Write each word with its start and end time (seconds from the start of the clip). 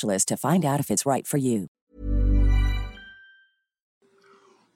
to 0.00 0.36
find 0.36 0.64
out 0.64 0.80
if 0.80 0.90
it's 0.90 1.04
right 1.06 1.26
for 1.26 1.38
you. 1.38 1.68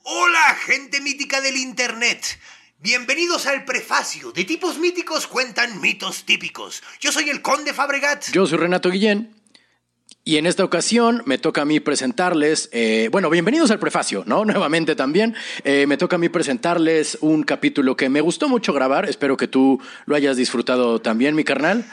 Hola, 0.03 0.55
gente 0.65 1.01
mítica 1.01 1.41
del 1.41 1.57
Internet. 1.57 2.39
Bienvenidos 2.79 3.47
al 3.47 3.65
prefacio 3.65 4.31
de 4.31 4.45
tipos 4.45 4.79
míticos 4.79 5.27
cuentan 5.27 5.81
mitos 5.81 6.25
típicos. 6.25 6.83
Yo 7.01 7.11
soy 7.11 7.31
el 7.31 7.43
Conde 7.43 7.73
Fabregat. 7.73 8.31
Yo 8.33 8.47
soy 8.47 8.59
Renato 8.59 8.91
Guillén. 8.91 9.35
Y 10.23 10.37
en 10.37 10.47
esta 10.47 10.65
ocasión 10.65 11.23
me 11.25 11.39
toca 11.39 11.63
a 11.63 11.65
mí 11.65 11.81
presentarles, 11.81 12.69
eh, 12.73 13.09
bueno, 13.11 13.31
bienvenidos 13.31 13.71
al 13.71 13.79
prefacio, 13.79 14.25
¿no? 14.27 14.45
Nuevamente 14.45 14.95
también, 14.95 15.35
eh, 15.65 15.87
me 15.87 15.97
toca 15.97 16.17
a 16.17 16.19
mí 16.19 16.29
presentarles 16.29 17.19
un 17.21 17.43
capítulo 17.45 17.97
que 17.97 18.09
me 18.09 18.21
gustó 18.21 18.49
mucho 18.49 18.73
grabar, 18.73 19.09
espero 19.09 19.37
que 19.37 19.49
tú 19.49 19.81
lo 20.05 20.15
hayas 20.15 20.37
disfrutado 20.37 21.01
también, 21.01 21.35
mi 21.35 21.45
carnal. 21.45 21.85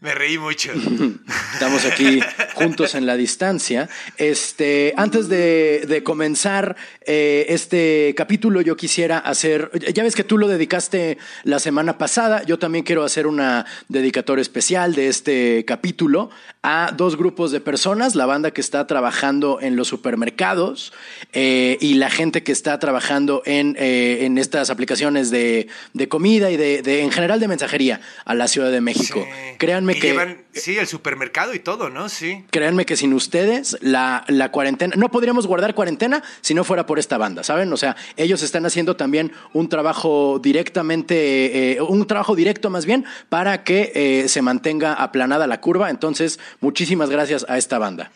Me 0.00 0.14
reí 0.14 0.38
mucho. 0.38 0.70
Estamos 1.54 1.84
aquí 1.84 2.20
juntos 2.54 2.94
en 2.94 3.04
la 3.04 3.16
distancia. 3.16 3.88
Este, 4.16 4.94
antes 4.96 5.28
de, 5.28 5.86
de 5.88 6.04
comenzar 6.04 6.76
eh, 7.04 7.46
este 7.48 8.14
capítulo, 8.16 8.60
yo 8.60 8.76
quisiera 8.76 9.18
hacer. 9.18 9.72
Ya 9.92 10.04
ves 10.04 10.14
que 10.14 10.22
tú 10.22 10.38
lo 10.38 10.46
dedicaste 10.46 11.18
la 11.42 11.58
semana 11.58 11.98
pasada. 11.98 12.44
Yo 12.44 12.60
también 12.60 12.84
quiero 12.84 13.02
hacer 13.02 13.26
una 13.26 13.66
dedicatoria 13.88 14.42
especial 14.42 14.94
de 14.94 15.08
este 15.08 15.64
capítulo 15.66 16.30
a 16.62 16.92
dos 16.96 17.16
grupos 17.16 17.50
de 17.50 17.60
personas: 17.60 18.14
la 18.14 18.26
banda 18.26 18.52
que 18.52 18.60
está 18.60 18.86
trabajando 18.86 19.58
en 19.60 19.74
los 19.74 19.88
supermercados 19.88 20.92
eh, 21.32 21.76
y 21.80 21.94
la 21.94 22.08
gente 22.08 22.44
que 22.44 22.52
está 22.52 22.78
trabajando 22.78 23.42
en, 23.46 23.74
eh, 23.80 24.18
en 24.20 24.38
estas 24.38 24.70
aplicaciones 24.70 25.32
de, 25.32 25.66
de 25.92 26.08
comida 26.08 26.52
y 26.52 26.56
de, 26.56 26.82
de, 26.82 27.02
en 27.02 27.10
general 27.10 27.40
de 27.40 27.48
mensajería 27.48 28.00
a 28.24 28.36
la 28.36 28.46
Ciudad 28.46 28.70
de 28.70 28.80
México. 28.80 29.24
Sí. 29.24 29.56
Créanme 29.58 29.87
Y 29.96 30.00
que. 30.00 30.08
llevan, 30.08 30.42
sí, 30.52 30.76
el 30.76 30.86
supermercado 30.86 31.54
y 31.54 31.58
todo, 31.58 31.90
¿no? 31.90 32.08
Sí. 32.08 32.44
Créanme 32.50 32.86
que 32.86 32.96
sin 32.96 33.12
ustedes 33.14 33.76
la, 33.80 34.24
la 34.28 34.50
cuarentena, 34.50 34.94
no 34.96 35.10
podríamos 35.10 35.46
guardar 35.46 35.74
cuarentena 35.74 36.22
si 36.40 36.54
no 36.54 36.64
fuera 36.64 36.86
por 36.86 36.98
esta 36.98 37.18
banda, 37.18 37.42
¿saben? 37.42 37.72
O 37.72 37.76
sea, 37.76 37.96
ellos 38.16 38.42
están 38.42 38.66
haciendo 38.66 38.96
también 38.96 39.32
un 39.52 39.68
trabajo 39.68 40.40
directamente, 40.42 41.72
eh, 41.72 41.82
un 41.82 42.06
trabajo 42.06 42.34
directo 42.34 42.70
más 42.70 42.86
bien, 42.86 43.04
para 43.28 43.64
que 43.64 43.92
eh, 43.94 44.28
se 44.28 44.42
mantenga 44.42 44.94
aplanada 44.94 45.46
la 45.46 45.60
curva. 45.60 45.90
Entonces, 45.90 46.38
muchísimas 46.60 47.10
gracias 47.10 47.46
a 47.48 47.58
esta 47.58 47.78
banda. 47.78 48.10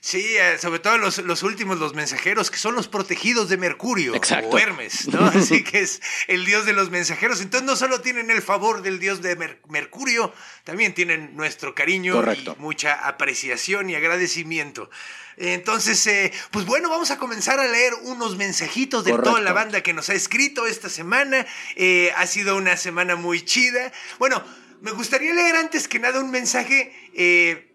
Sí, 0.00 0.36
eh, 0.38 0.56
sobre 0.58 0.78
todo 0.78 0.96
los, 0.96 1.18
los, 1.18 1.42
últimos, 1.42 1.78
los 1.78 1.94
mensajeros, 1.94 2.50
que 2.50 2.56
son 2.56 2.74
los 2.74 2.88
protegidos 2.88 3.50
de 3.50 3.58
Mercurio 3.58 4.14
Exacto. 4.14 4.48
o 4.48 4.58
Hermes, 4.58 5.08
¿no? 5.08 5.26
Así 5.34 5.62
que 5.62 5.80
es 5.80 6.00
el 6.26 6.46
dios 6.46 6.64
de 6.64 6.72
los 6.72 6.90
mensajeros. 6.90 7.42
Entonces 7.42 7.66
no 7.66 7.76
solo 7.76 8.00
tienen 8.00 8.30
el 8.30 8.40
favor 8.40 8.80
del 8.80 8.98
dios 8.98 9.20
de 9.20 9.36
Mer 9.36 9.60
Mercurio, 9.68 10.32
también 10.64 10.94
tienen 10.94 11.36
nuestro 11.36 11.74
cariño 11.74 12.14
Correcto. 12.14 12.56
y 12.58 12.62
mucha 12.62 13.06
apreciación 13.06 13.90
y 13.90 13.94
agradecimiento. 13.94 14.88
Entonces, 15.36 16.06
eh, 16.06 16.32
pues 16.50 16.64
bueno, 16.64 16.88
vamos 16.88 17.10
a 17.10 17.18
comenzar 17.18 17.60
a 17.60 17.66
leer 17.66 17.92
unos 18.02 18.36
mensajitos 18.36 19.04
de 19.04 19.10
Correcto. 19.12 19.30
toda 19.30 19.42
la 19.42 19.52
banda 19.52 19.82
que 19.82 19.92
nos 19.92 20.08
ha 20.08 20.14
escrito 20.14 20.66
esta 20.66 20.88
semana. 20.88 21.46
Eh, 21.76 22.12
ha 22.16 22.26
sido 22.26 22.56
una 22.56 22.76
semana 22.76 23.16
muy 23.16 23.42
chida. 23.42 23.92
Bueno, 24.18 24.42
me 24.80 24.92
gustaría 24.92 25.34
leer 25.34 25.56
antes 25.56 25.88
que 25.88 25.98
nada 25.98 26.20
un 26.20 26.30
mensaje... 26.30 26.94
Eh, 27.14 27.66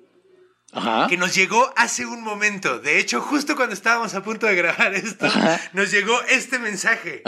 Ajá. 0.76 1.08
que 1.08 1.18
nos 1.18 1.34
llegó 1.34 1.74
hace 1.76 2.06
un 2.06 2.22
momento. 2.22 2.80
De 2.80 3.00
hecho, 3.00 3.22
justo 3.22 3.56
cuando 3.56 3.74
estábamos 3.74 4.14
a 4.14 4.22
punto 4.24 4.46
de 4.46 4.56
grabar 4.56 4.94
esto, 4.94 5.26
Ajá. 5.26 5.60
nos 5.74 5.90
llegó 5.92 6.22
este 6.24 6.60
mensaje. 6.60 7.24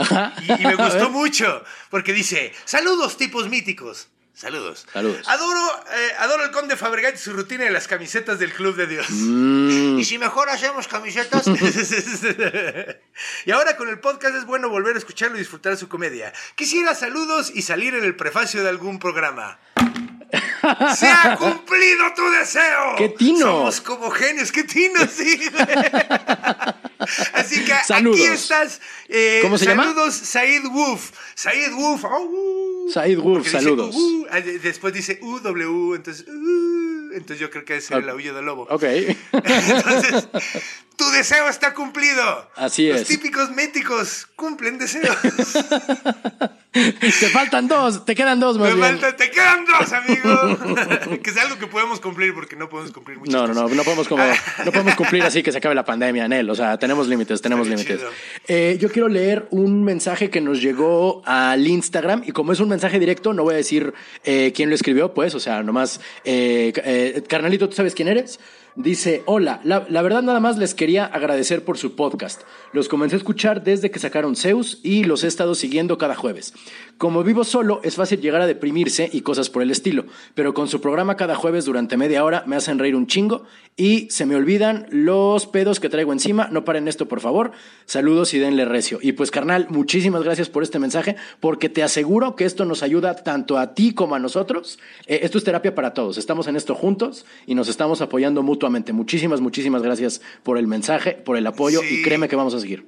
Y, 0.46 0.52
y 0.62 0.66
me 0.66 0.74
gustó 0.76 1.10
mucho, 1.10 1.64
porque 1.90 2.12
dice, 2.12 2.52
saludos 2.64 3.16
tipos 3.16 3.48
míticos. 3.48 4.08
Saludos. 4.34 4.86
Saludos. 4.92 5.26
Adoro, 5.26 5.60
eh, 5.96 6.12
adoro 6.20 6.44
el 6.44 6.52
conde 6.52 6.76
Fabregat 6.76 7.16
y 7.16 7.18
su 7.18 7.32
rutina 7.32 7.64
de 7.64 7.70
las 7.70 7.88
camisetas 7.88 8.38
del 8.38 8.52
Club 8.52 8.76
de 8.76 8.86
Dios. 8.86 9.06
Mm, 9.10 9.98
Y 9.98 10.04
si 10.04 10.16
mejor 10.16 10.48
hacemos 10.48 10.86
camisetas. 10.86 11.44
y 13.46 13.50
ahora 13.50 13.76
con 13.76 13.88
el 13.88 13.98
podcast 13.98 14.36
es 14.36 14.44
bueno 14.46 14.68
volver 14.68 14.94
a 14.94 14.98
escucharlo 14.98 15.34
y 15.36 15.40
disfrutar 15.40 15.76
su 15.76 15.88
comedia. 15.88 16.32
Quisiera 16.54 16.94
saludos 16.94 17.50
y 17.52 17.62
salir 17.62 17.94
en 17.94 18.04
el 18.04 18.14
prefacio 18.14 18.62
de 18.62 18.68
algún 18.68 19.00
programa. 19.00 19.58
¡Se 20.96 21.06
ha 21.08 21.36
cumplido 21.36 22.04
tu 22.16 22.22
deseo! 22.30 22.94
¡Qué 22.96 23.08
tino! 23.10 23.40
Somos 23.40 23.80
como 23.80 24.10
genios, 24.10 24.50
qué 24.52 24.64
tino, 24.64 25.00
sí. 25.10 25.40
Así 27.34 27.64
que 27.64 27.72
Saludos. 27.86 28.20
aquí 28.20 28.26
estás. 28.28 28.80
eh, 29.08 29.38
¿Cómo 29.42 29.56
se 29.58 29.66
llama? 29.66 29.84
saludos, 29.84 30.14
Said 30.14 30.64
Wolf. 30.70 31.10
Said 31.34 31.72
Wolf. 31.72 32.04
au. 32.04 32.86
Said 32.92 33.16
Wolf, 33.18 33.24
Porque 33.44 33.50
dice 33.50 33.62
saludos. 33.62 33.96
Ah, 34.30 34.40
de- 34.40 34.58
después 34.58 34.92
dice 34.92 35.18
UW, 35.22 35.94
entonces. 35.94 36.26
Entonces 37.18 37.38
yo 37.40 37.50
creo 37.50 37.64
que 37.64 37.76
es 37.76 37.90
el 37.90 38.08
aullido 38.08 38.34
del 38.36 38.46
lobo. 38.46 38.66
ok. 38.70 38.82
Entonces, 39.32 40.28
tu 40.96 41.08
deseo 41.10 41.48
está 41.48 41.74
cumplido. 41.74 42.50
Así 42.56 42.88
Los 42.88 43.02
es. 43.02 43.08
típicos 43.08 43.50
méticos 43.50 44.26
cumplen 44.34 44.78
deseos. 44.78 45.16
te 46.72 47.28
faltan 47.30 47.68
dos, 47.68 48.04
te 48.04 48.14
quedan 48.14 48.40
dos 48.40 48.58
más 48.58 48.74
Me 48.74 48.92
bien. 48.92 49.00
te 49.16 49.30
quedan 49.30 49.64
dos, 49.64 49.92
amigo. 49.92 51.18
que 51.22 51.30
es 51.30 51.36
algo 51.36 51.58
que 51.58 51.66
podemos 51.66 52.00
cumplir 52.00 52.34
porque 52.34 52.56
no 52.56 52.68
podemos 52.68 52.92
cumplir 52.92 53.18
muchas 53.18 53.32
No, 53.32 53.46
no, 53.46 53.54
no, 53.54 53.68
no 53.68 53.84
podemos, 53.84 54.08
como, 54.08 54.24
no 54.64 54.72
podemos 54.72 54.94
cumplir 54.96 55.22
así 55.22 55.42
que 55.42 55.52
se 55.52 55.58
acabe 55.58 55.74
la 55.74 55.84
pandemia 55.84 56.24
en 56.24 56.32
él. 56.32 56.50
O 56.50 56.54
sea, 56.54 56.78
tenemos 56.78 57.08
límites, 57.08 57.40
tenemos 57.40 57.68
límites. 57.68 58.00
Eh, 58.46 58.76
yo 58.80 58.90
quiero 58.90 59.08
leer 59.08 59.46
un 59.50 59.84
mensaje 59.84 60.30
que 60.30 60.40
nos 60.40 60.60
llegó 60.60 61.22
al 61.24 61.66
Instagram 61.66 62.22
y 62.26 62.32
como 62.32 62.52
es 62.52 62.60
un 62.60 62.68
mensaje 62.68 62.98
directo, 62.98 63.32
no 63.32 63.44
voy 63.44 63.54
a 63.54 63.58
decir 63.58 63.94
eh, 64.24 64.52
quién 64.54 64.68
lo 64.68 64.74
escribió, 64.74 65.14
pues, 65.14 65.34
o 65.34 65.40
sea, 65.40 65.62
nomás, 65.62 66.00
eh, 66.24 66.72
carnalito, 67.28 67.68
¿tú 67.68 67.74
sabes 67.74 67.94
quién 67.94 68.08
eres? 68.08 68.40
Dice, 68.78 69.24
hola, 69.26 69.60
la, 69.64 69.80
verdad 70.02 70.22
nada 70.22 70.38
más 70.38 70.56
les 70.56 70.72
quería 70.72 71.04
agradecer 71.04 71.64
por 71.64 71.78
su 71.78 71.96
podcast. 71.96 72.42
Los 72.72 72.88
comencé 72.88 73.16
a 73.16 73.18
escuchar 73.18 73.64
desde 73.64 73.90
que 73.90 73.98
sacaron 73.98 74.36
Zeus 74.36 74.78
y 74.84 75.02
los 75.02 75.24
he 75.24 75.26
estado 75.26 75.56
siguiendo 75.56 75.98
cada 75.98 76.14
jueves. 76.14 76.54
Como 76.96 77.24
vivo 77.24 77.42
solo, 77.42 77.80
es 77.82 77.96
fácil 77.96 78.20
llegar 78.20 78.40
a 78.40 78.46
deprimirse 78.46 79.10
y 79.12 79.22
cosas 79.22 79.50
por 79.50 79.62
el 79.62 79.72
estilo, 79.72 80.04
pero 80.34 80.54
con 80.54 80.68
su 80.68 80.80
programa 80.80 81.16
cada 81.16 81.34
jueves 81.34 81.64
durante 81.64 81.96
media 81.96 82.22
hora 82.22 82.44
me 82.46 82.54
hacen 82.54 82.78
reír 82.78 82.94
un 82.94 83.08
chingo 83.08 83.46
y 83.76 84.08
se 84.10 84.26
me 84.26 84.36
olvidan 84.36 84.86
los 84.90 85.46
pedos 85.46 85.80
que 85.80 85.88
traigo 85.88 86.12
encima. 86.12 86.48
No 86.52 86.64
paren 86.64 86.86
esto, 86.86 87.08
por 87.08 87.20
favor. 87.20 87.50
Saludos 87.84 88.32
y 88.34 88.38
denle 88.38 88.64
recio. 88.64 89.00
Y 89.02 89.12
pues, 89.12 89.32
carnal, 89.32 89.66
muchísimas 89.70 90.22
gracias 90.22 90.48
por 90.48 90.62
este 90.62 90.78
mensaje, 90.78 91.16
porque 91.40 91.68
te 91.68 91.82
aseguro 91.82 92.36
que 92.36 92.44
esto 92.44 92.64
nos 92.64 92.84
ayuda 92.84 93.16
tanto 93.16 93.58
a 93.58 93.74
ti 93.74 93.92
como 93.92 94.14
a 94.14 94.20
nosotros. 94.20 94.78
Eh, 95.06 95.20
esto 95.22 95.38
es 95.38 95.44
terapia 95.44 95.74
para 95.74 95.94
todos. 95.94 96.18
Estamos 96.18 96.46
en 96.46 96.54
esto 96.54 96.76
juntos 96.76 97.26
y 97.46 97.56
nos 97.56 97.68
estamos 97.68 98.00
apoyando 98.00 98.44
mutuamente. 98.44 98.67
Muchísimas, 98.92 99.40
muchísimas 99.40 99.82
gracias 99.82 100.20
por 100.42 100.58
el 100.58 100.66
mensaje, 100.66 101.12
por 101.12 101.36
el 101.36 101.46
apoyo 101.46 101.80
Sí. 101.80 102.00
y 102.00 102.02
créeme 102.02 102.28
que 102.28 102.36
vamos 102.36 102.54
a 102.54 102.60
seguir. 102.60 102.86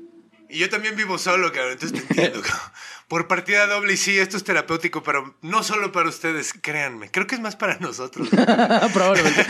Y 0.48 0.58
yo 0.58 0.68
también 0.68 0.96
vivo 0.96 1.16
solo, 1.18 1.52
cabrón, 1.52 1.72
entonces 1.74 2.06
te 2.06 2.12
entiendo. 2.22 2.42
Por 3.10 3.26
partida 3.26 3.66
doble, 3.66 3.94
y 3.94 3.96
sí, 3.96 4.16
esto 4.16 4.36
es 4.36 4.44
terapéutico, 4.44 5.02
pero 5.02 5.34
no 5.42 5.64
solo 5.64 5.90
para 5.90 6.08
ustedes, 6.08 6.52
créanme. 6.52 7.10
Creo 7.10 7.26
que 7.26 7.34
es 7.34 7.40
más 7.40 7.56
para 7.56 7.76
nosotros. 7.80 8.28
Probablemente. 8.94 9.46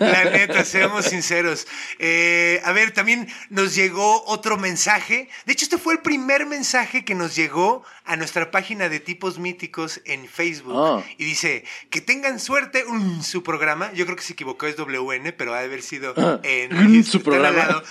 La 0.00 0.24
neta, 0.24 0.64
seamos 0.64 1.04
sinceros. 1.04 1.66
Eh, 1.98 2.58
a 2.64 2.72
ver, 2.72 2.92
también 2.92 3.28
nos 3.50 3.74
llegó 3.74 4.24
otro 4.24 4.56
mensaje. 4.56 5.28
De 5.44 5.52
hecho, 5.52 5.66
este 5.66 5.76
fue 5.76 5.92
el 5.92 6.00
primer 6.00 6.46
mensaje 6.46 7.04
que 7.04 7.14
nos 7.14 7.36
llegó 7.36 7.84
a 8.06 8.16
nuestra 8.16 8.50
página 8.50 8.88
de 8.88 8.98
tipos 8.98 9.38
míticos 9.38 10.00
en 10.06 10.26
Facebook. 10.26 10.74
Oh. 10.74 11.04
Y 11.18 11.24
dice, 11.26 11.64
que 11.90 12.00
tengan 12.00 12.40
suerte 12.40 12.86
en 12.88 13.22
su 13.22 13.42
programa. 13.42 13.92
Yo 13.92 14.06
creo 14.06 14.16
que 14.16 14.22
se 14.22 14.32
equivocó, 14.32 14.64
es 14.68 14.76
WN, 14.76 15.34
pero 15.34 15.52
ha 15.52 15.58
de 15.58 15.66
haber 15.66 15.82
sido 15.82 16.14
Ah, 16.16 16.40
en 16.44 16.74
en 16.74 17.04
su 17.04 17.20
programa. 17.22 17.82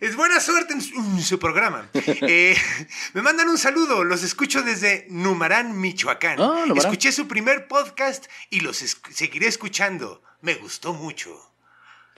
Es 0.00 0.16
buena 0.16 0.40
suerte 0.40 0.72
en 0.72 0.80
su, 0.80 0.94
en 0.94 1.22
su 1.22 1.38
programa. 1.38 1.90
Eh, 2.28 2.56
me 3.12 3.22
mandan 3.22 3.48
un 3.48 3.58
saludo. 3.58 4.02
Los 4.02 4.22
escucho 4.22 4.45
desde 4.54 5.06
Numarán, 5.10 5.78
Michoacán. 5.80 6.40
Ah, 6.40 6.64
Numarán. 6.66 6.76
Escuché 6.78 7.12
su 7.12 7.26
primer 7.28 7.66
podcast 7.68 8.26
y 8.50 8.60
los 8.60 8.82
es- 8.82 9.00
seguiré 9.12 9.46
escuchando. 9.48 10.22
Me 10.40 10.54
gustó 10.54 10.92
mucho. 10.94 11.30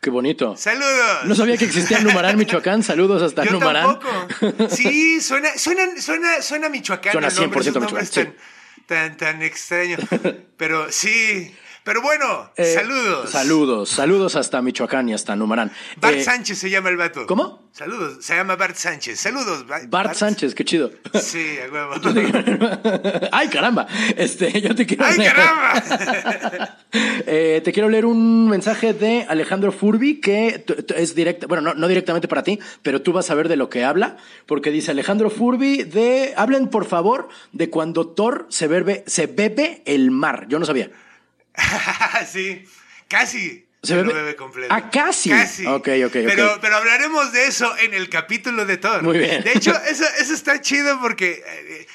Qué 0.01 0.11
bonito. 0.11 0.57
¡Saludos! 0.57 1.25
No 1.25 1.35
sabía 1.35 1.57
que 1.57 1.65
existía 1.65 1.99
Numarán, 2.03 2.37
Michoacán. 2.37 2.83
Saludos 2.83 3.23
hasta 3.23 3.45
Yo 3.45 3.53
Numarán. 3.53 3.99
tampoco. 3.99 4.69
Sí, 4.69 5.21
suena, 5.21 5.57
suena, 5.57 6.01
suena, 6.01 6.41
suena 6.43 6.69
Michoacán. 6.69 7.13
Suena 7.13 7.29
el 7.29 7.35
nombre, 7.35 7.59
100% 7.61 7.63
esos 7.63 7.75
nombres 7.83 8.09
Michoacán, 8.17 8.37
tan, 8.87 9.17
tan, 9.17 9.17
tan 9.17 9.43
extraño. 9.43 9.97
Pero 10.57 10.93
sí. 10.93 11.55
Pero 11.89 12.03
bueno, 12.03 12.51
Eh, 12.55 12.75
saludos. 12.75 13.31
Saludos. 13.31 13.89
Saludos 13.89 14.37
hasta 14.37 14.61
Michoacán 14.61 15.09
y 15.09 15.15
hasta 15.15 15.35
Numarán. 15.35 15.73
Bart 15.97 16.17
Eh, 16.19 16.23
Sánchez 16.23 16.59
se 16.59 16.69
llama 16.69 16.91
el 16.91 16.99
vato. 16.99 17.27
¿Cómo? 17.27 17.67
Saludos. 17.73 18.23
Se 18.23 18.37
llama 18.37 18.57
Bart 18.57 18.77
Sánchez. 18.77 19.19
Saludos. 19.19 19.67
Ba- 19.67 19.81
Bart 19.89 20.15
Sánchez, 20.15 20.55
qué 20.55 20.67
chido. 20.67 20.91
Sí, 21.19 21.57
a 21.67 21.73
huevo. 21.73 21.95
Ay, 23.33 23.49
caramba. 23.49 23.87
Este, 24.19 24.61
yo 24.61 24.75
te 24.75 24.85
quiero 24.85 25.07
¡Ay, 25.07 25.17
leer- 25.17 25.33
caramba! 25.35 26.77
Eh, 26.93 27.61
te 27.65 27.73
quiero 27.73 27.89
leer 27.91 28.07
un 28.07 28.49
mensaje 28.49 28.95
de 28.95 29.27
Alejandro 29.29 29.73
Furby 29.73 30.21
que 30.21 30.65
es 30.97 31.15
directo, 31.15 31.47
bueno, 31.47 31.63
no, 31.63 31.75
no 31.75 31.87
directamente 31.89 32.29
para 32.29 32.43
ti, 32.43 32.59
pero 32.83 33.03
tú 33.03 33.13
vas 33.13 33.31
a 33.31 33.35
ver 33.35 33.49
de 33.49 33.57
lo 33.57 33.69
que 33.69 33.85
habla, 33.85 34.17
porque 34.47 34.71
dice 34.71 34.91
Alejandro 34.93 35.29
Furby 35.29 35.83
de, 35.85 36.33
hablen 36.37 36.69
por 36.69 36.87
favor 36.87 37.29
de 37.53 37.69
cuando 37.69 38.09
Thor 38.09 38.47
se 38.49 38.69
bebe, 38.69 39.05
se 39.07 39.27
bebe 39.27 39.83
el 39.85 40.11
mar. 40.11 40.47
Yo 40.49 40.59
no 40.59 40.65
sabía. 40.65 40.91
sí, 42.31 42.65
casi. 43.09 43.65
¿Se 43.83 43.95
lo 43.95 44.03
bebe? 44.03 44.15
bebe 44.15 44.37
completo. 44.37 44.75
Ah, 44.75 44.91
casi. 44.91 45.31
Casi. 45.31 45.65
Ok, 45.67 45.89
ok. 46.07 46.13
Pero, 46.13 46.59
pero 46.61 46.77
hablaremos 46.77 47.33
de 47.33 47.47
eso 47.47 47.77
en 47.79 47.95
el 47.95 48.09
capítulo 48.11 48.67
de 48.67 48.77
Thor. 48.77 49.03
Muy 49.03 49.19
bien. 49.19 49.43
De 49.45 49.53
hecho, 49.53 49.73
eso, 49.89 50.05
eso 50.21 50.35
está 50.35 50.61
chido 50.61 51.01
porque. 51.01 51.43
eh, 51.47 51.87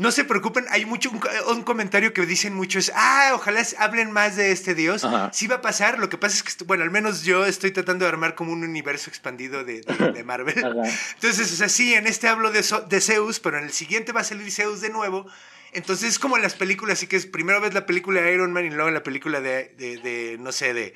no 0.00 0.12
se 0.12 0.22
preocupen, 0.24 0.64
hay 0.70 0.84
mucho 0.84 1.10
un, 1.10 1.20
un 1.48 1.64
comentario 1.64 2.12
que 2.14 2.24
dicen 2.24 2.54
muchos, 2.54 2.92
ah, 2.94 3.32
ojalá 3.34 3.66
hablen 3.78 4.12
más 4.12 4.36
de 4.36 4.52
este 4.52 4.76
dios. 4.76 5.02
Ajá. 5.02 5.30
Sí 5.32 5.48
va 5.48 5.56
a 5.56 5.60
pasar, 5.60 5.98
lo 5.98 6.08
que 6.08 6.16
pasa 6.16 6.36
es 6.36 6.44
que, 6.54 6.64
bueno, 6.66 6.84
al 6.84 6.92
menos 6.92 7.24
yo 7.24 7.44
estoy 7.44 7.72
tratando 7.72 8.04
de 8.04 8.08
armar 8.10 8.36
como 8.36 8.52
un 8.52 8.62
universo 8.62 9.10
expandido 9.10 9.64
de, 9.64 9.80
de- 9.80 10.12
de 10.12 10.22
Marvel. 10.22 10.56
Ajá. 10.64 10.96
Entonces, 11.14 11.52
o 11.52 11.56
sea, 11.56 11.68
sí, 11.68 11.94
en 11.94 12.06
este 12.06 12.28
hablo 12.28 12.52
de, 12.52 12.64
de 12.88 13.00
Zeus, 13.00 13.40
pero 13.40 13.58
en 13.58 13.64
el 13.64 13.72
siguiente 13.72 14.12
va 14.12 14.20
a 14.20 14.24
salir 14.24 14.52
Zeus 14.52 14.80
de 14.80 14.90
nuevo. 14.90 15.26
Entonces 15.72 16.08
es 16.10 16.18
como 16.18 16.36
en 16.36 16.42
las 16.42 16.54
películas, 16.54 16.98
así 16.98 17.06
que 17.06 17.16
es 17.16 17.26
primero 17.26 17.60
ves 17.60 17.74
la 17.74 17.86
película 17.86 18.20
de 18.22 18.32
Iron 18.32 18.52
Man 18.52 18.64
y 18.66 18.70
luego 18.70 18.90
la 18.90 19.02
película 19.02 19.40
de, 19.40 19.74
de- 19.78 19.98
de, 19.98 20.36
no 20.38 20.50
sé, 20.52 20.72
de, 20.74 20.94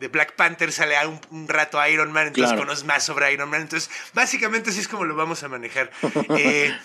de 0.00 0.08
Black 0.08 0.34
Panther 0.36 0.72
sale 0.72 0.94
un, 1.06 1.20
un 1.30 1.48
rato 1.48 1.78
Iron 1.88 2.12
Man, 2.12 2.28
entonces 2.28 2.50
Claro. 2.52 2.62
conoces 2.66 2.84
más 2.84 3.04
sobre 3.04 3.32
Iron 3.32 3.48
Man. 3.50 3.62
Entonces, 3.62 3.90
básicamente 4.14 4.70
así 4.70 4.80
es 4.80 4.88
como 4.88 5.04
lo 5.04 5.14
vamos 5.16 5.42
a 5.42 5.48
manejar. 5.48 5.90
Eh, 6.36 6.76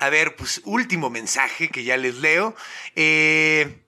a 0.00 0.10
ver, 0.10 0.36
pues 0.36 0.60
último 0.64 1.10
mensaje 1.10 1.68
que 1.70 1.82
ya 1.82 1.96
les 1.96 2.14
leo. 2.16 2.54
Eh, 2.94 3.80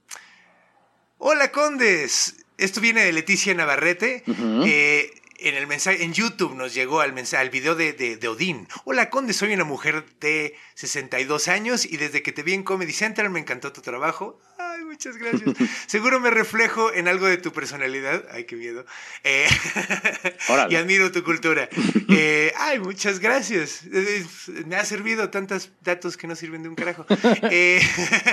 Hola, 1.18 1.52
Condes. 1.52 2.44
Esto 2.58 2.80
viene 2.80 3.04
de 3.04 3.12
Leticia 3.12 3.54
Navarrete. 3.54 4.24
Eh, 4.26 5.12
en 5.40 5.54
el 5.56 5.66
mensaje, 5.66 6.04
en 6.04 6.12
YouTube 6.12 6.54
nos 6.54 6.74
llegó 6.74 7.00
al 7.00 7.12
mensaje, 7.12 7.42
al 7.42 7.50
video 7.50 7.74
de, 7.74 7.92
de, 7.92 8.16
de 8.16 8.28
Odín. 8.28 8.68
Hola, 8.84 9.10
Conde, 9.10 9.32
soy 9.32 9.54
una 9.54 9.64
mujer 9.64 10.04
de 10.20 10.54
62 10.74 11.48
años 11.48 11.84
y 11.84 11.96
desde 11.96 12.22
que 12.22 12.32
te 12.32 12.42
vi 12.42 12.52
en 12.52 12.62
Comedy 12.62 12.92
Central 12.92 13.30
me 13.30 13.40
encantó 13.40 13.72
tu 13.72 13.80
trabajo. 13.80 14.38
Muchas 14.90 15.16
gracias. 15.18 15.56
Seguro 15.86 16.18
me 16.18 16.30
reflejo 16.30 16.92
en 16.92 17.06
algo 17.06 17.26
de 17.26 17.36
tu 17.36 17.52
personalidad. 17.52 18.24
Ay, 18.32 18.42
qué 18.42 18.56
miedo. 18.56 18.84
Eh, 19.22 19.46
y 20.68 20.74
admiro 20.74 21.12
tu 21.12 21.22
cultura. 21.22 21.68
Eh, 22.12 22.52
ay, 22.56 22.80
muchas 22.80 23.20
gracias. 23.20 23.82
Eh, 23.92 24.26
Me 24.66 24.74
ha 24.74 24.84
servido 24.84 25.30
tantos 25.30 25.70
datos 25.80 26.16
que 26.16 26.26
no 26.26 26.34
sirven 26.34 26.64
de 26.64 26.68
un 26.68 26.74
carajo. 26.74 27.06
Eh, 27.42 27.80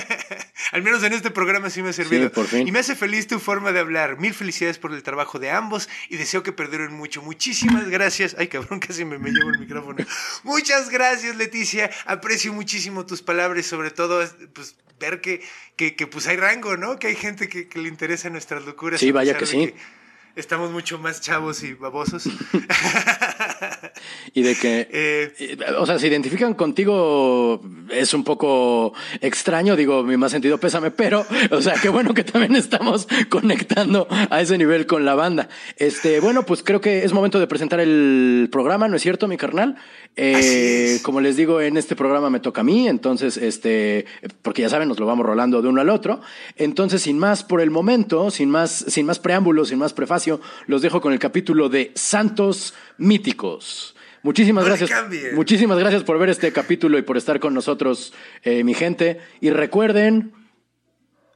al 0.72 0.82
menos 0.82 1.04
en 1.04 1.14
este 1.14 1.30
programa 1.30 1.70
sí 1.70 1.84
me 1.84 1.90
ha 1.90 1.94
servido. 1.94 2.32
Y 2.66 2.72
me 2.72 2.80
hace 2.80 2.96
feliz 2.96 3.28
tu 3.28 3.40
forma 3.40 3.72
de 3.72 3.80
hablar. 3.80 4.20
Mil 4.20 4.34
felicidades 4.34 4.80
por 4.80 4.94
el 4.94 5.04
trabajo 5.04 5.38
de 5.38 5.52
ambos 5.52 5.90
y 6.10 6.18
deseo 6.18 6.42
que 6.42 6.54
perduren 6.54 6.92
mucho. 6.92 7.22
Muchísimas 7.22 7.88
gracias. 7.88 8.36
Ay, 8.40 8.48
cabrón, 8.48 8.80
casi 8.80 9.06
me, 9.06 9.20
me 9.20 9.30
llevo 9.30 9.52
el 9.52 9.60
micrófono. 9.60 10.04
Muchas 10.44 10.90
gracias, 10.90 11.36
Leticia. 11.36 11.92
Aprecio 12.06 12.52
muchísimo 12.52 13.06
tus 13.06 13.22
palabras, 13.22 13.68
sobre 13.68 13.92
todo 13.92 14.28
pues, 14.54 14.76
ver 15.00 15.22
que, 15.22 15.42
que, 15.76 15.96
que, 15.96 16.08
pues 16.08 16.28
hay 16.28 16.38
rango, 16.38 16.78
¿no? 16.78 16.98
Que 17.00 17.08
hay 17.08 17.16
gente 17.16 17.48
que, 17.50 17.68
que 17.68 17.80
le 17.80 17.90
interesa 17.90 18.30
nuestras 18.30 18.66
locuras. 18.66 19.00
Sí, 19.00 19.12
vaya 19.12 19.38
que 19.38 19.46
sí. 19.46 19.74
Estamos 20.36 20.72
mucho 20.72 21.00
más 21.00 21.22
chavos 21.22 21.64
y 21.64 21.74
babosos. 21.74 22.26
Y 24.34 24.42
de 24.42 24.56
que, 24.56 24.88
Eh, 25.00 25.58
o 25.78 25.86
sea, 25.86 26.00
se 26.00 26.08
identifican 26.08 26.54
contigo 26.54 27.62
es 27.92 28.14
un 28.14 28.24
poco 28.24 28.94
extraño, 29.22 29.76
digo, 29.76 30.04
mi 30.04 30.18
más 30.18 30.32
sentido 30.32 30.58
pésame, 30.58 30.92
pero, 30.92 31.26
o 31.52 31.62
sea, 31.62 31.76
qué 31.82 31.90
bueno 31.90 32.14
que 32.14 32.24
también 32.24 32.56
estamos 32.56 33.08
conectando 33.30 34.08
a 34.10 34.42
ese 34.42 34.58
nivel 34.58 34.86
con 34.86 35.06
la 35.06 35.16
banda. 35.16 35.50
Este, 35.78 36.20
bueno, 36.20 36.44
pues 36.46 36.64
creo 36.64 36.82
que 36.82 37.04
es 37.04 37.14
momento 37.14 37.40
de 37.40 37.48
presentar 37.48 37.80
el 37.80 38.50
programa, 38.52 38.88
¿no 38.88 38.96
es 38.96 39.02
cierto, 39.02 39.28
mi 39.28 39.38
carnal? 39.38 39.78
Eh. 40.16 41.00
Como 41.04 41.22
les 41.22 41.38
digo, 41.38 41.62
en 41.62 41.78
este 41.78 41.96
programa 41.96 42.30
me 42.30 42.40
toca 42.40 42.62
a 42.62 42.64
mí, 42.64 42.88
entonces, 42.88 43.38
este, 43.38 44.06
porque 44.42 44.64
ya 44.64 44.70
saben, 44.70 44.88
nos 44.88 45.00
lo 45.00 45.06
vamos 45.06 45.26
rolando 45.26 45.62
de 45.62 45.68
uno 45.68 45.82
al 45.82 45.90
otro. 45.90 46.22
Entonces, 46.56 47.04
sin 47.04 47.20
más 47.20 47.44
por 47.44 47.62
el 47.62 47.70
momento, 47.70 48.32
sin 48.32 48.50
más, 48.50 48.72
sin 48.88 49.06
más 49.06 49.20
preámbulos, 49.20 49.70
sin 49.70 49.78
más 49.78 49.94
prefacio, 49.94 50.42
los 50.66 50.82
dejo 50.82 51.02
con 51.02 51.14
el 51.14 51.20
capítulo 51.20 51.70
de 51.70 51.92
Santos 51.94 52.74
Míticos. 52.98 53.47
Muchísimas 54.24 54.66
No 54.66 54.76
gracias. 54.76 54.92
Muchísimas 55.34 55.78
gracias 55.78 56.04
por 56.04 56.20
ver 56.20 56.30
este 56.30 56.52
capítulo 56.52 56.98
y 56.98 57.02
por 57.02 57.18
estar 57.18 57.40
con 57.40 57.54
nosotros, 57.54 58.14
eh, 58.44 58.64
mi 58.64 58.74
gente. 58.74 59.20
Y 59.40 59.52
recuerden, 59.52 60.34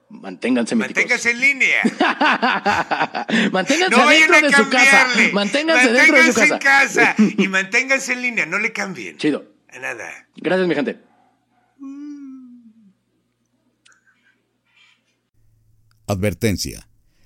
manténganse 0.09 0.75
míticos. 0.75 0.97
manténgase 0.97 1.31
en 1.31 1.39
línea. 1.39 1.81
manténganse 3.51 3.95
No 3.95 4.05
vayan 4.05 4.31
dentro 4.31 4.35
a 4.35 4.41
de 4.41 4.51
su 4.51 4.69
casa. 4.69 5.07
Manténganse, 5.33 5.91
dentro 5.93 6.17
de 6.17 6.33
su 6.33 6.39
casa. 6.39 6.53
en 6.53 6.59
casa. 6.59 7.15
Y 7.37 7.47
manténganse 7.47 8.13
en 8.13 8.21
línea. 8.21 8.45
No 8.45 8.59
le 8.59 8.73
cambien. 8.73 9.17
Chido. 9.17 9.45
A 9.69 9.79
nada. 9.79 10.27
Gracias, 10.35 10.67
mi 10.67 10.75
gente. 10.75 10.99
Advertencia. 16.07 16.87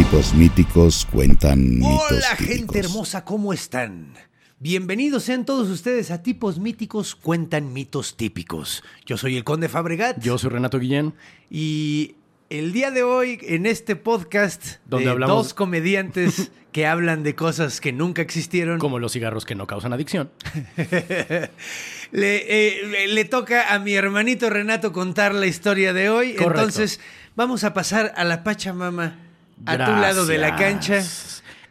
Tipos 0.00 0.32
míticos 0.32 1.06
cuentan 1.12 1.78
mitos 1.78 2.10
Hola 2.10 2.36
típicos. 2.38 2.56
gente 2.56 2.78
hermosa, 2.78 3.22
¿cómo 3.24 3.52
están? 3.52 4.14
Bienvenidos 4.58 5.24
sean 5.24 5.44
todos 5.44 5.68
ustedes 5.68 6.10
a 6.10 6.22
Tipos 6.22 6.58
Míticos 6.58 7.14
Cuentan 7.14 7.72
Mitos 7.74 8.16
Típicos. 8.16 8.82
Yo 9.04 9.18
soy 9.18 9.36
el 9.36 9.44
Conde 9.44 9.68
Fabregat 9.68 10.18
Yo 10.22 10.38
soy 10.38 10.50
Renato 10.50 10.78
Guillén. 10.78 11.12
y 11.50 12.14
el 12.48 12.72
día 12.72 12.90
de 12.90 13.02
hoy 13.02 13.38
en 13.42 13.66
este 13.66 13.94
podcast 13.96 14.76
Donde 14.86 15.04
de 15.06 15.10
hablamos- 15.12 15.36
dos 15.36 15.54
comediantes 15.54 16.50
que 16.72 16.86
hablan 16.86 17.22
de 17.22 17.34
cosas 17.34 17.80
que 17.82 17.92
nunca 17.92 18.22
existieron, 18.22 18.78
Como 18.78 18.98
los 19.00 19.12
cigarros 19.12 19.44
que 19.44 19.54
no 19.54 19.66
causan 19.66 19.92
adicción. 19.92 20.30
le, 20.78 21.50
eh, 22.12 22.86
le- 22.86 23.08
le 23.08 23.24
toca 23.26 23.74
a 23.74 23.78
mi 23.80 23.92
hermanito 23.94 24.48
Renato 24.48 24.92
contar 24.92 25.34
la 25.34 25.46
historia 25.46 25.92
de 25.92 26.08
hoy. 26.08 26.34
Correcto. 26.36 26.60
Entonces 26.60 27.00
vamos 27.36 27.64
a 27.64 27.74
pasar 27.74 28.12
a 28.16 28.24
la 28.24 28.42
Pachamama 28.44 29.26
a 29.66 29.72
tu 29.76 29.90
lado 29.92 30.26
de 30.26 30.38
la 30.38 30.56
cancha. 30.56 30.96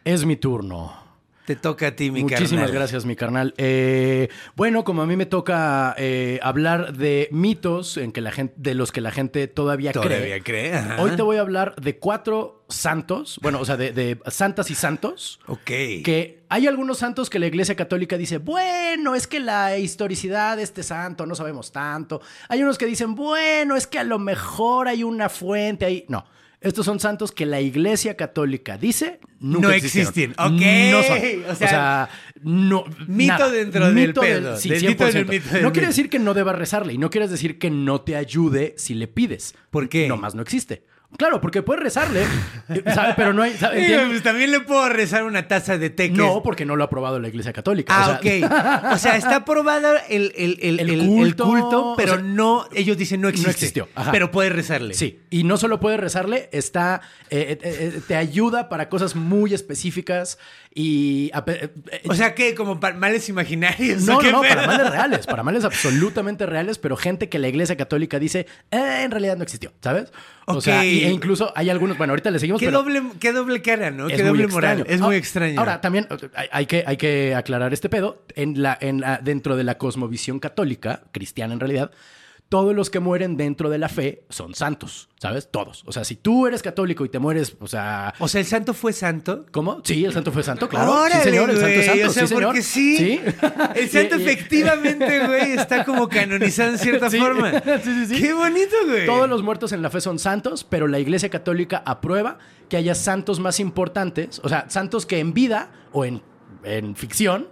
Es 0.04 0.24
mi 0.24 0.36
turno. 0.36 0.98
Te 1.46 1.56
toca 1.56 1.88
a 1.88 1.96
ti, 1.96 2.12
mi 2.12 2.22
Muchísimas 2.22 2.50
carnal. 2.66 2.70
gracias, 2.72 3.04
mi 3.06 3.16
carnal. 3.16 3.54
Eh, 3.56 4.28
bueno, 4.54 4.84
como 4.84 5.02
a 5.02 5.06
mí 5.06 5.16
me 5.16 5.26
toca 5.26 5.96
eh, 5.98 6.38
hablar 6.44 6.92
de 6.96 7.28
mitos 7.32 7.96
en 7.96 8.12
que 8.12 8.20
la 8.20 8.30
gente, 8.30 8.54
de 8.56 8.74
los 8.74 8.92
que 8.92 9.00
la 9.00 9.10
gente 9.10 9.48
todavía, 9.48 9.90
Todavía 9.90 10.18
cree. 10.40 10.42
cree, 10.70 10.74
ajá. 10.76 11.02
Hoy 11.02 11.10
te 11.16 11.22
voy 11.22 11.38
a 11.38 11.40
hablar 11.40 11.74
de 11.74 11.98
cuatro 11.98 12.64
santos, 12.68 13.40
bueno, 13.42 13.58
o 13.58 13.64
sea, 13.64 13.76
de, 13.76 13.90
de 13.90 14.20
santas 14.28 14.70
y 14.70 14.76
santos. 14.76 15.40
Ok. 15.48 15.64
Que 15.64 16.44
hay 16.48 16.68
algunos 16.68 16.98
santos 16.98 17.28
que 17.28 17.40
la 17.40 17.46
Iglesia 17.46 17.74
Católica 17.74 18.16
dice, 18.16 18.38
bueno, 18.38 19.16
es 19.16 19.26
que 19.26 19.40
la 19.40 19.76
historicidad 19.76 20.56
de 20.56 20.62
este 20.62 20.84
santo 20.84 21.26
no 21.26 21.34
sabemos 21.34 21.72
tanto. 21.72 22.20
Hay 22.48 22.62
unos 22.62 22.78
que 22.78 22.86
dicen, 22.86 23.16
bueno, 23.16 23.74
es 23.74 23.88
que 23.88 23.98
a 23.98 24.04
lo 24.04 24.20
mejor 24.20 24.86
hay 24.86 25.02
una 25.02 25.28
fuente 25.28 25.84
ahí. 25.84 26.04
No. 26.08 26.24
Estos 26.60 26.84
son 26.84 27.00
santos 27.00 27.32
que 27.32 27.46
la 27.46 27.60
Iglesia 27.60 28.16
Católica 28.16 28.76
dice 28.76 29.18
nunca 29.38 29.68
No 29.68 29.74
existen. 29.74 30.32
Ok. 30.32 30.60
No 30.90 31.02
son. 31.02 31.18
O 31.48 31.52
O 31.52 31.54
sea, 31.54 31.68
sea, 31.68 32.10
no. 32.42 32.84
mito 33.06 33.32
nada. 33.32 33.50
dentro 33.50 33.86
del 33.86 33.94
Mito 33.94 34.20
sí, 34.56 34.68
del 34.68 34.84
mito 34.84 35.04
100%. 35.06 35.12
del 35.12 35.26
mito 35.26 35.48
del 35.54 35.62
no 35.62 35.72
quiere 35.72 35.88
decir 35.88 36.10
que 36.10 36.18
no 36.18 36.34
debas 36.34 36.56
rezarle 36.58 36.92
y 36.92 36.98
no 36.98 37.08
quiere 37.08 37.28
decir 37.28 37.58
que 37.58 37.70
no 37.70 38.02
te 38.02 38.14
ayude 38.16 38.74
si 38.76 38.94
le 38.94 39.08
pides. 39.08 39.54
¿Por 39.70 39.88
qué? 39.88 40.06
Nomás 40.06 40.34
no 40.34 40.42
existe. 40.42 40.84
Claro, 41.18 41.40
porque 41.40 41.62
puedes 41.62 41.82
rezarle, 41.82 42.22
eh, 42.68 42.82
¿sabe? 42.94 43.14
Pero 43.16 43.32
no 43.32 43.42
hay. 43.42 43.52
pues 43.58 44.22
también 44.22 44.50
le 44.52 44.60
puedo 44.60 44.88
rezar 44.88 45.24
una 45.24 45.48
taza 45.48 45.76
de 45.76 45.90
té. 45.90 46.08
No, 46.08 46.42
porque 46.42 46.64
no 46.64 46.76
lo 46.76 46.84
ha 46.84 46.86
aprobado 46.86 47.18
la 47.18 47.28
Iglesia 47.28 47.52
Católica. 47.52 47.92
Ah, 47.94 48.18
o 48.18 48.22
sea, 48.22 48.38
ok. 48.46 48.92
O 48.94 48.98
sea, 48.98 49.16
está 49.16 49.36
aprobado 49.36 49.94
el, 50.08 50.32
el, 50.36 50.58
el, 50.62 50.80
El 50.80 51.06
culto, 51.06 51.44
culto, 51.46 51.94
pero 51.96 52.12
o 52.12 52.16
sea, 52.16 52.24
no, 52.24 52.66
ellos 52.74 52.96
dicen 52.96 53.20
no 53.20 53.28
existe. 53.28 53.50
existió, 53.50 53.88
ajá. 53.94 54.12
Pero 54.12 54.30
puedes 54.30 54.52
rezarle. 54.52 54.94
Sí, 54.94 55.20
y 55.30 55.44
no 55.44 55.56
solo 55.56 55.80
puedes 55.80 55.98
rezarle, 56.00 56.48
está, 56.52 57.00
eh, 57.28 57.58
eh, 57.60 57.92
eh, 57.96 58.00
te 58.06 58.16
ayuda 58.16 58.68
para 58.68 58.88
cosas 58.88 59.14
muy 59.16 59.52
específicas 59.52 60.38
y... 60.72 61.30
eh, 61.48 61.70
eh, 61.90 62.00
O 62.08 62.14
sea, 62.14 62.34
que 62.34 62.54
como 62.54 62.78
para 62.80 62.94
males 62.96 63.28
imaginarios. 63.28 64.02
no, 64.02 64.16
¿o 64.16 64.20
qué 64.20 64.30
no, 64.30 64.42
no, 64.42 64.48
para 64.48 64.66
males 64.66 64.90
reales, 64.90 65.26
para 65.26 65.42
males 65.42 65.64
absolutamente 65.64 66.46
reales, 66.46 66.78
pero 66.78 66.96
gente 66.96 67.28
que 67.28 67.38
la 67.38 67.48
Iglesia 67.48 67.76
Católica 67.76 68.18
dice, 68.18 68.46
"Eh, 68.70 69.02
en 69.02 69.10
realidad 69.10 69.36
no 69.36 69.42
existió, 69.42 69.72
¿sabes? 69.82 70.12
O 70.56 70.60
sea, 70.60 70.84
y- 70.84 71.04
e 71.04 71.10
incluso 71.10 71.52
hay 71.56 71.70
algunos, 71.70 71.96
bueno, 71.98 72.12
ahorita 72.12 72.30
le 72.30 72.38
seguimos, 72.38 72.60
Qué 72.60 72.66
pero... 72.66 72.78
doble, 72.82 73.02
qué 73.20 73.32
doble 73.32 73.62
cara, 73.62 73.90
¿no? 73.90 74.08
Es 74.08 74.16
Qué 74.16 74.22
muy 74.22 74.28
doble 74.28 74.44
extraño. 74.44 74.78
moral. 74.80 74.94
Es 74.94 75.00
muy 75.00 75.14
Ah, 75.14 75.18
extraño. 75.18 75.58
Ahora, 75.60 75.80
también 75.80 76.06
hay, 76.34 76.48
hay 76.52 76.66
que, 76.66 76.84
hay 76.86 76.96
que 76.96 77.34
aclarar 77.34 77.72
este 77.72 77.88
pedo. 77.88 78.22
En 78.34 78.62
la, 78.62 78.76
en 78.80 79.00
la- 79.00 79.18
dentro 79.22 79.56
de 79.56 79.64
la 79.64 79.78
cosmovisión 79.78 80.38
católica, 80.40 81.02
cristiana 81.12 81.54
en 81.54 81.60
realidad, 81.60 81.90
todos 82.50 82.74
los 82.74 82.90
que 82.90 82.98
mueren 82.98 83.36
dentro 83.36 83.70
de 83.70 83.78
la 83.78 83.88
fe 83.88 84.24
son 84.28 84.54
santos, 84.56 85.08
¿sabes? 85.20 85.48
Todos. 85.52 85.84
O 85.86 85.92
sea, 85.92 86.02
si 86.04 86.16
tú 86.16 86.48
eres 86.48 86.62
católico 86.62 87.04
y 87.04 87.08
te 87.08 87.20
mueres, 87.20 87.56
o 87.60 87.68
sea... 87.68 88.12
O 88.18 88.26
sea, 88.26 88.40
¿el 88.40 88.46
santo 88.46 88.74
fue 88.74 88.92
santo? 88.92 89.46
¿Cómo? 89.52 89.80
Sí, 89.84 90.04
el 90.04 90.12
santo 90.12 90.32
fue 90.32 90.42
santo, 90.42 90.68
claro. 90.68 90.90
Órale, 90.92 91.22
sí, 91.22 91.30
señor, 91.30 91.48
el 91.50 91.56
santo 91.58 91.78
es 91.78 91.86
santo. 91.86 92.06
O 92.08 92.10
sea, 92.12 92.22
sí, 92.22 92.28
señor. 92.28 92.44
porque 92.46 92.62
sí. 92.62 93.20
El 93.76 93.88
santo 93.88 94.14
efectivamente, 94.60 95.26
güey, 95.26 95.52
está 95.52 95.84
como 95.84 96.08
canonizado 96.08 96.70
en 96.72 96.78
cierta 96.78 97.08
Sí. 97.10 97.18
forma. 97.18 97.52
Sí, 97.52 97.80
sí, 97.84 98.06
sí. 98.06 98.20
Qué 98.20 98.32
bonito, 98.32 98.74
güey. 98.84 99.06
Todos 99.06 99.28
los 99.30 99.44
muertos 99.44 99.70
en 99.72 99.80
la 99.80 99.88
fe 99.90 100.00
son 100.00 100.18
santos, 100.18 100.64
pero 100.68 100.88
la 100.88 100.98
Iglesia 100.98 101.30
Católica 101.30 101.84
aprueba 101.86 102.38
que 102.68 102.76
haya 102.76 102.96
santos 102.96 103.38
más 103.38 103.60
importantes, 103.60 104.40
o 104.42 104.48
sea, 104.48 104.68
santos 104.68 105.06
que 105.06 105.20
en 105.20 105.32
vida 105.34 105.70
o 105.92 106.04
en, 106.04 106.20
en 106.64 106.96
ficción 106.96 107.46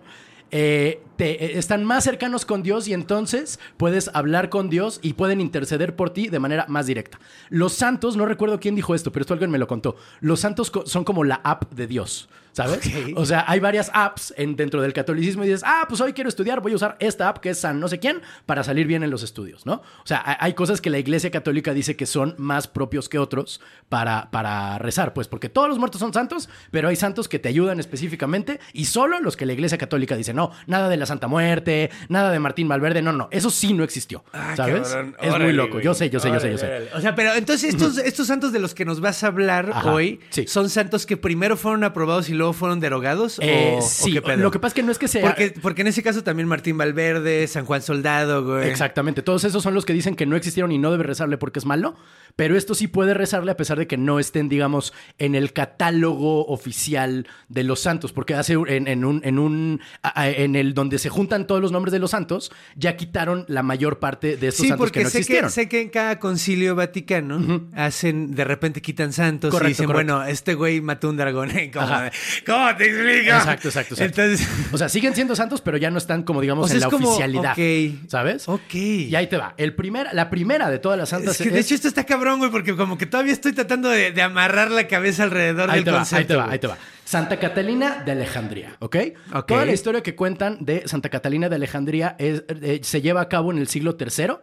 eh, 0.51 1.03
te- 1.17 1.45
eh, 1.45 1.59
están 1.59 1.85
más 1.85 2.05
cercanos 2.05 2.45
con 2.47 2.63
Dios 2.63 2.89
y 2.89 2.95
entonces 2.95 3.59
puedes 3.77 4.11
hablar 4.15 4.49
con 4.49 4.71
Dios 4.71 4.99
y 5.03 5.13
pueden 5.15 5.41
interceder 5.41 5.95
por 5.97 6.11
ti 6.11 6.29
de 6.29 6.39
manera 6.39 6.65
más 6.69 6.87
directa. 6.87 7.19
Los 7.51 7.73
santos, 7.75 8.17
no 8.17 8.27
recuerdo 8.27 8.61
quién 8.61 8.75
dijo 8.75 8.95
esto, 8.95 9.13
pero 9.13 9.23
esto 9.23 9.35
alguien 9.35 9.51
me 9.51 9.59
lo 9.59 9.67
contó. 9.67 9.97
Los 10.21 10.41
santos 10.41 10.73
son 10.87 11.05
como 11.05 11.25
la 11.25 11.41
app 11.45 11.73
de 11.73 11.87
Dios. 11.87 12.29
¿Sabes? 12.59 12.79
Ok. 12.89 13.13
O 13.15 13.25
sea, 13.25 13.45
hay 13.47 13.61
varias 13.61 13.89
apps 13.95 14.35
en, 14.37 14.57
dentro 14.57 14.83
del 14.83 14.93
catolicismo 14.93 15.45
y 15.45 15.47
dices, 15.47 15.63
ah, 15.65 15.85
pues 15.89 16.01
hoy 16.01 16.13
quiero 16.13 16.29
estudiar, 16.29 16.61
voy 16.61 16.73
a 16.73 16.75
usar 16.75 16.97
esta 16.99 17.29
app 17.29 17.39
que 17.39 17.51
es 17.51 17.61
San 17.61 17.79
no 17.79 17.87
sé 17.87 18.01
quién 18.01 18.21
para 18.47 18.65
salir 18.65 18.89
bien 18.89 19.05
en 19.05 19.11
los 19.11 19.23
estudios, 19.23 19.65
¿no? 19.65 19.75
O 19.75 20.07
sea, 20.07 20.37
hay, 20.41 20.55
cosas 20.55 20.81
que 20.81 20.91
la 20.91 20.99
Iglesia 20.99 21.31
Católica 21.31 21.73
dice 21.73 21.95
que 21.95 22.05
son 22.05 22.35
más 22.37 22.67
propios 22.67 23.09
que 23.09 23.21
otros 23.21 23.61
para, 23.89 24.33
para 24.33 24.77
rezar, 24.79 25.15
pues 25.15 25.29
porque 25.29 25.49
todos 25.49 25.69
los 25.69 25.79
muertos 25.79 26.01
son 26.01 26.13
santos, 26.13 26.49
pero 26.73 26.89
hay 26.89 26.97
santos 26.97 27.29
que 27.29 27.39
te 27.39 27.49
ayudan 27.49 27.79
específicamente 27.79 28.59
y 28.73 28.87
solo 28.87 29.21
los 29.21 29.37
que 29.37 29.47
la 29.47 29.53
Iglesia 29.53 29.79
Católica 29.79 30.17
dice, 30.17 30.35
no, 30.35 30.51
nada 30.67 30.89
de 30.89 30.97
la 30.97 31.07
Santa 31.07 31.29
Muerte, 31.29 31.91
nada 32.09 32.33
de 32.33 32.41
Martín 32.41 32.67
Valverde, 32.67 33.03
no, 33.03 33.13
no, 33.13 33.29
eso 33.31 33.51
sí 33.51 33.73
no 33.73 33.85
existió, 33.85 34.25
Ah, 34.33 34.55
¿sabes? 34.57 34.97
Es 35.21 35.39
muy 35.39 35.53
loco, 35.53 35.79
yo 35.79 35.95
sé, 35.95 36.11
yo 36.11 36.19
sé, 36.19 36.31
yo 36.31 36.41
sé, 36.41 36.51
yo 36.51 36.59
sé. 36.59 36.89
O 36.93 37.01
sea, 37.01 37.15
pero 37.15 37.35
entonces 37.35 37.73
estos, 37.73 37.99
estos 37.99 38.27
santos 38.27 38.51
de 38.51 38.59
los 38.59 38.75
que 38.75 38.85
nos 38.85 39.01
vas 39.01 39.23
a 39.23 39.29
hablar 39.29 39.71
Ajá, 39.73 39.93
hoy 39.93 40.19
sí. 40.31 40.49
son 40.49 40.69
santos 40.69 41.07
que 41.07 41.17
primero 41.17 41.57
fueron 41.57 41.85
aprobados 41.85 42.29
y 42.29 42.35
luego 42.35 42.48
fueron 42.53 42.81
derogados. 42.81 43.39
Eh, 43.43 43.75
o, 43.75 43.79
o 43.79 43.83
sí, 43.83 44.13
qué 44.13 44.23
pedo? 44.23 44.37
lo 44.39 44.51
que 44.51 44.59
pasa 44.59 44.69
es 44.69 44.75
que 44.75 44.83
no 44.83 44.93
es 44.93 44.99
que 44.99 45.09
sea... 45.09 45.23
Porque, 45.23 45.55
porque 45.61 45.83
en 45.83 45.89
ese 45.89 46.03
caso 46.03 46.23
también 46.23 46.49
Martín 46.49 46.77
Valverde, 46.79 47.47
San 47.47 47.65
Juan 47.65 47.83
Soldado, 47.83 48.45
güey. 48.45 48.69
Exactamente. 48.69 49.23
Todos 49.23 49.45
esos 49.45 49.63
son 49.63 49.75
los 49.75 49.85
que 49.85 49.93
dicen 49.93 50.17
que 50.17 50.27
no 50.27 50.37
existieron 50.37 50.73
y 50.73 50.79
no 50.79 50.91
debe 50.91 51.05
rezarle 51.05 51.39
porque 51.39 51.59
es 51.59 51.67
malo. 51.67 51.97
Pero 52.39 52.57
esto 52.57 52.77
sí 52.77 52.87
puede 52.87 53.15
rezarle 53.15 53.51
a 53.51 53.57
pesar 53.57 53.81
de 53.81 53.89
que 53.89 53.97
no 53.97 54.21
estén, 54.21 54.49
digamos, 54.49 54.93
en 55.19 55.35
el 55.35 55.53
catálogo 55.53 56.47
oficial 56.47 57.27
de 57.49 57.65
los 57.65 57.81
santos. 57.81 58.13
Porque 58.13 58.35
hace 58.35 58.53
en, 58.53 58.87
en 58.87 59.05
un, 59.05 59.21
en 59.25 59.41
un 59.41 59.81
en 60.15 60.55
el 60.55 60.73
donde 60.73 61.01
se 61.01 61.09
juntan 61.09 61.49
todos 61.49 61.61
los 61.61 61.73
nombres 61.73 61.91
de 61.91 61.99
los 61.99 62.13
santos, 62.13 62.53
ya 62.77 62.97
quitaron 62.97 63.45
la 63.49 63.65
mayor 63.65 63.99
parte 63.99 64.37
de 64.37 64.49
estos 64.49 64.63
Sí, 64.63 64.69
santos 64.69 64.85
porque 64.87 65.01
que 65.01 65.05
no 65.05 65.11
sé, 65.11 65.15
que, 65.15 65.19
existieron. 65.19 65.51
sé 65.51 65.69
que 65.69 65.81
en 65.81 65.89
cada 65.89 66.21
concilio 66.21 66.77
vaticano 66.77 67.67
hacen, 67.75 68.37
de 68.37 68.45
repente 68.45 68.81
quitan 68.83 69.13
santos 69.13 69.53
y 69.53 69.67
dicen, 69.67 69.87
correcto. 69.87 70.15
bueno, 70.15 70.25
este 70.31 70.55
güey 70.55 70.81
mató 70.81 71.09
un 71.11 71.17
dragón. 71.17 71.51
¿Cómo. 71.73 71.87
¿Cómo 72.47 72.77
te 72.77 72.85
explico? 72.87 73.35
Exacto, 73.35 73.67
exacto, 73.69 73.95
exacto. 73.95 74.23
Entonces, 74.23 74.49
O 74.73 74.79
sea, 74.79 74.89
siguen 74.89 75.13
siendo 75.17 75.35
santos, 75.35 75.61
pero 75.61 75.77
ya 75.77 75.91
no 75.91 75.99
están 75.99 76.23
como, 76.23 76.41
digamos, 76.41 76.67
O 76.67 76.69
sea, 76.69 76.77
en 76.77 76.83
la 76.83 76.89
como, 76.91 77.09
oficialidad. 77.09 77.53
ok. 77.53 78.09
¿Sabes? 78.09 78.49
Ok. 78.49 78.75
Y 78.75 79.15
ahí 79.17 79.27
te 79.27 79.37
va. 79.39 79.55
El 79.57 79.75
primer, 79.75 80.07
la 80.13 80.31
primera 80.31 80.71
de 80.71 80.79
todas 80.79 80.97
las 80.97 81.09
santas 81.09 81.41
es 81.41 81.45
que 81.49 81.53
de 81.53 81.59
hecho 81.61 81.75
esto 81.75 81.89
está 81.89 82.05
cabrón, 82.05 82.28
güey, 82.37 82.51
porque 82.51 82.77
como 82.77 82.99
que 82.99 83.07
todavía 83.07 83.33
estoy 83.33 83.53
tratando 83.55 83.89
de, 83.89 84.13
de 84.13 84.21
amarrar 84.23 84.71
la 84.71 84.87
cabeza 84.87 85.23
alrededor 85.23 85.71
Ahí 85.71 85.77
del 85.77 85.85
te, 85.87 85.91
va, 85.93 85.97
concepto. 85.99 86.19
ahí 86.19 86.27
te 86.27 86.37
va, 86.37 86.51
ahí 86.53 86.59
te 86.59 86.67
va. 86.67 86.77
Santa 87.05 87.39
Catalina 87.39 88.03
de 88.05 88.13
Alejandría, 88.13 88.77
¿ok? 88.81 88.97
Ok. 89.33 89.47
Toda 89.47 89.65
la 89.65 89.73
historia 89.73 90.03
que 90.03 90.15
cuentan 90.15 90.59
de 90.61 90.87
Santa 90.87 91.09
Catalina 91.09 91.49
de 91.49 91.57
Alejandría 91.57 92.17
es- 92.19 92.45
eh, 92.49 92.81
se 92.83 93.01
lleva 93.01 93.23
a 93.23 93.29
cabo 93.31 93.51
en 93.51 93.57
el 93.57 93.67
siglo 93.69 93.97
III, 93.99 94.35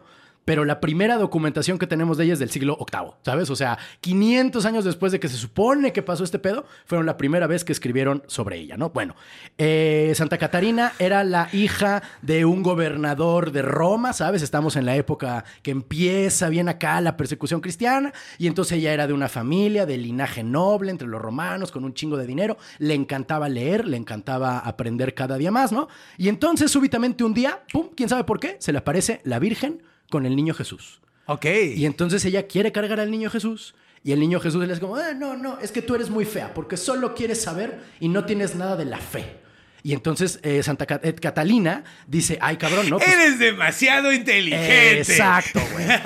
pero 0.46 0.64
la 0.64 0.80
primera 0.80 1.18
documentación 1.18 1.76
que 1.76 1.88
tenemos 1.88 2.16
de 2.16 2.24
ella 2.24 2.32
es 2.34 2.38
del 2.38 2.50
siglo 2.50 2.78
VIII, 2.78 3.14
¿sabes? 3.22 3.50
O 3.50 3.56
sea, 3.56 3.78
500 4.00 4.64
años 4.64 4.84
después 4.84 5.10
de 5.10 5.18
que 5.18 5.28
se 5.28 5.36
supone 5.36 5.92
que 5.92 6.02
pasó 6.02 6.22
este 6.22 6.38
pedo, 6.38 6.64
fueron 6.86 7.04
la 7.04 7.16
primera 7.16 7.48
vez 7.48 7.64
que 7.64 7.72
escribieron 7.72 8.22
sobre 8.28 8.56
ella, 8.58 8.76
¿no? 8.76 8.90
Bueno, 8.90 9.16
eh, 9.58 10.12
Santa 10.14 10.38
Catarina 10.38 10.92
era 11.00 11.24
la 11.24 11.48
hija 11.52 12.04
de 12.22 12.44
un 12.44 12.62
gobernador 12.62 13.50
de 13.50 13.62
Roma, 13.62 14.12
¿sabes? 14.12 14.40
Estamos 14.40 14.76
en 14.76 14.86
la 14.86 14.94
época 14.94 15.44
que 15.62 15.72
empieza 15.72 16.48
bien 16.48 16.68
acá 16.68 17.00
la 17.00 17.16
persecución 17.16 17.60
cristiana, 17.60 18.12
y 18.38 18.46
entonces 18.46 18.78
ella 18.78 18.94
era 18.94 19.08
de 19.08 19.12
una 19.12 19.28
familia 19.28 19.84
de 19.84 19.98
linaje 19.98 20.44
noble 20.44 20.92
entre 20.92 21.08
los 21.08 21.20
romanos, 21.20 21.72
con 21.72 21.84
un 21.84 21.92
chingo 21.92 22.16
de 22.16 22.24
dinero, 22.24 22.56
le 22.78 22.94
encantaba 22.94 23.48
leer, 23.48 23.88
le 23.88 23.96
encantaba 23.96 24.60
aprender 24.60 25.12
cada 25.12 25.38
día 25.38 25.50
más, 25.50 25.72
¿no? 25.72 25.88
Y 26.16 26.28
entonces 26.28 26.70
súbitamente 26.70 27.24
un 27.24 27.34
día, 27.34 27.64
¡pum!, 27.72 27.88
¿quién 27.96 28.08
sabe 28.08 28.22
por 28.22 28.38
qué? 28.38 28.58
Se 28.60 28.70
le 28.70 28.78
aparece 28.78 29.20
la 29.24 29.40
Virgen 29.40 29.82
con 30.10 30.26
el 30.26 30.36
niño 30.36 30.54
Jesús. 30.54 31.00
Ok. 31.26 31.46
Y 31.74 31.86
entonces 31.86 32.24
ella 32.24 32.46
quiere 32.46 32.72
cargar 32.72 33.00
al 33.00 33.10
niño 33.10 33.30
Jesús. 33.30 33.74
Y 34.04 34.12
el 34.12 34.20
niño 34.20 34.38
Jesús 34.38 34.64
le 34.66 34.72
es 34.72 34.78
como, 34.78 34.94
"Ah, 34.96 35.14
no, 35.14 35.36
no, 35.36 35.58
es 35.58 35.72
que 35.72 35.82
tú 35.82 35.96
eres 35.96 36.10
muy 36.10 36.24
fea, 36.24 36.54
porque 36.54 36.76
solo 36.76 37.14
quieres 37.14 37.42
saber 37.42 37.80
y 37.98 38.08
no 38.08 38.24
tienes 38.24 38.54
nada 38.54 38.76
de 38.76 38.84
la 38.84 38.98
fe. 38.98 39.40
Y 39.82 39.92
entonces 39.92 40.38
eh, 40.42 40.62
Santa 40.62 40.86
eh, 41.02 41.14
Catalina 41.14 41.82
dice, 42.06 42.38
ay 42.40 42.56
cabrón, 42.56 42.88
no. 42.90 42.98
pues, 42.98 43.08
Eres 43.08 43.38
demasiado 43.38 44.12
inteligente. 44.12 44.98
Exacto, 44.98 45.60
güey. 45.72 45.86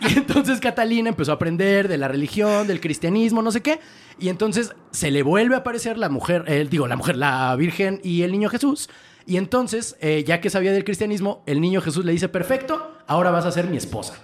Y 0.00 0.18
entonces 0.18 0.60
Catalina 0.60 1.08
empezó 1.08 1.32
a 1.32 1.36
aprender 1.36 1.88
de 1.88 1.96
la 1.96 2.06
religión, 2.06 2.66
del 2.66 2.80
cristianismo, 2.80 3.42
no 3.42 3.50
sé 3.50 3.62
qué. 3.62 3.80
Y 4.18 4.28
entonces 4.28 4.72
se 4.90 5.10
le 5.10 5.22
vuelve 5.22 5.54
a 5.54 5.58
aparecer 5.58 5.98
la 5.98 6.08
mujer, 6.08 6.44
eh, 6.46 6.66
digo, 6.70 6.86
la 6.86 6.96
mujer, 6.96 7.16
la 7.16 7.56
Virgen 7.56 8.00
y 8.04 8.22
el 8.22 8.30
niño 8.32 8.48
Jesús. 8.48 8.88
Y 9.26 9.36
entonces, 9.38 9.96
eh, 10.00 10.24
ya 10.26 10.40
que 10.40 10.50
sabía 10.50 10.72
del 10.72 10.84
cristianismo, 10.84 11.42
el 11.46 11.60
niño 11.60 11.80
Jesús 11.80 12.04
le 12.04 12.12
dice, 12.12 12.28
perfecto, 12.28 12.96
ahora 13.06 13.30
vas 13.30 13.44
a 13.44 13.50
ser 13.52 13.66
mi 13.66 13.76
esposa. 13.76 14.14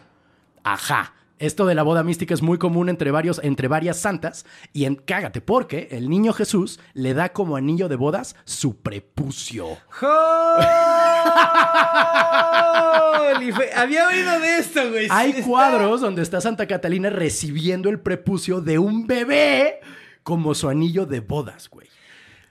Ajá. 0.62 1.14
Esto 1.38 1.66
de 1.66 1.74
la 1.74 1.82
boda 1.82 2.04
mística 2.04 2.32
es 2.34 2.40
muy 2.40 2.56
común 2.56 2.88
entre, 2.88 3.10
varios, 3.10 3.40
entre 3.42 3.66
varias 3.66 3.98
santas. 3.98 4.46
Y 4.72 4.84
en, 4.84 4.94
cágate, 4.94 5.40
porque 5.40 5.88
el 5.90 6.08
niño 6.08 6.32
Jesús 6.32 6.78
le 6.94 7.14
da 7.14 7.30
como 7.32 7.56
anillo 7.56 7.88
de 7.88 7.96
bodas 7.96 8.36
su 8.44 8.76
prepucio. 8.76 9.66
Había 13.76 14.06
oído 14.08 14.38
de 14.40 14.58
esto, 14.58 14.88
güey. 14.90 15.08
Hay 15.10 15.32
Sí, 15.32 15.38
está- 15.38 15.48
cuadros 15.50 16.00
donde 16.00 16.22
está 16.22 16.40
Santa 16.40 16.66
Catalina 16.66 17.10
recibiendo 17.10 17.88
el 17.88 17.98
prepucio 18.00 18.60
de 18.60 18.78
un 18.78 19.06
bebé 19.06 19.80
como 20.22 20.54
su 20.54 20.68
anillo 20.68 21.06
de 21.06 21.20
bodas, 21.20 21.68
güey. 21.68 21.88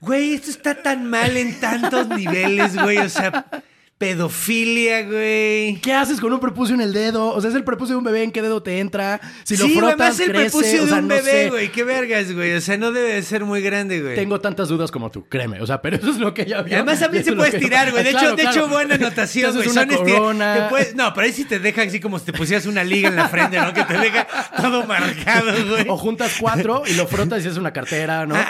Güey, 0.02 0.34
esto 0.34 0.50
está 0.50 0.76
tan 0.82 1.08
mal 1.10 1.38
en 1.38 1.60
tantos 1.60 2.08
niveles, 2.10 2.76
güey. 2.76 2.98
O 2.98 3.10
sea, 3.10 3.46
pedofilia, 4.00 5.04
güey. 5.04 5.76
¿Qué 5.80 5.94
haces 5.94 6.20
con 6.20 6.34
un 6.34 6.40
prepucio 6.40 6.74
en 6.74 6.82
el 6.82 6.92
dedo? 6.92 7.28
O 7.36 7.40
sea, 7.40 7.52
es 7.52 7.56
el 7.56 7.64
prepucio 7.64 7.94
de 7.94 7.98
un 8.00 8.04
bebé, 8.04 8.24
¿en 8.24 8.32
qué 8.32 8.42
dedo 8.42 8.64
te 8.64 8.80
entra? 8.80 9.22
Si 9.44 9.56
lo 9.58 9.66
sí, 9.68 9.76
frotas, 9.78 10.00
más 10.00 10.20
el 10.20 10.30
crece, 10.32 10.42
prepucio 10.50 10.82
o 10.82 10.86
de 10.88 10.94
un 10.94 11.08
no 11.08 11.14
bebé, 11.14 11.32
sé. 11.32 11.50
güey. 11.52 11.72
Qué 11.72 11.84
vergas, 11.84 12.34
güey. 12.34 12.54
O 12.54 12.62
sea, 12.62 12.78
no 12.78 12.92
debe 12.92 13.14
de 13.14 13.22
ser 13.22 13.46
muy 13.46 13.62
grande, 13.62 14.02
güey. 14.02 14.16
Tengo 14.16 14.42
tantas 14.42 14.70
dudas 14.70 14.90
como 14.90 15.12
tú, 15.12 15.28
créeme. 15.30 15.62
O 15.62 15.68
sea, 15.68 15.84
pero 15.84 15.98
eso 15.98 16.10
es 16.10 16.18
lo 16.18 16.34
que 16.34 16.42
ella 16.42 16.62
Y 16.62 16.64
vio. 16.64 16.76
Además 16.78 17.00
también 17.00 17.24
se 17.24 17.34
puede 17.34 17.56
estirar, 17.56 17.92
güey. 17.92 18.04
De, 18.04 18.10
Claro, 18.10 18.28
hecho, 18.30 18.36
de 18.38 18.44
hecho, 18.44 18.68
buena 18.70 18.96
anotación, 19.06 19.54
güey. 19.54 19.70
Son 19.70 19.88
esti- 19.88 19.98
corona. 20.16 20.66
puedes- 20.72 20.96
No, 20.96 21.14
pero 21.14 21.28
ahí 21.28 21.34
sí 21.34 21.46
te 21.46 21.60
deja 21.60 21.84
así 21.84 22.00
como 22.00 22.18
si 22.18 22.26
te 22.26 22.34
pusieras 22.34 22.66
una 22.66 22.84
liga 22.84 23.10
en 23.10 23.16
la 23.18 23.30
frente, 23.30 23.60
¿no? 23.62 23.72
Que 23.72 23.84
te 23.84 24.00
deja 24.00 24.26
todo 24.60 24.84
marcado, 24.88 25.52
güey. 25.70 25.86
O 25.88 25.96
juntas 25.96 26.38
cuatro 26.40 26.82
y 26.88 26.94
lo 26.96 27.06
frotas 27.06 27.46
y 27.46 27.50
es 27.50 27.58
una 27.58 27.72
cartera, 27.72 28.26
¿no? 28.26 28.34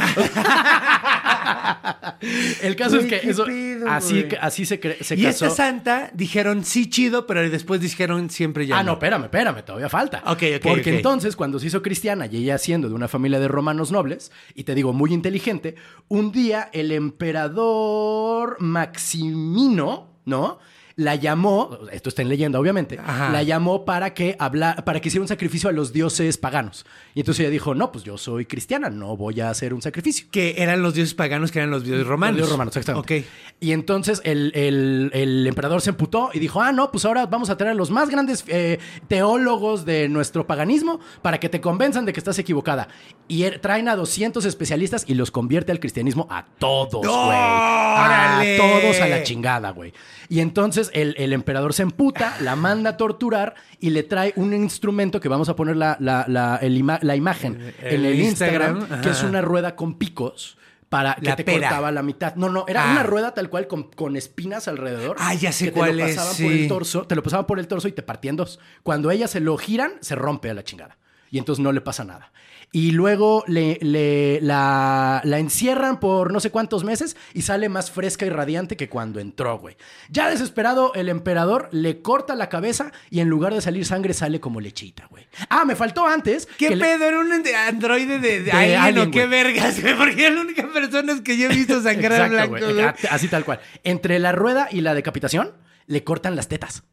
El 2.62 2.76
caso 2.76 2.98
es 3.00 3.06
que 3.06 3.30
eso 3.30 3.46
pedo, 3.46 3.90
así, 3.90 4.28
así 4.40 4.66
se, 4.66 4.80
se 5.04 5.16
Y 5.16 5.24
casó. 5.24 5.46
esta 5.46 5.50
santa 5.50 6.12
dijeron 6.14 6.64
sí 6.64 6.90
chido, 6.90 7.26
pero 7.26 7.48
después 7.50 7.82
dijeron 7.82 8.30
siempre 8.30 8.68
ya 8.68 8.80
Ah, 8.80 8.84
no, 8.84 8.94
espérame, 8.94 9.24
espérame, 9.24 9.64
todavía 9.64 9.90
falta. 9.90 10.22
Ok, 10.26 10.44
ok, 10.58 10.62
Porque 10.64 10.96
entonces, 10.96 11.36
cuando 11.36 11.60
se 11.60 11.68
hizo 11.68 11.82
cristiana 11.82 12.28
y 12.28 12.38
ella 12.38 12.58
siendo 12.58 12.90
de 12.90 12.96
una 12.96 13.08
familia 13.08 13.40
de 13.40 13.48
romanos 13.48 13.92
nobles, 13.92 14.32
y 14.56 14.64
te 14.64 14.76
digo 14.76 14.94
muy 14.94 15.14
inteligente, 15.14 15.76
un 16.08 16.32
día 16.32 16.70
el 16.74 16.92
emperador 16.92 18.58
Maximino, 18.60 20.08
¿no? 20.26 20.60
La 20.96 21.16
llamó, 21.16 21.78
esto 21.92 22.10
está 22.10 22.22
en 22.22 22.30
leyenda, 22.30 22.60
obviamente, 22.60 23.00
Ajá. 23.00 23.30
la 23.30 23.44
llamó 23.44 23.86
para 23.86 24.14
que 24.14 24.36
habla, 24.40 24.76
para 24.86 25.00
que 25.00 25.08
hiciera 25.08 25.22
un 25.22 25.28
sacrificio 25.28 25.70
a 25.70 25.72
los 25.74 25.94
dioses 25.94 26.38
paganos. 26.38 26.86
Y 27.16 27.22
entonces 27.22 27.42
ella 27.42 27.50
dijo: 27.50 27.74
No, 27.76 27.92
pues 27.92 28.04
yo 28.04 28.18
soy 28.18 28.46
cristiana, 28.46 28.90
no 28.90 29.16
voy 29.18 29.40
a 29.42 29.50
hacer 29.50 29.74
un 29.74 29.82
sacrificio. 29.82 30.28
Que 30.32 30.56
eran 30.58 30.82
los 30.82 30.94
dioses 30.94 31.14
paganos, 31.14 31.52
que 31.52 31.60
eran 31.60 31.72
los 31.72 31.84
dioses 31.84 32.06
romanos. 32.06 32.34
Los 32.34 32.38
dioses 32.42 32.52
romanos, 32.52 32.78
exactamente. 32.78 33.20
Ok. 33.20 33.26
Y 33.62 33.72
entonces 33.74 34.22
el, 34.26 34.52
el- 34.56 35.12
el 35.14 35.48
emperador 35.48 35.82
se 35.82 35.92
emputó 35.92 36.30
y 36.34 36.40
dijo, 36.40 36.62
ah, 36.62 36.72
no, 36.72 36.92
pues 36.92 37.06
ahora 37.06 37.26
vamos 37.26 37.50
a 37.50 37.58
traer 37.58 37.72
a 37.72 37.76
los 37.76 37.92
más 37.92 38.10
grandes 38.10 38.44
eh, 38.48 38.80
teólogos 39.08 39.86
de 39.86 40.10
nuestro 40.10 40.48
paganismo 40.48 41.00
para 41.22 41.40
que 41.40 41.48
te 41.50 41.62
convenzan 41.62 42.06
de 42.06 42.14
que 42.14 42.20
estás 42.20 42.40
equivocada. 42.40 42.88
Y 43.28 43.44
er- 43.44 43.60
traen 43.62 43.88
a 43.88 43.96
200 43.96 44.44
especialistas 44.46 45.04
y 45.08 45.14
los 45.14 45.30
convierte 45.32 45.72
al 45.72 45.80
cristianismo 45.80 46.28
a 46.30 46.46
todos, 46.58 47.06
güey. 47.06 47.12
A 47.14 48.42
todos 48.58 49.00
a 49.00 49.08
la 49.08 49.24
chingada, 49.24 49.72
güey. 49.72 49.94
Y 50.30 50.40
entonces 50.40 50.81
el, 50.94 51.14
el 51.18 51.34
emperador 51.34 51.74
se 51.74 51.84
emputa, 51.84 52.36
la 52.42 52.56
manda 52.56 52.92
a 52.92 52.98
torturar 52.98 53.54
y 53.80 53.92
le 53.92 54.02
trae 54.04 54.34
un 54.38 54.54
instrumento 54.54 55.20
que 55.20 55.28
vamos 55.30 55.50
a 55.50 55.56
poner 55.56 55.76
la, 55.78 55.98
la- 56.00 56.26
la- 56.28 56.56
el 56.58 56.76
ima- 56.82 57.00
la 57.04 57.16
imagen 57.16 57.74
El 57.82 57.94
en 57.96 58.06
el 58.06 58.20
Instagram, 58.20 58.78
Instagram, 58.78 59.02
que 59.02 59.10
es 59.10 59.24
una 59.24 59.42
rueda 59.42 59.76
con 59.76 59.98
picos 59.98 60.58
para 60.90 61.16
que 61.16 61.26
La 61.28 61.36
te 61.38 61.44
pera. 61.46 61.70
cortaba 61.70 61.92
la 61.92 62.04
mitad. 62.04 62.36
No, 62.36 62.50
no, 62.50 62.66
era 62.68 62.90
Ah. 62.90 62.92
una 62.92 63.04
rueda 63.04 63.34
tal 63.34 63.50
cual 63.50 63.68
con, 63.68 63.84
con 63.92 64.16
espinas 64.18 64.68
alrededor. 64.68 65.16
Ah, 65.20 65.34
ya 65.36 65.52
sé 65.54 65.66
que 65.66 65.72
cuál 65.72 65.92
te 65.92 65.96
lo 65.98 66.06
es, 66.06 66.16
pasaban 66.16 66.36
sí. 66.36 66.44
por 66.44 66.52
el 66.54 66.68
torso, 66.68 67.08
te 67.08 67.16
lo 67.16 67.24
pasaban 67.24 67.46
por 67.46 67.60
el 67.60 67.68
torso 67.68 67.88
y 67.88 67.94
te 67.94 68.02
partían 68.04 68.36
dos. 68.36 68.60
Cuando 68.84 69.10
ella 69.12 69.28
se 69.30 69.40
lo 69.40 69.58
giran, 69.58 69.94
se 70.02 70.16
rompe 70.16 70.50
a 70.50 70.54
la 70.54 70.64
chingada. 70.66 70.98
Y 71.32 71.40
entonces 71.40 71.64
no 71.64 71.72
le 71.72 71.82
pasa 71.82 72.04
nada. 72.04 72.32
Y 72.74 72.92
luego 72.92 73.44
le, 73.48 73.78
le- 73.82 74.40
la, 74.42 75.20
la 75.26 75.40
encierran 75.40 76.00
por 76.00 76.32
no 76.32 76.40
sé 76.40 76.52
cuántos 76.52 76.86
meses 76.86 77.18
y 77.34 77.42
sale 77.42 77.68
más 77.68 77.92
fresca 77.92 78.26
y 78.26 78.30
radiante 78.30 78.78
que 78.78 78.88
cuando 78.88 79.20
entró, 79.20 79.58
güey. 79.60 79.76
Ya 80.10 80.30
desesperado, 80.30 80.94
el 80.94 81.10
emperador 81.10 81.68
le 81.74 82.02
corta 82.02 82.34
la 82.36 82.48
cabeza 82.48 82.94
y 83.10 83.20
en 83.20 83.28
lugar 83.28 83.54
de 83.54 83.60
salir 83.60 83.86
sangre 83.86 84.14
sale 84.14 84.40
como 84.40 84.62
lechita, 84.62 85.08
güey. 85.10 85.28
Ah, 85.50 85.66
me 85.66 85.76
faltó 85.76 86.08
antes. 86.08 86.46
¿Qué 86.58 86.70
que 86.70 86.76
le- 86.78 86.86
pedo? 86.86 87.06
¿Era 87.10 87.20
un 87.20 87.32
androide 87.68 88.20
de, 88.20 88.40
de 88.40 88.44
De 88.44 88.52
alien, 88.54 88.80
alien, 88.80 89.08
o 89.10 89.12
qué 89.12 89.26
güey. 89.26 89.44
vergas, 89.44 89.82
güey? 89.82 89.98
Porque 89.98 90.28
es 90.28 90.34
la 90.34 90.42
única 90.42 90.68
persona 90.72 91.22
que 91.24 91.38
yo 91.38 91.48
he 91.50 91.54
visto 91.56 91.82
sangrar 91.82 92.12
Exacto, 92.14 92.34
blanco, 92.36 92.52
güey. 92.58 92.74
güey. 92.74 92.86
Ah, 92.86 92.96
Así 93.10 93.28
tal 93.28 93.44
cual. 93.44 93.60
Entre 93.84 94.18
la 94.20 94.32
rueda 94.32 94.70
y 94.72 94.80
la 94.80 94.94
decapitación, 94.94 95.52
le 95.88 96.06
cortan 96.06 96.38
las 96.38 96.48
tetas. 96.48 96.84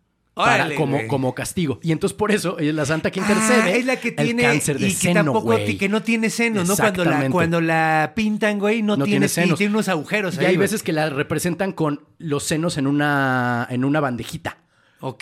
Para, 0.44 0.74
como, 0.74 1.06
como 1.08 1.34
castigo. 1.34 1.78
Y 1.82 1.92
entonces 1.92 2.16
por 2.16 2.30
eso 2.32 2.58
ella 2.58 2.70
es 2.70 2.74
la 2.76 2.86
santa 2.86 3.10
que 3.10 3.20
Ah, 3.20 3.24
intercede. 3.28 3.78
es 3.78 3.84
la 3.86 3.96
que 3.96 4.08
el 4.08 4.16
tiene 4.16 4.42
cáncer 4.42 4.78
de 4.78 4.86
y 4.86 4.90
que 4.90 4.96
seno, 4.96 5.14
tampoco 5.14 5.40
güey. 5.46 5.76
que 5.76 5.88
no 5.88 6.02
tiene 6.02 6.30
seno, 6.30 6.64
¿no? 6.64 6.76
Cuando 6.76 7.04
la, 7.04 7.28
cuando 7.30 7.60
la 7.60 8.12
pintan, 8.14 8.58
güey, 8.58 8.82
no, 8.82 8.96
No 8.96 9.04
tiene, 9.04 9.26
tiene 9.26 9.28
senos. 9.28 9.50
y 9.52 9.58
tiene 9.58 9.74
unos 9.74 9.88
agujeros 9.88 10.36
Y 10.36 10.38
ahí, 10.40 10.46
hay 10.46 10.54
güey. 10.56 10.58
veces 10.64 10.82
que 10.82 10.92
la 10.92 11.10
representan 11.10 11.72
con 11.72 12.04
los 12.18 12.44
senos 12.44 12.78
en 12.78 12.86
una, 12.86 13.66
en 13.70 13.84
una 13.84 14.00
bandejita. 14.00 14.58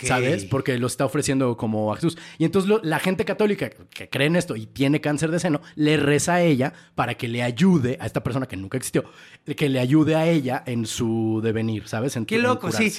¿Sabes? 0.01 0.45
Porque 0.45 0.75
lo 0.79 0.87
está 0.87 1.05
ofreciendo 1.05 1.55
como 1.55 1.93
a 1.93 1.95
Jesús. 1.97 2.17
Y 2.39 2.45
entonces 2.45 2.67
lo- 2.67 2.81
la 2.83 2.97
gente 2.97 3.25
católica 3.25 3.69
que 3.69 4.09
cree 4.09 4.25
en 4.25 4.35
esto 4.35 4.55
y 4.55 4.65
tiene 4.65 5.01
cáncer 5.01 5.29
de 5.29 5.39
seno, 5.39 5.61
le 5.75 5.97
reza 5.97 6.33
a 6.35 6.41
ella 6.41 6.73
para 6.95 7.13
que 7.13 7.27
le 7.27 7.43
ayude 7.43 7.95
a 8.01 8.07
esta 8.07 8.23
persona 8.23 8.47
que 8.47 8.57
nunca 8.57 8.77
existió, 8.77 9.03
que 9.55 9.69
le 9.69 9.79
ayude 9.79 10.15
a 10.15 10.25
ella 10.27 10.63
en 10.65 10.87
su 10.87 11.41
devenir, 11.43 11.87
¿sabes? 11.87 12.15
En 12.15 12.25
Qué 12.25 12.39
loco, 12.39 12.71
sí. 12.71 12.91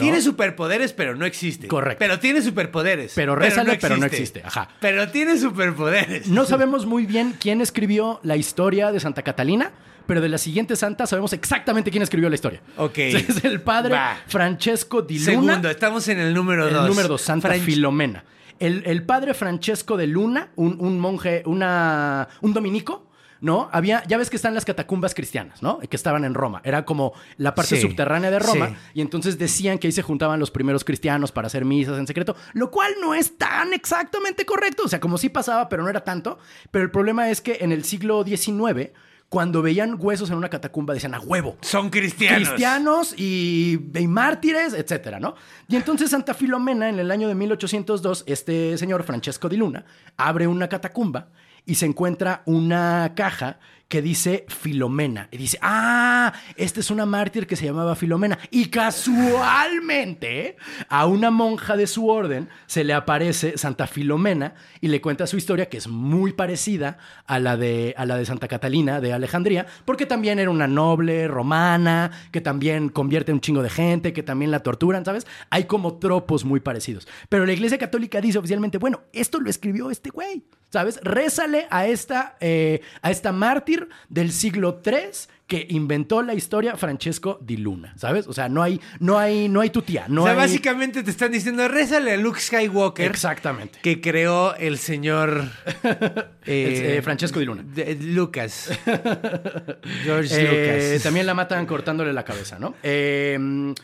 Tiene 0.00 0.20
superpoderes, 0.22 0.92
pero 0.92 1.14
no 1.14 1.24
existe. 1.26 1.68
Correcto. 1.68 1.98
Pero 1.98 2.18
tiene 2.18 2.42
superpoderes. 2.42 3.12
Pero 3.14 3.34
rézale, 3.36 3.78
pero 3.80 3.96
no 3.96 4.06
existe. 4.06 4.42
Ajá. 4.44 4.68
Pero 4.80 5.08
tiene 5.10 5.36
superpoderes. 5.38 6.26
No 6.28 6.44
sabemos 6.44 6.86
muy 6.86 7.06
bien 7.06 7.34
quién 7.38 7.60
escribió 7.60 8.20
la 8.22 8.36
historia 8.36 8.92
de 8.92 9.00
Santa 9.00 9.22
Catalina, 9.22 9.70
pero 10.06 10.20
de 10.20 10.28
la 10.28 10.38
siguiente 10.38 10.74
santa 10.76 11.06
sabemos 11.06 11.32
exactamente 11.32 11.90
quién 11.90 12.02
escribió 12.02 12.28
la 12.28 12.34
historia. 12.34 12.60
Ok. 12.76 12.98
Es 12.98 13.44
el 13.44 13.60
padre 13.60 13.94
Va. 13.94 14.16
Francesco 14.26 15.02
di 15.02 15.18
Luna. 15.18 15.24
Segundo, 15.24 15.70
estamos 15.70 16.08
en 16.08 16.18
el 16.18 16.34
número 16.34 16.66
el 16.66 16.74
dos. 16.74 16.88
número 16.88 17.08
dos, 17.08 17.20
Santa 17.22 17.48
Fran- 17.48 17.60
Filomena. 17.60 18.24
El, 18.58 18.82
el 18.86 19.04
padre 19.04 19.32
Francesco 19.34 19.96
de 19.96 20.06
Luna, 20.06 20.50
un, 20.56 20.76
un 20.80 20.98
monje, 20.98 21.42
una, 21.46 22.28
un 22.42 22.52
dominico, 22.52 23.06
¿no? 23.40 23.68
Había, 23.72 24.02
ya 24.06 24.18
ves 24.18 24.28
que 24.30 24.36
están 24.36 24.54
las 24.54 24.64
catacumbas 24.64 25.14
cristianas, 25.14 25.62
¿no? 25.62 25.78
Que 25.78 25.96
estaban 25.96 26.24
en 26.24 26.34
Roma. 26.34 26.60
Era 26.64 26.84
como 26.84 27.12
la 27.36 27.54
parte 27.54 27.76
Sí, 27.76 27.82
subterránea 27.82 28.30
de 28.30 28.38
Roma. 28.38 28.68
sí. 28.68 28.74
Y 28.94 29.00
entonces 29.00 29.38
decían 29.38 29.78
que 29.78 29.86
ahí 29.88 29.92
se 29.92 30.02
juntaban 30.02 30.38
los 30.40 30.50
primeros 30.50 30.84
cristianos 30.84 31.32
para 31.32 31.46
hacer 31.46 31.64
misas 31.64 31.98
en 31.98 32.06
secreto, 32.06 32.36
lo 32.52 32.70
cual 32.70 32.92
no 33.00 33.14
es 33.14 33.38
tan 33.38 33.72
exactamente 33.72 34.44
correcto. 34.44 34.82
O 34.84 34.88
sea, 34.88 35.00
como 35.00 35.16
sí 35.18 35.28
pasaba, 35.28 35.68
pero 35.68 35.82
no 35.82 35.88
era 35.88 36.04
tanto. 36.04 36.38
Pero 36.70 36.84
el 36.84 36.90
problema 36.90 37.30
es 37.30 37.40
que 37.40 37.58
en 37.60 37.72
el 37.72 37.84
siglo 37.84 38.24
XIX, 38.24 38.90
cuando 39.28 39.62
veían 39.62 39.96
huesos 39.98 40.28
en 40.30 40.36
una 40.36 40.48
catacumba, 40.48 40.92
decían 40.92 41.14
a 41.14 41.20
huevo 41.20 41.56
Son 41.60 41.88
cristianos. 41.88 42.48
cristianos 42.48 43.14
y, 43.16 43.78
y 43.94 44.06
mártires, 44.08 44.74
etcétera, 44.74 45.20
¿no? 45.20 45.36
Y 45.68 45.76
entonces 45.76 46.10
Santa 46.10 46.34
Filomena, 46.34 46.88
en 46.88 46.98
el 46.98 47.10
año 47.12 47.28
de 47.28 47.36
1802, 47.36 48.24
este 48.26 48.76
señor 48.76 49.04
Francesco 49.04 49.48
di 49.48 49.56
Luna 49.56 49.84
abre 50.16 50.46
una 50.48 50.68
catacumba 50.68 51.28
y 51.66 51.76
se 51.76 51.86
encuentra 51.86 52.42
una 52.46 53.12
caja 53.14 53.58
que 53.90 54.00
dice 54.00 54.46
Filomena. 54.46 55.28
Y 55.32 55.36
dice, 55.36 55.58
ah, 55.62 56.32
esta 56.54 56.78
es 56.78 56.92
una 56.92 57.06
mártir 57.06 57.48
que 57.48 57.56
se 57.56 57.66
llamaba 57.66 57.96
Filomena. 57.96 58.38
Y 58.52 58.66
casualmente 58.66 60.56
a 60.88 61.06
una 61.06 61.32
monja 61.32 61.76
de 61.76 61.88
su 61.88 62.08
orden 62.08 62.48
se 62.66 62.84
le 62.84 62.94
aparece 62.94 63.58
Santa 63.58 63.88
Filomena 63.88 64.54
y 64.80 64.86
le 64.86 65.00
cuenta 65.00 65.26
su 65.26 65.36
historia, 65.36 65.68
que 65.68 65.76
es 65.76 65.88
muy 65.88 66.32
parecida 66.32 66.98
a 67.26 67.40
la 67.40 67.56
de, 67.56 67.92
a 67.96 68.06
la 68.06 68.16
de 68.16 68.26
Santa 68.26 68.46
Catalina 68.46 69.00
de 69.00 69.12
Alejandría, 69.12 69.66
porque 69.84 70.06
también 70.06 70.38
era 70.38 70.50
una 70.50 70.68
noble 70.68 71.26
romana, 71.26 72.12
que 72.30 72.40
también 72.40 72.90
convierte 72.90 73.32
un 73.32 73.40
chingo 73.40 73.64
de 73.64 73.70
gente, 73.70 74.12
que 74.12 74.22
también 74.22 74.52
la 74.52 74.60
torturan, 74.60 75.04
¿sabes? 75.04 75.26
Hay 75.50 75.64
como 75.64 75.98
tropos 75.98 76.44
muy 76.44 76.60
parecidos. 76.60 77.08
Pero 77.28 77.44
la 77.44 77.54
Iglesia 77.54 77.76
Católica 77.76 78.20
dice 78.20 78.38
oficialmente, 78.38 78.78
bueno, 78.78 79.00
esto 79.12 79.40
lo 79.40 79.50
escribió 79.50 79.90
este 79.90 80.10
güey, 80.10 80.44
¿sabes? 80.70 80.98
Rézale 81.02 81.66
a 81.70 81.86
esta, 81.86 82.36
eh, 82.40 82.80
a 83.02 83.10
esta 83.10 83.32
mártir 83.32 83.88
del 84.08 84.32
siglo 84.32 84.80
III 84.84 85.10
que 85.46 85.66
inventó 85.70 86.22
la 86.22 86.32
historia 86.34 86.76
Francesco 86.76 87.38
di 87.42 87.56
Luna, 87.56 87.92
¿sabes? 87.96 88.28
O 88.28 88.32
sea, 88.32 88.48
no 88.48 88.62
hay, 88.62 88.80
no 89.00 89.18
hay, 89.18 89.48
no 89.48 89.60
hay 89.60 89.70
tu 89.70 89.82
tía, 89.82 90.04
no 90.08 90.22
o 90.22 90.24
sea, 90.24 90.32
hay... 90.34 90.38
básicamente 90.38 91.02
te 91.02 91.10
están 91.10 91.32
diciendo, 91.32 91.66
rézale 91.66 92.12
a 92.12 92.16
Luke 92.16 92.38
Skywalker. 92.40 93.10
Exactamente. 93.10 93.80
Que 93.82 94.00
creó 94.00 94.54
el 94.54 94.78
señor 94.78 95.42
El, 95.82 96.26
eh, 96.46 97.00
Francesco 97.02 97.40
di 97.40 97.46
Luna. 97.46 97.64
de- 97.64 97.96
Lucas. 97.96 98.70
George 100.04 100.34
Eh, 100.38 100.88
Lucas. 100.90 101.02
también 101.02 101.26
la 101.26 101.34
matan 101.34 101.66
cortándole 101.66 102.12
la 102.12 102.24
cabeza, 102.24 102.58
¿no? 102.60 102.74
Eh, 102.84 103.74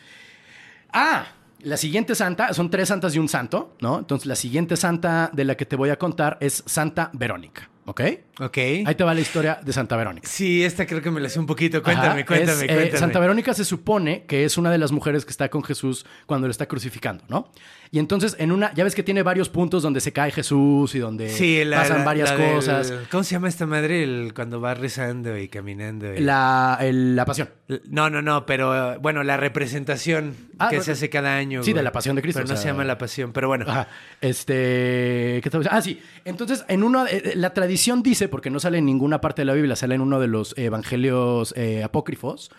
ah, 0.93 1.27
la 1.67 1.77
siguiente 1.77 2.15
santa, 2.15 2.55
son 2.55 2.71
tres 2.71 2.89
santas 2.89 3.17
y 3.17 3.19
un 3.19 3.29
santo, 3.29 3.75
¿no? 3.81 3.99
Entonces, 3.99 4.27
la 4.27 4.37
siguiente 4.37 4.77
santa 4.77 5.31
de 5.33 5.45
la 5.45 5.57
que 5.57 5.67
te 5.67 5.75
voy 5.75 5.91
a 5.91 5.99
contar 5.99 6.39
es 6.41 6.63
Santa 6.65 7.11
Verónica, 7.13 7.69
¿ok? 7.87 8.03
Ok. 8.39 8.59
Ahí 8.85 8.95
te 8.95 9.03
va 9.05 9.15
la 9.15 9.21
historia 9.21 9.59
de 9.63 9.73
Santa 9.73 9.97
Verónica. 9.97 10.29
Sí, 10.29 10.63
esta 10.63 10.87
creo 10.87 11.01
que 11.01 11.11
me 11.11 11.21
la 11.21 11.29
sé 11.31 11.39
un 11.39 11.47
poquito. 11.47 11.83
Cuéntame, 11.83 12.21
Ajá, 12.21 12.27
cuéntame, 12.27 12.53
es, 12.53 12.63
eh, 12.63 12.67
cuéntame. 12.75 12.99
Santa 12.99 13.19
Verónica 13.19 13.55
se 13.55 13.65
supone 13.65 14.25
que 14.27 14.45
es 14.45 14.59
una 14.59 14.71
de 14.71 14.77
las 14.79 14.93
mujeres 14.93 15.25
que 15.25 15.31
está 15.31 15.49
con 15.49 15.63
Jesús 15.65 16.05
cuando 16.27 16.47
lo 16.47 16.51
está 16.51 16.67
crucificando, 16.67 17.25
¿no? 17.29 17.51
Y 17.93 18.01
entonces 18.01 18.35
en 18.41 18.51
una, 18.51 18.75
ya 18.75 18.83
ves 18.83 18.95
que 18.97 19.05
tiene 19.05 19.23
varios 19.23 19.49
puntos 19.49 19.83
donde 19.83 20.01
se 20.01 20.13
cae 20.13 20.33
Jesús 20.33 20.95
y 20.97 20.99
donde 20.99 21.31
Sí, 21.31 21.65
la- 21.65 21.79
pasan 21.79 21.99
la- 22.01 22.05
varias 22.05 22.31
la 22.31 22.37
del- 22.37 22.55
cosas. 22.57 22.93
¿Cómo 23.11 23.23
se 23.23 23.31
llama 23.37 23.49
esta 23.49 23.65
madre? 23.65 24.03
El, 24.03 24.35
cuando 24.35 24.61
va 24.61 24.75
rezando 24.75 25.39
y 25.39 25.49
caminando. 25.49 26.13
y- 26.13 26.19
La, 26.19 26.77
el- 26.81 27.15
la 27.17 27.25
pasión. 27.25 27.49
No, 27.89 28.11
no, 28.11 28.23
no, 28.23 28.45
pero 28.45 28.95
eh, 28.95 28.99
bueno, 29.01 29.23
la 29.23 29.37
representación 29.37 30.35
Ah, 30.59 30.69
que 30.69 30.81
se 30.83 30.93
hace 30.93 31.09
cada 31.09 31.37
año. 31.37 31.63
Sí, 31.63 31.73
de 31.73 31.83
la 31.83 31.93
Pasión 31.93 32.17
de 32.17 32.23
Cristo, 32.23 32.41
Pero 32.41 32.49
no 32.49 32.55
o 32.55 32.63
se 32.63 32.69
llama 32.69 32.85
la 32.85 32.99
pasión, 32.99 33.33
pero 33.33 33.49
bueno. 33.49 33.65
Ajá. 33.69 33.89
Este. 34.21 35.41
¿Qué 35.43 35.51
diciendo? 35.51 35.69
Ah, 35.71 35.81
sí. 35.83 36.01
Entonces, 36.25 36.65
en 36.69 36.83
una. 36.83 37.07
eh, 37.07 37.33
la 37.37 37.53
tradición 37.55 38.03
dice, 38.03 38.26
porque 38.29 38.51
no 38.51 38.61
sale 38.61 38.79
en 38.79 38.87
ninguna 38.87 39.21
parte 39.21 39.43
de 39.43 39.47
la 39.47 39.55
Biblia, 39.55 39.77
sale 39.77 39.95
en 39.95 40.01
uno 40.01 40.21
de 40.21 40.27
los 40.29 40.57
evangelios 40.59 41.55
eh, 41.57 41.83
apócrifos. 41.83 42.51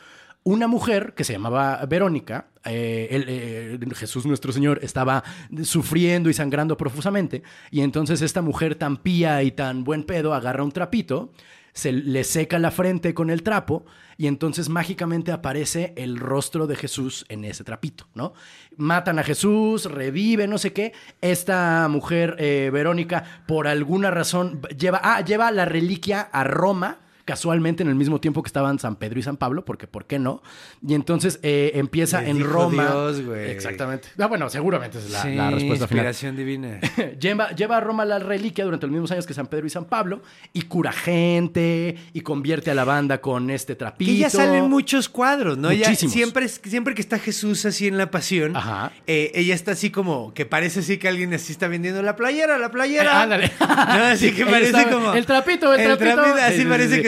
una 0.43 0.67
mujer 0.67 1.13
que 1.13 1.25
se 1.25 1.33
llamaba 1.33 1.85
Verónica, 1.87 2.47
eh, 2.63 3.07
eh, 3.27 3.95
Jesús 3.95 4.25
nuestro 4.25 4.53
Señor 4.53 4.79
estaba 4.81 5.23
sufriendo 5.63 6.29
y 6.29 6.33
sangrando 6.33 6.77
profusamente, 6.77 7.43
y 7.69 7.81
entonces 7.81 8.21
esta 8.21 8.41
mujer 8.41 8.75
tan 8.75 8.97
pía 8.97 9.43
y 9.43 9.51
tan 9.51 9.83
buen 9.83 10.03
pedo 10.03 10.33
agarra 10.33 10.63
un 10.63 10.71
trapito, 10.71 11.31
se 11.77 11.91
le 11.91 12.23
seca 12.23 12.57
la 12.57 12.71
frente 12.71 13.13
con 13.13 13.29
el 13.29 13.43
trapo 13.43 13.85
y 14.17 14.25
entonces 14.25 14.67
mágicamente 14.67 15.31
aparece 15.31 15.93
el 15.95 16.17
rostro 16.17 16.65
de 16.65 16.75
Jesús 16.75 17.23
en 17.29 17.45
ese 17.45 17.63
trapito, 17.63 18.07
¿no? 18.15 18.33
Matan 18.77 19.19
a 19.19 19.23
Jesús, 19.23 19.85
revive, 19.85 20.47
no 20.47 20.57
sé 20.57 20.73
qué. 20.73 20.93
Esta 21.21 21.87
mujer, 21.87 22.35
eh, 22.39 22.71
Verónica, 22.73 23.43
por 23.45 23.67
alguna 23.67 24.09
razón 24.09 24.59
lleva, 24.75 24.99
ah, 25.03 25.21
lleva 25.21 25.51
la 25.51 25.65
reliquia 25.65 26.21
a 26.21 26.43
Roma 26.43 26.97
casualmente 27.27 27.83
en 27.83 27.89
el 27.89 27.95
mismo 27.95 28.19
tiempo 28.21 28.41
que 28.41 28.47
estaban 28.47 28.79
San 28.79 28.95
Pedro 28.95 29.19
y 29.19 29.21
San 29.21 29.35
Pablo, 29.37 29.65
porque 29.65 29.85
¿por 29.85 30.05
qué 30.05 30.17
no? 30.17 30.41
Y 30.81 30.93
entonces 30.95 31.39
eh, 31.43 31.71
empieza 31.75 32.21
Les 32.21 32.29
en 32.31 32.37
dijo 32.37 32.49
Roma. 32.49 32.83
Dios, 32.87 33.21
güey. 33.25 33.51
Exactamente. 33.51 34.07
Ah, 34.17 34.27
bueno, 34.27 34.49
seguramente 34.49 34.97
es 34.97 35.11
la, 35.11 35.21
Sí, 35.21 35.35
la 35.35 35.51
respuesta 35.51 35.87
final. 35.87 36.05
inspiración 36.05 36.35
divina. 36.37 36.79
lleva, 37.19 37.51
lleva 37.51 37.77
a 37.77 37.81
Roma 37.81 38.05
la 38.05 38.17
reliquia 38.19 38.63
durante 38.63 38.87
los 38.87 38.93
mismos 38.93 39.11
años 39.11 39.27
que 39.27 39.33
San 39.33 39.47
Pedro 39.47 39.67
y 39.67 39.69
San 39.69 39.85
Pablo 39.85 40.21
y 40.53 40.61
cura 40.63 40.91
gente 40.93 41.97
y 42.13 42.21
convierte 42.21 42.71
a 42.71 42.73
la 42.75 42.85
banda 42.85 43.19
con 43.19 43.49
este 43.49 43.75
trapito. 43.75 44.09
Que 44.09 44.17
ya 44.17 44.29
salen 44.29 44.69
muchos 44.69 45.09
cuadros, 45.09 45.57
¿no? 45.57 45.71
Ya 45.73 45.89
Muchísimos. 45.89 46.13
siempre, 46.13 46.47
siempre 46.47 46.95
que 46.95 47.01
está 47.01 47.19
Jesús 47.19 47.65
así 47.65 47.87
en 47.87 47.97
la 47.97 48.09
pasión, 48.09 48.55
Ajá. 48.55 48.93
eh, 49.05 49.31
ella 49.35 49.53
está 49.53 49.71
así 49.73 49.89
como 49.91 50.33
que 50.33 50.45
parece 50.45 50.79
así 50.79 50.97
que 50.97 51.07
alguien 51.09 51.33
así 51.33 51.51
está 51.51 51.67
vendiendo 51.67 52.01
la 52.01 52.15
playera, 52.15 52.57
la 52.57 52.67
Eh, 52.67 52.69
playera. 52.69 53.21
ándale. 53.21 53.51
No, 53.59 54.03
así 54.05 54.31
que 54.33 54.45
parece 54.45 54.67
está- 54.77 54.89
como. 54.89 55.13
El 55.13 55.25
trapito, 55.25 55.73
el, 55.73 55.83
trapito. 55.97 56.21
así 56.21 56.55
Sí, 56.57 56.61
sí, 56.63 56.67
parece 56.67 56.95
sí. 56.95 57.01
que 57.01 57.07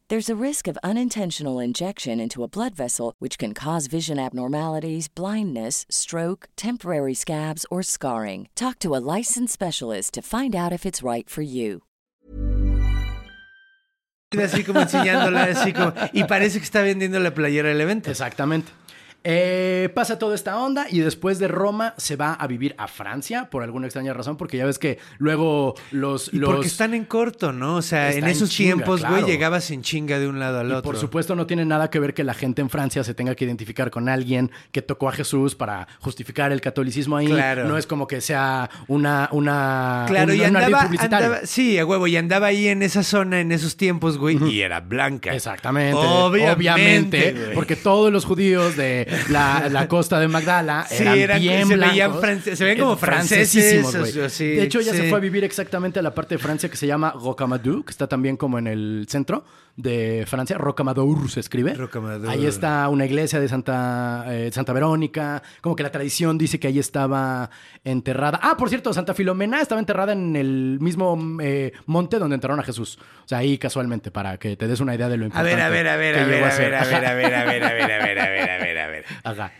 There's 0.11 0.29
a 0.29 0.35
risk 0.35 0.67
of 0.67 0.77
unintentional 0.83 1.63
injection 1.63 2.19
into 2.19 2.43
a 2.43 2.49
blood 2.49 2.75
vessel, 2.75 3.13
which 3.19 3.37
can 3.37 3.53
cause 3.53 3.87
vision 3.87 4.19
abnormalities, 4.19 5.07
blindness, 5.07 5.85
stroke, 5.89 6.49
temporary 6.57 7.13
scabs, 7.13 7.65
or 7.71 7.81
scarring. 7.81 8.49
Talk 8.53 8.77
to 8.79 8.93
a 8.93 8.99
licensed 8.99 9.53
specialist 9.53 10.13
to 10.15 10.21
find 10.21 10.53
out 10.53 10.73
if 10.73 10.85
it's 10.85 11.01
right 11.01 11.29
for 11.29 11.43
you. 11.43 11.83
Así 14.31 14.65
como 14.65 14.81
enseñándola, 14.81 15.43
así 15.45 15.71
como. 15.71 15.93
Y 16.11 16.25
parece 16.25 16.59
que 16.59 16.65
está 16.65 16.81
vendiendo 16.81 17.17
la 17.21 17.33
playera 17.33 17.69
del 17.69 17.79
evento. 17.79 18.11
Exactamente. 18.11 18.73
Eh, 19.23 19.89
pasa 19.93 20.17
toda 20.17 20.33
esta 20.33 20.57
onda 20.57 20.87
y 20.89 20.99
después 20.99 21.37
de 21.37 21.47
Roma 21.47 21.93
se 21.97 22.15
va 22.15 22.33
a 22.33 22.47
vivir 22.47 22.73
a 22.79 22.87
Francia 22.87 23.49
por 23.51 23.61
alguna 23.61 23.85
extraña 23.85 24.13
razón, 24.13 24.35
porque 24.35 24.57
ya 24.57 24.65
ves 24.65 24.79
que 24.79 24.97
luego 25.19 25.75
los. 25.91 26.33
Y 26.33 26.37
los 26.37 26.49
porque 26.49 26.67
están 26.67 26.95
en 26.95 27.05
corto, 27.05 27.53
¿no? 27.53 27.75
O 27.75 27.81
sea, 27.83 28.11
en 28.11 28.25
esos 28.25 28.49
chinga, 28.49 28.75
tiempos, 28.75 29.01
güey, 29.01 29.11
claro. 29.13 29.27
llegabas 29.27 29.69
en 29.69 29.83
chinga 29.83 30.17
de 30.17 30.27
un 30.27 30.39
lado 30.39 30.59
al 30.59 30.69
y 30.69 30.71
otro. 30.71 30.81
por 30.81 30.97
supuesto 30.97 31.35
no 31.35 31.45
tiene 31.45 31.65
nada 31.65 31.91
que 31.91 31.99
ver 31.99 32.15
que 32.15 32.23
la 32.23 32.33
gente 32.33 32.61
en 32.61 32.71
Francia 32.71 33.03
se 33.03 33.13
tenga 33.13 33.35
que 33.35 33.45
identificar 33.45 33.91
con 33.91 34.09
alguien 34.09 34.49
que 34.71 34.81
tocó 34.81 35.07
a 35.07 35.11
Jesús 35.11 35.53
para 35.53 35.87
justificar 35.99 36.51
el 36.51 36.59
catolicismo 36.59 37.17
ahí. 37.17 37.27
Claro. 37.27 37.67
No 37.67 37.77
es 37.77 37.85
como 37.85 38.07
que 38.07 38.21
sea 38.21 38.71
una 38.87 39.29
una 39.31 40.05
Claro, 40.07 40.33
un, 40.33 40.39
y 40.39 40.43
andaba, 40.43 41.41
sí, 41.43 41.77
a 41.77 41.85
huevo, 41.85 42.07
y 42.07 42.17
andaba 42.17 42.47
ahí 42.47 42.67
en 42.67 42.81
esa 42.81 43.03
zona 43.03 43.39
en 43.39 43.51
esos 43.51 43.77
tiempos, 43.77 44.17
güey, 44.17 44.37
y 44.51 44.61
era 44.61 44.79
blanca. 44.79 45.35
Exactamente. 45.35 45.95
Obviamente, 45.95 47.51
porque 47.53 47.75
todos 47.75 48.11
los 48.11 48.25
judíos 48.25 48.75
de 48.75 49.10
la, 49.29 49.67
la 49.69 49.87
costa 49.87 50.19
de 50.19 50.27
Magdala 50.27 50.85
Sí, 50.89 51.03
eran, 51.03 51.17
eran- 51.17 51.39
bien 51.41 51.67
se 51.67 51.75
veían 51.77 52.11
blancos. 52.11 52.21
france- 52.21 52.55
se 52.55 52.63
veían 52.63 52.79
como 52.79 52.93
Eh, 52.93 52.97
francesísimos, 52.97 53.95
güey. 53.95 54.29
sí, 54.29 54.45
de 54.47 54.63
hecho, 54.63 54.79
ella 54.79 54.91
sí. 54.91 54.97
se 54.99 55.09
fue 55.09 55.17
a 55.17 55.21
vivir 55.21 55.43
exactamente 55.43 55.99
a 55.99 56.01
la 56.01 56.13
parte 56.13 56.35
de 56.35 56.39
Francia 56.39 56.69
que 56.69 56.77
se 56.77 56.87
llama 56.87 57.11
Rocamadour, 57.11 57.85
que 57.85 57.91
está 57.91 58.07
también 58.07 58.37
como 58.37 58.59
en 58.59 58.67
el 58.67 59.05
centro 59.09 59.43
de 59.75 60.25
Francia. 60.27 60.57
Rocamadour 60.57 61.29
se 61.31 61.39
escribe. 61.39 61.73
Rocamadour. 61.73 62.29
Ahí 62.29 62.45
está 62.45 62.87
una 62.89 63.05
iglesia 63.05 63.39
de 63.39 63.47
Santa, 63.47 64.25
eh, 64.27 64.51
Santa 64.51 64.73
Verónica. 64.73 65.41
Como 65.61 65.75
que 65.75 65.83
la 65.83 65.91
tradición 65.91 66.37
dice 66.37 66.59
que 66.59 66.67
ahí 66.67 66.77
estaba 66.79 67.49
enterrada. 67.83 68.39
Ah, 68.43 68.57
por 68.57 68.69
cierto, 68.69 68.93
Santa 68.93 69.13
Filomena 69.13 69.61
estaba 69.61 69.79
enterrada 69.79 70.11
en 70.13 70.35
el 70.35 70.77
mismo 70.81 71.17
eh, 71.41 71.71
monte 71.85 72.19
donde 72.19 72.35
enterraron 72.35 72.59
a 72.59 72.63
Jesús. 72.63 72.99
O 73.23 73.27
sea, 73.27 73.39
ahí 73.39 73.57
casualmente, 73.57 74.11
para 74.11 74.37
que 74.37 74.57
te 74.57 74.67
des 74.67 74.79
una 74.81 74.93
idea 74.93 75.07
de 75.09 75.17
lo 75.17 75.23
A 75.23 75.27
importante. 75.27 75.55
ver, 75.55 75.63
a 75.63 75.69
ver, 75.69 75.87
a 75.87 75.95
ver, 75.95 76.15
a 76.19 76.25
ver, 76.25 76.43
a 76.43 76.55
ver, 76.57 76.75
a 76.75 76.75
ver, 76.75 76.75
a 76.75 76.83
ver, 76.83 77.05
a 77.05 77.13
ver, 77.15 77.33
a 77.33 77.43
ver, 77.45 77.63
a 77.63 77.73
ver, 77.73 78.19
a 78.19 78.27
ver, 78.27 78.49
a 78.49 78.57
ver, 78.59 78.77
a 78.79 78.87
ver. 78.87 79.00
Ajá. 79.23 79.51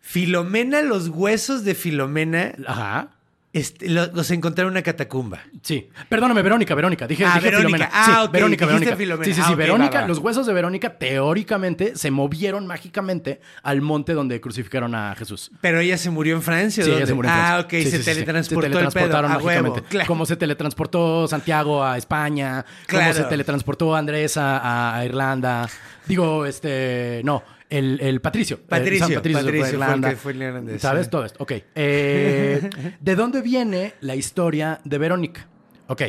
Filomena, 0.00 0.82
los 0.82 1.08
huesos 1.08 1.64
de 1.64 1.74
Filomena 1.74 2.52
Ajá. 2.66 3.08
este, 3.54 3.88
lo- 3.88 4.06
los 4.12 4.30
encontraron 4.32 4.72
en 4.72 4.74
una 4.74 4.82
catacumba. 4.82 5.40
Sí. 5.62 5.88
Perdóname, 6.10 6.42
Verónica, 6.42 6.74
Verónica. 6.74 7.06
Dije, 7.06 7.24
Ah, 7.24 7.34
dije 7.36 7.46
Verónica. 7.50 7.66
Filomena. 7.68 7.90
Ah, 7.92 8.04
sí, 8.04 8.26
ok, 8.26 8.32
Verónica, 8.32 8.66
Verónica. 8.66 8.96
Filomena. 8.96 9.24
Sí, 9.24 9.32
sí, 9.34 9.40
Ah, 9.42 9.46
sí. 9.46 9.52
ok, 9.52 9.58
Verónica, 9.58 9.94
va, 9.94 10.00
va. 10.02 10.08
los 10.08 10.18
huesos 10.18 10.46
de 10.46 10.52
Verónica 10.52 10.98
teóricamente 10.98 11.96
se 11.96 12.10
movieron 12.10 12.66
mágicamente 12.66 13.40
al 13.62 13.80
monte 13.80 14.12
donde 14.12 14.40
crucificaron 14.42 14.94
a 14.94 15.14
Jesús. 15.14 15.50
Pero 15.62 15.80
ella 15.80 15.96
se 15.96 16.10
murió 16.10 16.34
en 16.36 16.42
Francia. 16.42 16.84
Sí, 16.84 16.90
¿dónde? 16.90 17.02
ella 17.04 17.06
se 17.06 17.14
murió 17.14 17.30
en 17.30 17.36
Ah, 17.38 17.46
Francia. 17.60 17.64
ok, 17.78 17.84
Sí, 17.84 17.90
se 17.90 17.98
sí, 17.98 18.04
teletransportó 18.04 18.60
Se 18.60 18.66
el 18.66 18.72
pedo. 18.72 18.80
teletransportaron 18.82 19.30
A 19.32 19.36
huevo, 19.36 19.46
mágicamente. 19.46 19.82
claro. 19.88 20.06
Como 20.08 20.26
se 20.26 20.36
teletransportó 20.36 21.28
Santiago 21.28 21.82
a 21.82 21.96
España, 21.96 22.62
como 22.90 22.98
Claro. 23.00 23.14
se 23.14 23.24
teletransportó 23.24 23.96
Andrés 23.96 24.36
a, 24.36 24.96
a 24.98 25.04
Irlanda. 25.06 25.66
Digo, 26.06 26.44
este, 26.44 27.22
no, 27.24 27.42
el, 27.70 27.98
el 28.00 28.20
Patricio. 28.20 28.56
eh, 28.56 28.66
Patricio, 28.68 29.06
San 29.06 29.14
Patricio, 29.16 29.40
Patricio 29.40 29.78
fue 29.78 29.94
el 29.94 30.00
que 30.02 30.16
fue 30.16 30.32
el 30.32 30.42
irlandés, 30.42 30.82
¿Sabes? 30.82 31.06
sí. 31.06 31.10
Todo 31.10 31.24
esto. 31.24 31.42
Ok. 31.42 31.52
Eh, 31.74 32.70
¿De 33.00 33.16
dónde 33.16 33.42
viene 33.42 33.94
la 34.00 34.14
historia 34.16 34.80
de 34.84 34.98
Verónica? 34.98 35.48
Ok. 35.88 36.02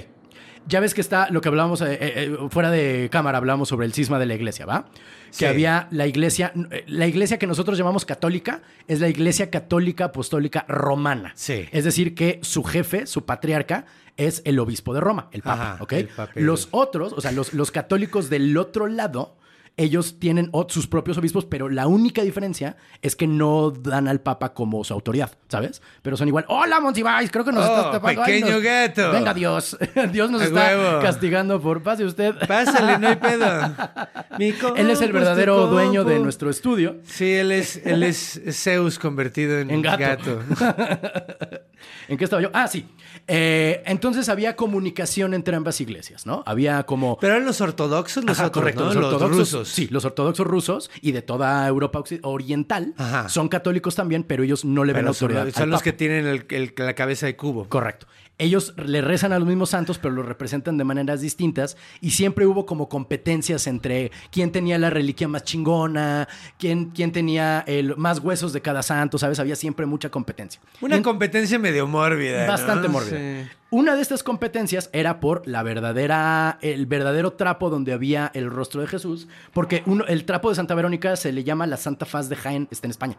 Ya 0.67 0.79
ves 0.79 0.95
que 0.95 1.01
está 1.01 1.29
lo 1.29 1.41
que 1.41 1.47
hablábamos 1.49 1.81
eh, 1.81 1.95
eh, 1.99 2.37
fuera 2.49 2.71
de 2.71 3.07
cámara, 3.11 3.37
hablamos 3.37 3.69
sobre 3.69 3.85
el 3.85 3.93
cisma 3.93 4.17
de 4.17 4.25
la 4.25 4.33
iglesia, 4.33 4.65
¿va? 4.65 4.87
Sí. 5.29 5.39
Que 5.39 5.47
había 5.47 5.87
la 5.91 6.07
iglesia, 6.07 6.53
la 6.87 7.05
iglesia 7.05 7.37
que 7.37 7.45
nosotros 7.45 7.77
llamamos 7.77 8.03
católica, 8.03 8.63
es 8.87 8.99
la 8.99 9.07
iglesia 9.07 9.51
católica 9.51 10.05
apostólica 10.05 10.65
romana. 10.67 11.33
Sí. 11.35 11.69
Es 11.71 11.83
decir, 11.83 12.15
que 12.15 12.39
su 12.41 12.63
jefe, 12.63 13.05
su 13.05 13.25
patriarca, 13.25 13.85
es 14.17 14.41
el 14.45 14.57
obispo 14.57 14.95
de 14.95 15.01
Roma, 15.01 15.29
el 15.33 15.43
papa, 15.43 15.73
Ajá, 15.73 15.83
¿ok? 15.83 15.93
el 15.93 16.07
papa. 16.07 16.31
Los 16.33 16.69
otros, 16.71 17.13
o 17.13 17.21
sea, 17.21 17.31
los, 17.31 17.53
los 17.53 17.69
católicos 17.69 18.31
del 18.31 18.57
otro 18.57 18.87
lado, 18.87 19.37
ellos 19.77 20.19
tienen 20.19 20.51
sus 20.69 20.87
propios 20.87 21.17
obispos, 21.17 21.45
pero 21.45 21.67
la 21.69 21.87
única 21.87 22.21
diferencia 22.21 22.77
es 23.01 23.15
que 23.15 23.27
no 23.27 23.71
dan 23.71 24.07
al 24.07 24.21
papa 24.21 24.53
como 24.53 24.83
su 24.85 24.93
autoridad, 24.93 25.31
¿sabes? 25.49 25.81
Pero 26.01 26.15
son 26.15 26.27
igual, 26.29 26.45
hola 26.47 26.79
Monsiváis, 26.79 27.29
creo 27.29 27.43
que 27.43 27.51
nos 27.51 27.65
Oh, 27.65 27.75
estás 27.75 27.91
tapando. 27.91 28.21
Ay, 28.23 28.33
pequeño 28.39 28.55
nos- 28.55 28.63
gato. 28.63 29.11
Venga 29.11 29.33
Dios, 29.33 29.77
Dios 30.13 30.31
nos 30.31 30.41
A 30.41 30.45
está 30.45 30.65
huevo. 30.77 31.01
castigando 31.01 31.59
por, 31.61 31.83
pase 31.83 32.05
usted. 32.05 32.35
Pásale, 32.47 32.97
no 32.99 33.07
hay 33.09 33.15
pedo. 33.17 33.45
Mi 34.39 34.49
Él 34.77 34.89
es 34.89 35.01
el 35.01 35.07
compu, 35.11 35.13
verdadero 35.19 35.67
dueño 35.67 36.03
de 36.05 36.19
nuestro 36.19 36.49
estudio. 36.49 36.97
Sí, 37.05 37.33
él 37.33 37.51
es, 37.51 37.77
él 37.85 38.03
es 38.03 38.41
Zeus 38.51 38.97
convertido 38.99 39.59
en, 39.59 39.69
En 39.71 39.81
gato. 39.81 40.41
¿En 42.07 42.17
qué 42.17 42.23
estaba 42.23 42.41
yo? 42.41 42.49
Ah, 42.53 42.67
sí. 42.67 42.85
Eh, 43.27 43.81
entonces 43.85 44.29
había 44.29 44.55
comunicación 44.55 45.33
entre 45.33 45.55
ambas 45.55 45.81
iglesias, 45.81 46.25
¿no? 46.25 46.43
Había 46.45 46.83
como... 46.83 47.17
Pero 47.19 47.33
eran 47.33 47.45
los 47.45 47.59
ortodoxos, 47.61 48.23
los 48.23 48.37
Ajá, 48.37 48.47
otros, 48.47 48.61
correcto, 48.61 48.85
¿no? 48.85 48.93
los 48.93 49.13
ortodoxos. 49.13 49.37
rusos. 49.37 49.64
Sí, 49.69 49.87
los 49.91 50.05
ortodoxos 50.05 50.45
rusos 50.47 50.91
y 51.01 51.11
de 51.11 51.21
toda 51.21 51.67
Europa 51.67 52.03
oriental 52.23 52.93
Ajá. 52.97 53.29
son 53.29 53.49
católicos 53.49 53.95
también, 53.95 54.23
pero 54.23 54.43
ellos 54.43 54.65
no 54.65 54.83
le 54.83 54.93
ven 54.93 55.01
Pero 55.01 55.09
autoridad. 55.09 55.49
son 55.53 55.63
al 55.63 55.69
los 55.69 55.81
que 55.81 55.93
tienen 55.93 56.25
el- 56.27 56.45
el- 56.49 56.73
la 56.77 56.93
cabeza 56.95 57.25
de 57.25 57.35
cubo. 57.35 57.67
Correcto. 57.69 58.07
Ellos 58.37 58.73
le 58.77 59.01
rezan 59.01 59.31
a 59.31 59.39
los 59.39 59.47
mismos 59.47 59.69
santos, 59.69 59.97
pero 59.97 60.13
los 60.13 60.25
representan 60.25 60.77
de 60.77 60.83
maneras 60.83 61.21
distintas. 61.21 61.77
Y 62.01 62.11
siempre 62.11 62.45
hubo 62.45 62.65
como 62.65 62.89
competencias 62.89 63.65
entre 63.67 64.11
quién 64.29 64.51
tenía 64.51 64.77
la 64.77 64.89
reliquia 64.89 65.27
más 65.27 65.43
chingona, 65.43 66.27
quién, 66.59 66.91
quién 66.91 67.11
tenía 67.11 67.63
el, 67.65 67.95
más 67.95 68.19
huesos 68.19 68.51
de 68.51 68.61
cada 68.61 68.83
santo, 68.83 69.17
¿sabes? 69.17 69.39
Había 69.39 69.55
siempre 69.55 69.85
mucha 69.85 70.09
competencia. 70.09 70.59
Una 70.81 71.01
competencia 71.01 71.57
medio 71.57 71.87
mórbida. 71.87 72.45
¿no? 72.45 72.51
Bastante 72.51 72.89
mórbida. 72.89 73.17
Sí. 73.17 73.49
Una 73.69 73.95
de 73.95 74.01
estas 74.01 74.21
competencias 74.21 74.89
era 74.93 75.19
por 75.19 75.47
la 75.47 75.63
verdadera, 75.63 76.59
el 76.61 76.85
verdadero 76.85 77.33
trapo 77.33 77.69
donde 77.69 77.93
había 77.93 78.31
el 78.33 78.49
rostro 78.49 78.81
de 78.81 78.87
Jesús, 78.87 79.27
porque 79.53 79.81
uno, 79.85 80.05
el 80.07 80.25
trapo 80.25 80.49
de 80.49 80.55
Santa 80.55 80.75
Verónica 80.75 81.15
se 81.15 81.31
le 81.31 81.43
llama 81.43 81.67
la 81.67 81.77
Santa 81.77 82.05
Faz 82.05 82.29
de 82.29 82.35
Jaén, 82.35 82.67
está 82.69 82.87
en 82.87 82.91
España. 82.91 83.17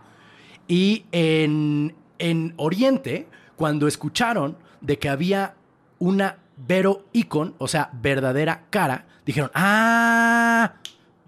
Y 0.68 1.04
en, 1.12 1.94
en 2.18 2.54
Oriente, 2.56 3.28
cuando 3.56 3.86
escucharon 3.86 4.56
de 4.86 4.98
que 4.98 5.08
había 5.08 5.54
una 5.98 6.38
Vero 6.56 7.04
Icon, 7.12 7.54
o 7.58 7.68
sea, 7.68 7.90
verdadera 7.92 8.66
cara, 8.70 9.06
dijeron, 9.26 9.50
ah, 9.54 10.74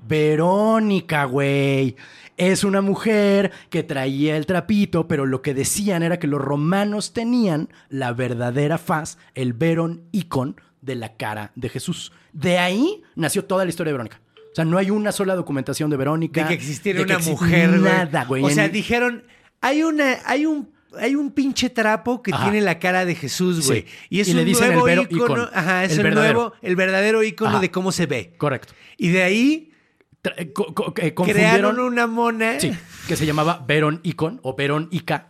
Verónica, 0.07 1.25
güey. 1.25 1.97
Es 2.37 2.63
una 2.63 2.81
mujer 2.81 3.51
que 3.69 3.83
traía 3.83 4.37
el 4.37 4.47
trapito, 4.47 5.09
pero 5.09 5.27
lo 5.27 5.43
que 5.43 5.55
decían 5.55 6.03
era 6.03 6.19
que 6.19 6.29
los 6.29 6.41
romanos 6.41 7.13
tenían 7.13 7.69
la 7.89 8.13
verdadera 8.13 8.79
faz, 8.79 9.19
el 9.35 9.53
Verón 9.53 10.05
Icon 10.13 10.57
de 10.81 10.95
la 10.95 11.17
cara 11.17 11.51
de 11.57 11.69
Jesús. 11.69 12.13
De 12.33 12.59
ahí 12.59 13.03
nació 13.17 13.45
toda 13.45 13.65
la 13.65 13.71
historia 13.71 13.91
de 13.91 13.99
Verónica. 13.99 14.21
O 14.53 14.55
sea, 14.55 14.65
no 14.65 14.79
hay 14.79 14.91
una 14.91 15.11
sola 15.11 15.35
documentación 15.35 15.91
de 15.91 15.97
Verónica. 15.97 16.43
De 16.43 16.49
que 16.49 16.55
existiera 16.55 17.01
de 17.01 17.07
que 17.07 17.17
una 17.17 17.25
mujer. 17.25 17.71
Nada, 17.71 18.25
güey. 18.25 18.45
O 18.45 18.51
sea, 18.51 18.69
dijeron, 18.69 19.25
hay 19.61 19.83
una, 19.83 20.19
hay 20.25 20.47
un, 20.47 20.71
hay 20.99 21.15
un 21.15 21.31
pinche 21.33 21.71
trapo 21.71 22.23
que 22.23 22.33
Ajá. 22.33 22.45
tiene 22.45 22.61
la 22.61 22.79
cara 22.79 23.05
de 23.05 23.15
Jesús, 23.15 23.67
güey. 23.67 23.83
Sí. 23.83 23.87
Y 24.11 24.21
es 24.21 24.29
Y 24.29 24.35
le 24.35 24.41
un 24.43 24.47
dicen 24.47 24.69
nuevo 24.73 24.89
el 24.89 25.01
ícono. 25.11 25.25
Icon, 25.45 25.49
Ajá, 25.53 25.85
es 25.85 25.99
el 25.99 26.07
el, 26.07 26.15
nuevo, 26.15 26.53
el 26.63 26.77
verdadero 26.77 27.23
ícono 27.23 27.51
Ajá. 27.51 27.61
de 27.61 27.71
cómo 27.71 27.93
se 27.93 28.07
ve. 28.07 28.35
Correcto. 28.39 28.73
Y 28.97 29.09
de 29.09 29.23
ahí 29.23 29.65
Tra- 30.23 30.35
eh, 30.37 30.53
co- 30.53 30.75
co- 30.75 30.93
eh, 30.97 31.15
confundieron- 31.15 31.25
crearon 31.75 31.79
una 31.81 32.07
mona. 32.09 32.59
Sí, 32.59 32.73
que 33.07 33.15
se 33.17 33.25
llamaba 33.25 33.65
Verón 33.67 34.01
Icon 34.03 34.41
o 34.43 34.57
Verón 34.57 34.89
Ica. 34.91 35.28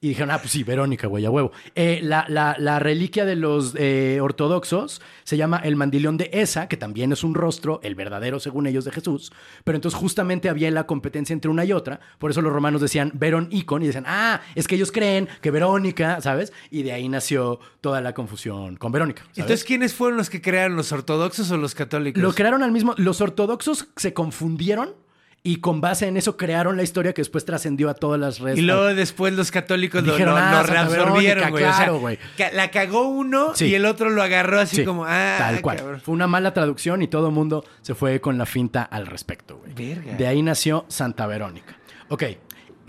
Y 0.00 0.10
dijeron, 0.10 0.30
ah, 0.30 0.38
pues 0.38 0.52
sí, 0.52 0.62
Verónica, 0.62 1.08
güey, 1.08 1.24
a 1.24 1.30
huevo. 1.30 1.50
Eh, 1.74 1.98
la, 2.04 2.24
la- 2.28 2.54
la 2.56 2.78
reliquia 2.78 3.24
de 3.24 3.34
los 3.34 3.74
eh, 3.76 4.20
ortodoxos 4.22 5.02
se 5.24 5.36
llama 5.36 5.56
el 5.64 5.74
mandilión 5.74 6.16
de 6.16 6.30
Esa, 6.32 6.68
que 6.68 6.76
también 6.76 7.10
es 7.10 7.24
un 7.24 7.34
rostro, 7.34 7.80
el 7.82 7.96
verdadero 7.96 8.38
según 8.38 8.68
ellos 8.68 8.84
de 8.84 8.92
Jesús. 8.92 9.32
Pero 9.64 9.74
entonces 9.74 9.98
justamente 9.98 10.48
había 10.48 10.70
la 10.70 10.86
competencia 10.86 11.32
entre 11.34 11.50
una 11.50 11.64
y 11.64 11.72
otra. 11.72 11.98
Por 12.20 12.30
eso 12.30 12.40
los 12.42 12.52
romanos 12.52 12.80
decían 12.80 13.10
Verón 13.12 13.48
Icon 13.50 13.82
y 13.82 13.86
decían, 13.88 14.04
ah, 14.06 14.40
es 14.54 14.68
que 14.68 14.76
ellos 14.76 14.92
creen 14.92 15.28
que 15.42 15.50
Verónica, 15.50 16.20
¿sabes? 16.20 16.52
Y 16.70 16.84
de 16.84 16.92
ahí 16.92 17.08
nació 17.08 17.58
toda 17.80 18.00
la 18.00 18.14
confusión 18.14 18.76
con 18.76 18.92
Verónica. 18.92 19.22
¿sabes? 19.22 19.38
Entonces, 19.38 19.64
¿quiénes 19.64 19.94
fueron 19.94 20.16
los 20.16 20.30
que 20.30 20.40
crearon 20.40 20.76
los 20.76 20.92
ortodoxos 20.92 21.50
o 21.50 21.56
los 21.56 21.74
católicos? 21.74 22.22
Lo 22.22 22.32
crearon 22.34 22.62
al 22.62 22.70
mismo. 22.70 22.94
Los 22.98 23.20
ortodoxos 23.20 23.88
se 23.96 24.14
confundieron 24.14 24.94
y 25.42 25.56
con 25.60 25.80
base 25.80 26.06
en 26.06 26.16
eso 26.16 26.36
crearon 26.36 26.76
la 26.76 26.82
historia 26.82 27.12
que 27.14 27.20
después 27.22 27.44
trascendió 27.44 27.88
a 27.88 27.94
todas 27.94 28.20
las 28.20 28.38
redes. 28.40 28.58
Y 28.58 28.62
luego 28.62 28.84
después 28.94 29.32
los 29.32 29.50
católicos 29.50 30.04
lo, 30.04 30.12
Dijeron, 30.12 30.34
lo- 30.34 30.40
ah, 30.40 30.52
lo 30.52 30.62
reabsorbieron, 30.64 31.50
güey. 31.50 31.64
O 31.64 31.66
sea, 31.68 31.76
claro, 31.76 32.02
ca- 32.36 32.50
la 32.52 32.70
cagó 32.70 33.08
uno 33.08 33.54
Sí. 33.54 33.66
y 33.66 33.74
el 33.74 33.86
otro 33.86 34.10
lo 34.10 34.22
agarró 34.22 34.60
así 34.60 34.76
Sí, 34.76 34.84
como, 34.84 35.04
ah, 35.06 35.36
tal 35.38 35.60
cual. 35.62 35.76
cabrón. 35.78 36.00
Fue 36.00 36.14
una 36.14 36.26
mala 36.26 36.52
traducción 36.52 37.02
y 37.02 37.08
todo 37.08 37.28
el 37.28 37.32
mundo 37.34 37.64
se 37.82 37.94
fue 37.94 38.20
con 38.20 38.36
la 38.36 38.46
finta 38.46 38.82
al 38.82 39.06
respecto, 39.06 39.58
güey. 39.58 39.94
De 39.94 40.26
ahí 40.26 40.42
nació 40.42 40.84
Santa 40.88 41.26
Verónica. 41.26 41.76
Ok. 42.10 42.24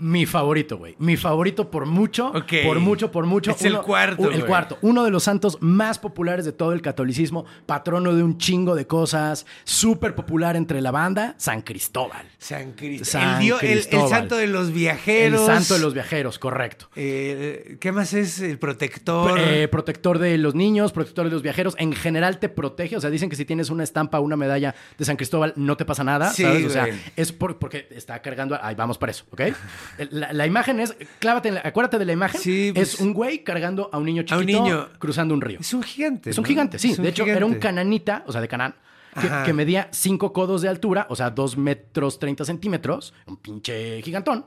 Mi 0.00 0.26
favorito, 0.26 0.78
güey. 0.78 0.96
Mi 0.98 1.16
favorito 1.16 1.70
por 1.70 1.86
mucho. 1.86 2.28
Ok. 2.28 2.52
Por 2.64 2.80
mucho, 2.80 3.10
por 3.12 3.26
mucho. 3.26 3.50
Es 3.52 3.62
el 3.62 3.78
cuarto, 3.78 4.30
El 4.30 4.44
cuarto. 4.46 4.78
Uno 4.82 5.04
de 5.04 5.10
los 5.10 5.22
santos 5.24 5.58
más 5.60 5.98
populares 5.98 6.44
de 6.44 6.52
todo 6.52 6.72
el 6.72 6.82
catolicismo. 6.82 7.44
Patrono 7.66 8.14
de 8.14 8.22
un 8.22 8.38
chingo 8.38 8.74
de 8.74 8.86
cosas. 8.86 9.46
Súper 9.64 10.14
popular 10.14 10.56
entre 10.56 10.80
la 10.80 10.90
banda. 10.90 11.34
San 11.38 11.62
Cristóbal. 11.62 12.26
San 12.38 12.72
Cristóbal. 12.72 13.26
San 13.26 13.34
el, 13.36 13.40
dio- 13.40 13.60
el- 13.60 13.66
el 13.68 13.72
Cristóbal. 13.80 14.08
santo 14.08 14.36
de 14.36 14.46
los 14.46 14.68
El 14.68 14.72
viajeros. 14.74 15.46
santo 15.46 15.74
de 15.74 15.80
los 15.80 15.94
viajeros, 15.94 16.38
correcto. 16.38 16.88
Eh, 16.96 17.76
¿Qué 17.80 17.92
más 17.92 18.12
es? 18.14 18.40
El 18.40 18.58
protector. 18.58 19.38
Eh, 19.38 19.68
protector 19.68 20.18
de 20.18 20.38
los 20.38 20.54
niños, 20.54 20.92
protector 20.92 21.26
de 21.26 21.30
los 21.30 21.42
viajeros. 21.42 21.74
En 21.78 21.92
general 21.92 22.38
te 22.38 22.48
protege. 22.48 22.96
O 22.96 23.00
sea, 23.00 23.10
dicen 23.10 23.28
que 23.28 23.36
si 23.36 23.44
tienes 23.44 23.70
una 23.70 23.84
estampa 23.84 24.20
una 24.20 24.36
medalla 24.36 24.74
de 24.98 25.04
San 25.04 25.16
Cristóbal, 25.16 25.52
no 25.56 25.76
te 25.76 25.84
pasa 25.84 26.04
nada. 26.04 26.30
Sí, 26.32 26.42
¿sabes? 26.42 26.64
O 26.66 26.70
sea, 26.70 26.86
güey. 26.86 26.98
es 27.16 27.32
por- 27.32 27.58
porque 27.58 27.86
está 27.90 28.20
cargando. 28.22 28.58
Ahí 28.62 28.74
vamos 28.74 28.96
para 28.98 29.12
eso, 29.12 29.24
¿ok? 29.30 29.42
La, 30.10 30.32
la 30.32 30.46
imagen 30.46 30.80
es. 30.80 30.94
Clávate, 31.18 31.48
en 31.48 31.54
la- 31.56 31.62
acuérdate 31.64 31.98
de 31.98 32.04
la 32.04 32.12
imagen. 32.12 32.40
Sí, 32.40 32.72
pues- 32.74 32.94
es 32.94 33.00
un 33.00 33.12
güey 33.12 33.44
cargando 33.44 33.90
a 33.92 33.98
un 33.98 34.04
niño 34.04 34.22
A 34.30 34.36
un 34.36 34.40
chiquito 34.46 34.62
niño. 34.64 34.88
cruzando 34.98 35.34
un 35.34 35.40
río. 35.40 35.58
es 35.60 35.72
un 35.74 35.82
gigante. 35.82 36.30
Es 36.30 36.38
un 36.38 36.42
¿no? 36.42 36.48
gigante, 36.48 36.78
sí. 36.78 36.94
Un 36.96 37.02
de 37.02 37.08
hecho, 37.10 37.24
gigante. 37.24 37.36
era 37.38 37.46
un 37.46 37.54
cananita, 37.56 38.22
o 38.26 38.32
sea, 38.32 38.40
de 38.40 38.48
Canán, 38.48 38.74
que, 39.44 39.52
medía 39.52 39.88
5 39.90 40.32
codos 40.32 40.62
de 40.62 40.68
altura, 40.68 41.06
o 41.10 41.16
sea, 41.16 41.30
2 41.30 41.56
metros 41.56 42.18
30 42.18 42.44
centímetros, 42.44 43.12
un 43.26 43.36
pinche 43.36 44.00
gigantón, 44.02 44.46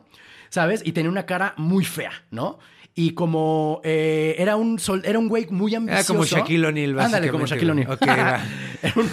¿sabes? 0.50 0.82
Y 0.86 0.94
tenía 0.94 1.12
una 1.12 1.26
cara 1.26 1.54
muy 1.58 1.84
fea, 1.86 2.12
¿no? 2.32 2.60
Y 2.96 3.12
como 3.12 3.82
eh, 3.84 4.36
era 4.38 4.56
un 4.56 4.78
sol, 4.78 5.02
era 5.04 5.18
un 5.18 5.28
güey 5.28 5.48
muy 5.50 5.74
ambicioso. 5.74 6.14
Era 6.14 6.20
como 6.20 6.26
Shaquille 6.26 6.68
O'Neal, 6.68 7.00
Ándale, 7.00 7.30
como 7.30 7.48
Shaquille 7.48 7.72
O'Neal. 7.72 7.98
era, 8.02 8.94
un, 8.96 9.10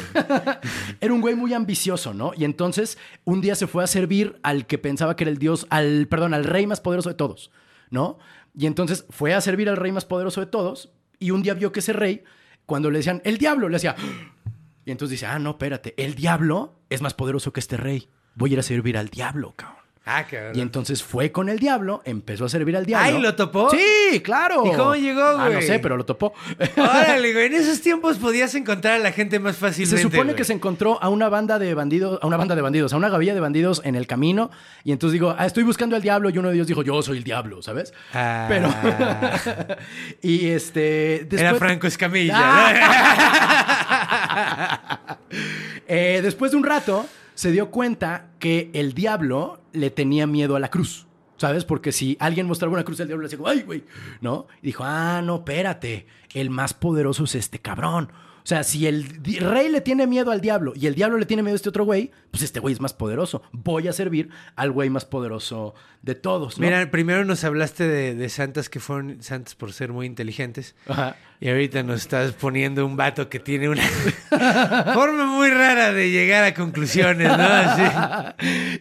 era 1.01 1.15
un 1.15 1.21
güey 1.23 1.35
muy 1.35 1.55
ambicioso, 1.55 2.13
¿no? 2.13 2.33
Y 2.37 2.45
entonces 2.45 2.99
un 3.25 3.41
día 3.41 3.55
se 3.55 3.67
fue 3.67 3.83
a 3.83 3.87
servir 3.87 4.39
al 4.43 4.67
que 4.67 4.77
pensaba 4.77 5.17
que 5.17 5.25
era 5.25 5.31
el 5.31 5.39
dios, 5.39 5.67
al, 5.71 6.09
perdón, 6.09 6.35
al 6.35 6.45
rey 6.45 6.67
más 6.67 6.81
poderoso 6.81 7.09
de 7.09 7.15
todos, 7.15 7.51
¿no? 7.89 8.19
Y 8.55 8.67
entonces 8.67 9.07
fue 9.09 9.33
a 9.33 9.41
servir 9.41 9.71
al 9.71 9.79
rey 9.79 9.93
más 9.93 10.05
poderoso 10.05 10.41
de 10.41 10.47
todos 10.47 10.93
y 11.19 11.31
un 11.31 11.43
día 11.43 11.55
vio 11.55 11.73
que 11.73 11.81
ese 11.81 11.95
rey, 11.95 12.25
cuando 12.67 12.91
le 12.91 12.99
decían, 12.99 13.23
el 13.25 13.39
diablo, 13.39 13.69
le 13.69 13.77
decía, 13.77 13.97
y 14.85 14.91
entonces 14.91 15.13
dice, 15.13 15.27
ah, 15.27 15.39
no, 15.39 15.51
espérate, 15.51 15.95
el 15.97 16.15
diablo 16.15 16.81
es 16.91 17.01
más 17.01 17.15
poderoso 17.15 17.53
que 17.53 17.61
este 17.61 17.79
rey. 17.79 18.09
Voy 18.35 18.51
a 18.51 18.53
ir 18.55 18.59
a 18.59 18.63
servir 18.63 18.99
al 18.99 19.09
diablo, 19.09 19.55
cabrón. 19.57 19.80
Ah, 20.07 20.25
cabrón. 20.29 20.53
Y 20.57 20.61
entonces 20.63 21.03
fue 21.03 21.31
con 21.31 21.49
el 21.51 21.59
diablo, 21.59 22.01
empezó 22.07 22.47
a 22.47 22.49
servir 22.49 22.75
al 22.77 22.87
diablo. 22.87 23.17
Ay, 23.17 23.23
¿lo 23.23 23.35
topó? 23.37 23.71
Sí, 23.71 24.21
claro. 24.21 24.65
¿Y 24.67 24.71
cómo 24.73 24.95
llegó, 24.97 25.23
Ah, 25.23 25.45
no 25.45 25.53
güey? 25.53 25.63
sé, 25.67 25.79
pero 25.79 25.97
lo 25.97 26.05
topó. 26.07 26.33
Órale, 26.77 27.33
güey. 27.35 27.47
En 27.47 27.55
esos 27.55 27.81
tiempos 27.83 28.17
podías 28.17 28.55
encontrar 28.55 28.95
a 28.95 28.99
la 28.99 29.13
gente 29.13 29.39
más 29.39 29.57
fácilmente. 29.59 29.99
Se 29.99 30.03
supone 30.03 30.25
güey. 30.25 30.37
que 30.37 30.45
se 30.45 30.55
encontró 30.55 31.01
a 31.03 31.11
una 31.11 31.29
banda 31.29 31.59
de 31.59 31.75
bandidos, 31.75 32.19
a 32.23 32.27
una 32.27 32.39
banda 32.39 32.57
de 32.57 32.63
bandidos, 32.63 32.93
a 32.93 32.97
una 32.97 33.09
gavilla 33.11 33.35
de 33.35 33.41
bandidos 33.41 33.83
en 33.85 33.95
el 33.95 34.07
camino. 34.07 34.51
Y 34.85 34.93
entonces 34.93 35.13
digo, 35.13 35.35
ah, 35.39 35.45
estoy 35.47 35.65
buscando 35.65 35.95
al 35.97 36.03
diablo. 36.03 36.31
Y 36.31 36.39
uno 36.39 36.49
de 36.49 36.55
ellos 36.55 36.67
dijo, 36.67 36.83
yo 36.83 37.03
soy 37.03 37.19
el 37.19 37.25
diablo, 37.25 37.61
¿sabes? 37.63 37.93
Ah. 38.15 38.47
Pero. 38.49 38.69
y 40.23 40.49
este. 40.49 41.27
después- 41.29 41.41
Era 41.43 41.55
Franco 41.57 41.87
Escamilla. 41.87 42.35
Ah. 42.37 43.37
Eh, 45.93 46.21
después 46.23 46.51
de 46.53 46.57
un 46.57 46.65
rato, 46.65 47.07
se 47.41 47.53
dio 47.53 47.71
cuenta 47.71 48.33
que 48.39 48.71
el 48.75 48.93
diablo 48.93 49.63
le 49.73 49.89
tenía 49.89 50.27
miedo 50.27 50.57
a 50.57 50.61
la 50.61 50.69
cruz. 50.69 51.07
¿Sabes? 51.39 51.65
Porque 51.65 51.91
si 51.91 52.19
alguien 52.21 52.47
mostraba 52.47 52.75
una 52.75 52.85
cruz, 52.85 53.01
el 53.01 53.07
diablo 53.07 53.23
le 53.23 53.31
decía, 53.31 53.43
¡ay, 53.49 53.63
güey! 53.63 53.85
¿No? 54.21 54.47
Y 54.61 54.67
dijo, 54.67 54.85
ah, 54.85 55.23
no, 55.25 55.37
espérate. 55.37 56.07
El 56.35 56.51
más 56.51 56.75
poderoso 56.75 57.25
es 57.25 57.35
este 57.37 57.59
cabrón. 57.59 58.13
O 58.43 58.47
sea, 58.47 58.65
si 58.65 58.87
el 58.87 59.05
rey 59.41 59.69
le 59.69 59.81
tiene 59.81 60.07
miedo 60.07 60.31
al 60.31 60.41
diablo 60.41 60.73
y 60.75 60.87
el 60.87 60.95
diablo 60.95 61.19
le 61.19 61.27
tiene 61.27 61.43
miedo 61.43 61.55
a 61.55 61.57
este 61.57 61.69
otro 61.69 61.85
güey, 61.85 62.11
pues 62.31 62.43
este 62.43 62.61
güey 62.61 62.75
es 62.75 62.81
más 62.81 62.95
poderoso. 62.95 63.43
Voy 63.53 63.89
a 63.89 63.93
servir 63.93 64.31
al 64.57 64.73
güey 64.73 64.91
más 64.91 65.05
poderoso 65.05 65.75
de 66.03 66.15
todos, 66.15 66.59
¿no? 66.59 66.65
Mira, 66.65 66.91
primero 66.91 67.25
nos 67.25 67.45
hablaste 67.45 67.87
de, 67.87 68.15
de 68.15 68.29
santas 68.29 68.69
que 68.69 68.81
fueron 68.81 69.23
santas 69.23 69.55
por 69.55 69.73
ser 69.73 69.93
muy 69.93 70.07
inteligentes. 70.07 70.75
Ajá. 70.87 71.17
Y 71.43 71.49
ahorita 71.49 71.83
nos 71.83 72.03
estás 72.03 72.33
poniendo 72.33 72.85
un 72.85 72.97
vato 72.97 73.31
que 73.31 73.41
tiene 73.41 73.71
una 73.71 73.83
forma 74.95 75.25
muy 75.25 75.49
rara 75.49 75.91
de 75.91 76.11
llegar 76.11 76.45
a 76.45 76.53
conclusiones, 76.53 77.29
¿no? 77.29 77.45
Así. 77.45 77.83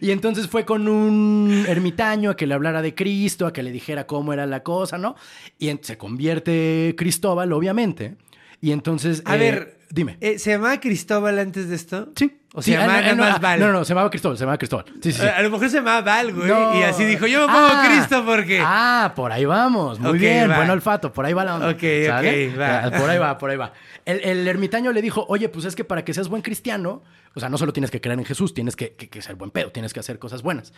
Y 0.02 0.10
entonces 0.10 0.46
fue 0.46 0.64
con 0.64 0.88
un 0.88 1.64
ermitaño 1.68 2.30
a 2.30 2.36
que 2.36 2.46
le 2.46 2.54
hablara 2.54 2.82
de 2.82 2.94
Cristo, 2.94 3.46
a 3.46 3.52
que 3.52 3.62
le 3.62 3.70
dijera 3.72 4.06
cómo 4.06 4.32
era 4.32 4.46
la 4.46 4.62
cosa, 4.62 4.98
¿no? 4.98 5.16
Y 5.58 5.70
se 5.82 5.96
convierte 5.96 6.94
Cristóbal, 6.96 7.52
obviamente. 7.52 8.16
Y 8.60 8.72
entonces. 8.72 9.22
A 9.24 9.36
eh, 9.36 9.38
ver, 9.38 9.78
Dime. 9.90 10.18
eh, 10.20 10.38
¿se 10.38 10.50
llamaba 10.50 10.78
Cristóbal 10.80 11.38
antes 11.38 11.68
de 11.68 11.76
esto? 11.76 12.08
sí. 12.16 12.36
O 12.52 12.62
se 12.62 12.76
ah, 12.76 12.80
llamaba 12.80 12.98
no, 12.98 13.02
nada 13.04 13.14
no, 13.14 13.22
más 13.22 13.34
ah, 13.36 13.38
Val. 13.38 13.60
No, 13.60 13.66
no, 13.68 13.72
no, 13.74 13.84
se 13.84 13.90
llamaba 13.90 14.10
Cristóbal, 14.10 14.36
se 14.36 14.40
llamaba 14.42 14.58
Cristóbal. 14.58 14.84
Sí, 15.00 15.12
sí, 15.12 15.20
sí. 15.20 15.24
A, 15.24 15.40
lo 15.40 15.50
mejor 15.50 15.70
se 15.70 15.76
llamaba 15.76 16.00
Val, 16.00 16.34
güey. 16.34 16.48
No. 16.48 16.80
Y 16.80 16.82
así 16.82 17.04
dijo, 17.04 17.28
yo 17.28 17.42
me 17.42 17.46
pongo 17.46 17.68
Ah. 17.70 17.86
Cristo 17.86 18.24
porque... 18.26 18.60
Ah, 18.60 19.12
por 19.14 19.30
ahí 19.30 19.44
vamos. 19.44 20.00
Muy 20.00 20.18
bien, 20.18 20.50
va. 20.50 20.56
buen 20.56 20.68
olfato. 20.68 21.12
Por 21.12 21.24
ahí 21.24 21.32
va 21.32 21.44
la 21.44 21.54
onda. 21.54 21.68
Ok, 21.68 21.76
ok, 21.76 22.58
va. 22.60 22.90
Por 22.98 23.08
ahí 23.08 23.18
va, 23.18 23.38
por 23.38 23.50
ahí 23.50 23.56
va. 23.56 23.72
El, 24.04 24.18
el 24.24 24.48
ermitaño 24.48 24.90
le 24.90 25.00
dijo, 25.00 25.24
oye, 25.28 25.48
pues 25.48 25.64
es 25.64 25.76
que 25.76 25.84
para 25.84 26.04
que 26.04 26.12
seas 26.12 26.26
buen 26.28 26.42
cristiano, 26.42 27.04
o 27.36 27.38
sea, 27.38 27.48
no 27.48 27.56
solo 27.56 27.72
tienes 27.72 27.92
que 27.92 28.00
creer 28.00 28.18
en 28.18 28.24
Jesús, 28.24 28.52
tienes 28.52 28.74
que, 28.74 28.94
que- 28.96 29.08
que 29.08 29.22
ser 29.22 29.36
buen 29.36 29.52
pedo, 29.52 29.70
tienes 29.70 29.92
que 29.94 30.00
hacer 30.00 30.18
cosas 30.18 30.42
buenas. 30.42 30.72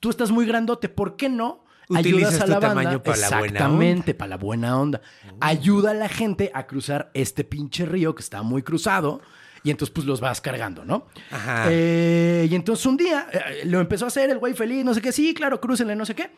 Tú 0.00 0.10
estás 0.10 0.30
muy 0.30 0.44
grandote, 0.44 0.90
¿por 0.90 1.16
qué 1.16 1.30
no? 1.30 1.64
Utilizas 1.88 2.34
ayudas 2.34 2.40
a 2.40 2.44
tu 2.44 2.50
la 2.50 2.58
banda, 2.58 3.02
para 3.02 3.16
exactamente, 3.16 4.14
para 4.14 4.28
la 4.30 4.36
buena 4.36 4.80
onda. 4.80 5.00
Ayuda 5.40 5.92
a 5.92 5.94
la 5.94 6.08
gente 6.08 6.50
a 6.54 6.66
cruzar 6.66 7.10
este 7.14 7.44
pinche 7.44 7.86
río 7.86 8.14
que 8.14 8.22
está 8.22 8.42
muy 8.42 8.62
cruzado 8.62 9.20
y 9.62 9.70
entonces 9.70 9.92
pues 9.92 10.06
los 10.06 10.20
vas 10.20 10.40
cargando, 10.40 10.84
¿no? 10.84 11.06
Ajá. 11.30 11.66
Eh, 11.70 12.46
y 12.50 12.54
entonces 12.54 12.84
un 12.86 12.96
día 12.96 13.28
eh, 13.32 13.62
lo 13.66 13.80
empezó 13.80 14.04
a 14.04 14.08
hacer 14.08 14.30
el 14.30 14.38
güey 14.38 14.54
feliz, 14.54 14.84
no 14.84 14.94
sé 14.94 15.00
qué, 15.00 15.12
sí, 15.12 15.32
claro, 15.34 15.60
crúcenle, 15.60 15.94
no 15.96 16.04
sé 16.06 16.14
qué. 16.14 16.30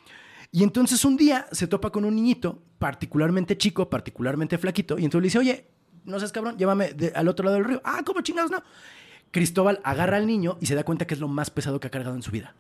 Y 0.51 0.63
entonces 0.63 1.05
un 1.05 1.17
día 1.17 1.47
se 1.53 1.67
topa 1.67 1.91
con 1.91 2.05
un 2.05 2.15
niñito, 2.17 2.63
particularmente 2.79 3.57
chico, 3.59 3.91
particularmente 3.91 4.57
flaquito, 4.59 4.99
y 4.99 5.05
entonces 5.05 5.23
le 5.23 5.27
dice, 5.27 5.39
oye, 5.39 5.67
no 6.05 6.19
seas 6.19 6.33
cabrón, 6.33 6.57
llévame 6.57 6.93
de- 6.95 7.13
al 7.15 7.29
otro 7.29 7.45
lado 7.45 7.57
del 7.57 7.65
río. 7.67 7.83
Ah, 7.85 8.01
¿cómo 8.05 8.23
chingados 8.23 8.51
no? 8.51 8.63
Cristóbal 9.31 9.81
agarra 9.85 10.17
al 10.17 10.27
niño 10.27 10.57
y 10.61 10.67
se 10.67 10.75
da 10.75 10.85
cuenta 10.85 11.07
que 11.07 11.13
es 11.15 11.21
lo 11.21 11.29
más 11.29 11.51
pesado 11.51 11.81
que 11.81 11.87
ha 11.87 11.91
cargado 11.91 12.17
en 12.17 12.23
su 12.23 12.31
vida. 12.31 12.55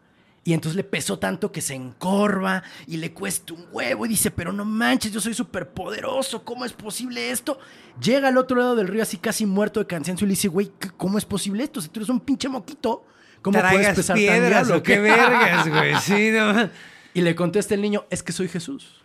Y 0.49 0.55
entonces 0.55 0.77
le 0.77 0.85
pesó 0.85 1.19
tanto 1.19 1.53
que 1.53 1.61
se 1.61 1.75
encorva 1.75 2.63
y 2.87 2.97
le 2.97 3.13
cuesta 3.13 3.53
un 3.53 3.67
huevo 3.71 4.07
y 4.07 4.09
dice, 4.09 4.31
pero 4.31 4.51
no 4.51 4.65
manches, 4.65 5.13
yo 5.13 5.21
soy 5.21 5.35
súper 5.35 5.69
poderoso, 5.69 6.43
¿cómo 6.43 6.65
es 6.65 6.73
posible 6.73 7.31
esto? 7.31 7.59
Llega 8.01 8.29
al 8.29 8.39
otro 8.39 8.57
lado 8.57 8.75
del 8.75 8.89
río 8.89 9.03
así 9.03 9.19
casi 9.19 9.45
muerto 9.45 9.79
de 9.79 9.87
cansancio 9.87 10.25
y 10.25 10.29
le 10.29 10.33
dice, 10.33 10.49
güey, 10.49 10.73
¿qué- 10.81 10.89
¿cómo 10.97 11.19
es 11.19 11.27
posible 11.27 11.65
esto? 11.65 11.83
Si 11.83 11.91
tú 11.91 12.01
eres 12.01 12.09
un 12.09 12.21
pinche 12.21 12.49
moquito, 12.49 13.05
¿cómo 13.43 13.61
puedes 13.61 13.89
pesar 13.95 14.05
tan 14.07 14.17
piedras 14.17 14.49
diablo? 14.69 14.77
o 14.77 14.83
qué 14.83 14.99
vergas, 15.01 15.69
güey. 15.69 15.95
Sí, 16.01 16.31
no. 16.31 16.71
Y 17.13 17.21
le 17.21 17.35
contesta 17.35 17.75
el 17.75 17.83
niño, 17.83 18.07
es 18.09 18.23
que 18.23 18.33
soy 18.33 18.49
Jesús. 18.49 19.03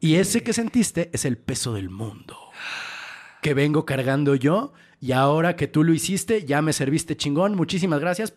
Y 0.00 0.14
ese 0.14 0.42
que 0.42 0.54
sentiste 0.54 1.10
es 1.12 1.26
el 1.26 1.36
peso 1.36 1.74
del 1.74 1.90
mundo. 1.90 2.38
Que 3.42 3.52
vengo 3.52 3.84
cargando 3.84 4.34
yo 4.34 4.72
y 4.98 5.12
ahora 5.12 5.56
que 5.56 5.66
tú 5.66 5.84
lo 5.84 5.92
hiciste, 5.92 6.46
ya 6.46 6.62
me 6.62 6.72
serviste 6.72 7.18
chingón, 7.18 7.54
muchísimas 7.54 8.00
gracias. 8.00 8.32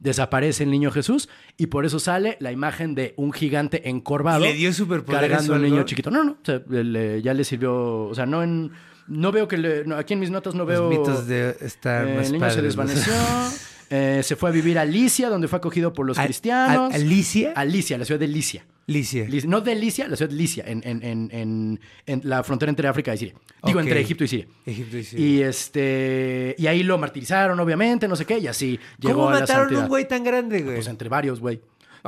Desaparece 0.00 0.64
el 0.64 0.70
niño 0.70 0.90
Jesús 0.90 1.28
y 1.56 1.66
por 1.66 1.84
eso 1.86 2.00
sale 2.00 2.36
la 2.40 2.50
imagen 2.52 2.94
de 2.94 3.14
un 3.16 3.32
gigante 3.32 3.88
encorvado. 3.88 4.44
¿Y 4.44 4.48
le 4.48 4.54
dio 4.54 4.72
superpoderes 4.72 5.30
Cargando 5.30 5.52
a 5.54 5.56
un 5.56 5.62
niño 5.62 5.82
chiquito. 5.84 6.10
No, 6.10 6.24
no, 6.24 6.32
o 6.32 6.44
sea, 6.44 6.60
le- 6.68 7.22
ya 7.22 7.32
le 7.34 7.44
sirvió, 7.44 8.04
o 8.06 8.14
sea, 8.14 8.26
no 8.26 8.42
en... 8.42 8.72
No 9.06 9.32
veo 9.32 9.48
que 9.48 9.58
le... 9.58 9.84
no, 9.84 9.96
aquí 9.96 10.14
en 10.14 10.20
mis 10.20 10.30
notas 10.30 10.54
no 10.54 10.64
veo... 10.66 10.88
Los 10.88 10.98
mitos 10.98 11.26
de 11.26 11.56
estar 11.60 12.06
Eh, 12.08 12.14
más 12.16 12.26
el 12.26 12.32
niño 12.32 12.50
se 12.50 12.62
desvaneció. 12.62 13.12
eh, 13.90 14.20
se 14.22 14.36
fue 14.36 14.50
a 14.50 14.52
vivir 14.52 14.78
a 14.78 14.84
Licia, 14.84 15.28
donde 15.28 15.48
fue 15.48 15.56
acogido 15.58 15.92
por 15.92 16.06
los 16.06 16.16
¿A- 16.18 16.24
cristianos. 16.24 16.92
a- 16.92 16.94
¿Alicia? 16.96 17.52
A 17.56 17.64
Licia, 17.64 17.98
la 17.98 18.04
ciudad 18.04 18.20
de 18.20 18.28
Licia. 18.28 18.64
Licia. 18.90 19.24
Licia- 19.26 19.48
No 19.48 19.60
de 19.60 19.74
Licia, 19.74 20.08
la 20.08 20.16
ciudad 20.16 20.30
de 20.30 20.36
Licia, 20.36 20.64
en, 20.66 20.82
en- 20.84 21.02
en- 21.02 21.28
en- 21.32 21.80
en 22.06 22.20
la 22.24 22.42
frontera 22.42 22.70
entre 22.70 22.88
África 22.88 23.14
y 23.14 23.18
Siria. 23.18 23.34
Digo, 23.64 23.78
entre 23.80 24.00
Egipto 24.00 24.24
y 24.24 24.28
Siria. 24.28 24.46
Egipto 24.66 24.96
y 24.98 25.04
Siria. 25.04 25.26
Y 25.26 25.42
este 25.42 26.54
y 26.58 26.66
ahí 26.66 26.82
lo 26.82 26.98
martirizaron, 26.98 27.58
obviamente, 27.60 28.08
no 28.08 28.16
sé 28.16 28.24
qué, 28.24 28.38
y 28.38 28.46
así 28.46 28.78
llegó 28.98 29.14
¿Cómo 29.20 29.28
a 29.30 29.34
la 29.34 29.40
mataron 29.40 29.62
a 29.62 29.64
santidad. 29.66 29.82
un 29.84 29.88
güey 29.88 30.08
tan 30.08 30.24
grande, 30.24 30.62
güey? 30.62 30.74
Pues 30.76 30.88
entre 30.88 31.08
varios, 31.08 31.40
güey. 31.40 31.60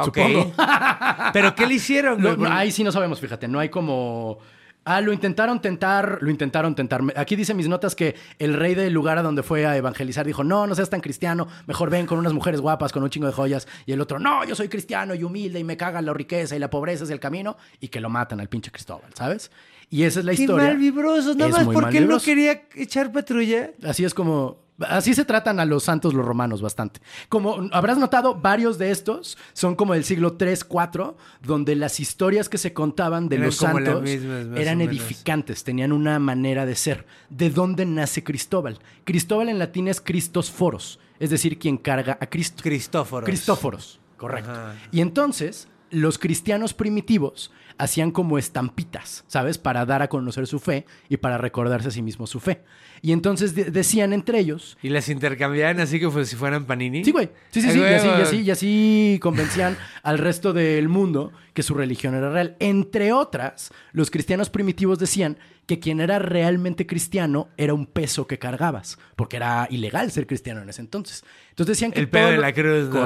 Supongo. 0.04 0.52
¿Pero 1.32 1.54
qué 1.54 1.66
le 1.66 1.74
hicieron, 1.74 2.20
güey? 2.20 2.50
ahí 2.50 2.70
sí 2.70 2.82
no 2.82 2.90
sabemos, 2.92 3.20
fíjate, 3.20 3.46
no 3.46 3.58
hay 3.58 3.68
como... 3.68 4.38
Ah, 4.84 5.00
lo 5.00 5.12
intentaron 5.12 5.60
tentar, 5.60 6.18
lo 6.22 6.30
intentaron 6.30 6.74
tentar. 6.74 7.02
Aquí 7.16 7.36
dice 7.36 7.54
mis 7.54 7.68
notas 7.68 7.94
que 7.94 8.16
el 8.38 8.54
rey 8.54 8.74
del 8.74 8.92
lugar 8.92 9.16
a 9.16 9.22
donde 9.22 9.44
fue 9.44 9.64
a 9.64 9.76
evangelizar 9.76 10.26
dijo, 10.26 10.42
no, 10.42 10.66
no 10.66 10.74
seas 10.74 10.90
tan 10.90 11.00
cristiano, 11.00 11.46
mejor 11.66 11.88
ven 11.88 12.06
con 12.06 12.18
unas 12.18 12.32
mujeres 12.32 12.60
guapas, 12.60 12.92
con 12.92 13.02
un 13.02 13.10
chingo 13.10 13.28
de 13.28 13.32
joyas. 13.32 13.68
Y 13.86 13.92
el 13.92 14.00
otro, 14.00 14.18
no, 14.18 14.44
yo 14.44 14.56
soy 14.56 14.68
cristiano 14.68 15.14
y 15.14 15.22
humilde 15.22 15.60
y 15.60 15.64
me 15.64 15.76
caga 15.76 16.02
la 16.02 16.12
riqueza 16.12 16.56
y 16.56 16.58
la 16.58 16.68
pobreza 16.68 17.04
es 17.04 17.10
el 17.10 17.20
camino. 17.20 17.56
Y 17.80 17.88
que 17.88 18.00
lo 18.00 18.10
matan 18.10 18.40
al 18.40 18.48
pinche 18.48 18.72
Cristóbal, 18.72 19.10
¿sabes? 19.14 19.52
Y 19.88 20.04
esa 20.04 20.20
es 20.20 20.24
la 20.24 20.34
Qué 20.34 20.42
historia. 20.42 20.68
mal 20.68 20.78
vibrosos, 20.78 21.36
nada 21.36 21.50
más 21.50 21.64
porque 21.66 21.98
él 21.98 22.08
no 22.08 22.18
quería 22.18 22.62
echar 22.74 23.12
patrulla. 23.12 23.70
Así 23.84 24.04
es 24.04 24.14
como. 24.14 24.62
Así 24.80 25.14
se 25.14 25.24
tratan 25.24 25.61
a 25.61 25.64
los 25.64 25.85
santos 25.85 26.14
los 26.14 26.24
romanos 26.24 26.62
bastante. 26.62 27.00
Como 27.28 27.68
habrás 27.72 27.98
notado, 27.98 28.35
varios 28.35 28.78
de 28.78 28.90
estos 28.90 29.38
son 29.52 29.76
como 29.76 29.94
del 29.94 30.04
siglo 30.04 30.35
3, 30.35 30.64
4, 30.64 31.16
donde 31.42 31.76
las 31.76 32.00
historias 32.00 32.48
que 32.48 32.58
se 32.58 32.72
contaban 32.72 33.28
de 33.28 33.37
Eran 33.37 33.46
los 33.46 33.56
santos 33.56 34.08
eran 34.08 34.80
edificantes, 34.80 35.62
tenían 35.62 35.92
una 35.92 36.18
manera 36.18 36.66
de 36.66 36.74
ser. 36.74 37.06
¿De 37.28 37.50
dónde 37.50 37.87
nace 37.87 38.24
Cristóbal? 38.24 38.78
Cristóbal 39.04 39.48
en 39.48 39.58
latín 39.58 39.88
es 39.88 40.00
Christos 40.00 40.50
foros, 40.50 40.98
es 41.20 41.30
decir, 41.30 41.58
quien 41.58 41.76
carga 41.76 42.18
a 42.20 42.26
Cristo. 42.26 42.62
Cristóforos. 42.62 43.26
Cristóforos, 43.26 44.00
correcto. 44.16 44.50
Ajá. 44.50 44.74
Y 44.90 45.00
entonces, 45.00 45.68
los 45.90 46.18
cristianos 46.18 46.74
primitivos 46.74 47.52
hacían 47.78 48.11
como 48.11 48.38
estampitas, 48.38 49.24
¿sabes? 49.26 49.58
Para 49.58 49.85
dar 49.87 50.02
a 50.02 50.08
conocer 50.08 50.46
su 50.46 50.58
fe 50.61 50.87
y 51.08 51.16
para 51.16 51.38
recordarse 51.38 51.88
a 51.88 51.90
sí 51.90 52.02
mismos 52.02 52.30
su 52.30 52.40
fe. 52.40 52.62
Y 53.00 53.12
entonces 53.12 53.54
de- 53.54 53.70
decían 53.70 54.12
entre 54.12 54.38
ellos. 54.38 54.78
Y 54.82 54.88
las 54.90 55.08
intercambiaban 55.08 55.80
así 55.80 55.98
que 55.98 56.08
pues, 56.08 56.28
si 56.28 56.37
fueran 56.37 56.64
panini. 56.66 57.04
Sí, 57.04 57.11
güey. 57.12 57.30
Sí, 57.50 57.61
sí, 57.62 57.68
Ay, 57.68 57.74
sí. 57.74 57.80
Y 57.80 57.85
así, 57.94 58.06
y 58.08 58.22
así, 58.22 58.40
y 58.42 58.50
así 58.50 59.18
convencían 59.20 59.76
al 60.02 60.18
resto 60.18 60.52
del 60.52 60.88
mundo 60.88 61.32
que 61.54 61.62
su 61.62 61.74
religión 61.74 62.14
era 62.14 62.30
real. 62.30 62.56
Entre 62.61 63.12
otras, 63.12 63.70
los 63.92 64.11
cristianos 64.11 64.50
primitivos 64.50 64.98
decían 64.98 65.38
que 65.66 65.78
quien 65.78 66.00
era 66.00 66.18
realmente 66.18 66.87
cristiano 66.87 67.48
era 67.56 67.74
un 67.74 67.87
peso 67.87 68.26
que 68.26 68.38
cargabas, 68.38 68.98
porque 69.16 69.37
era 69.37 69.66
ilegal 69.70 70.11
ser 70.11 70.26
cristiano 70.26 70.61
en 70.62 70.68
ese 70.68 70.80
entonces. 70.80 71.24
Entonces 71.50 71.76
decían 71.76 71.92
que 71.92 72.00
El 72.00 72.08
pedo 72.08 72.30
de 72.30 72.38
la 72.38 72.52
cruz, 72.52 72.88
¿no? 72.88 73.00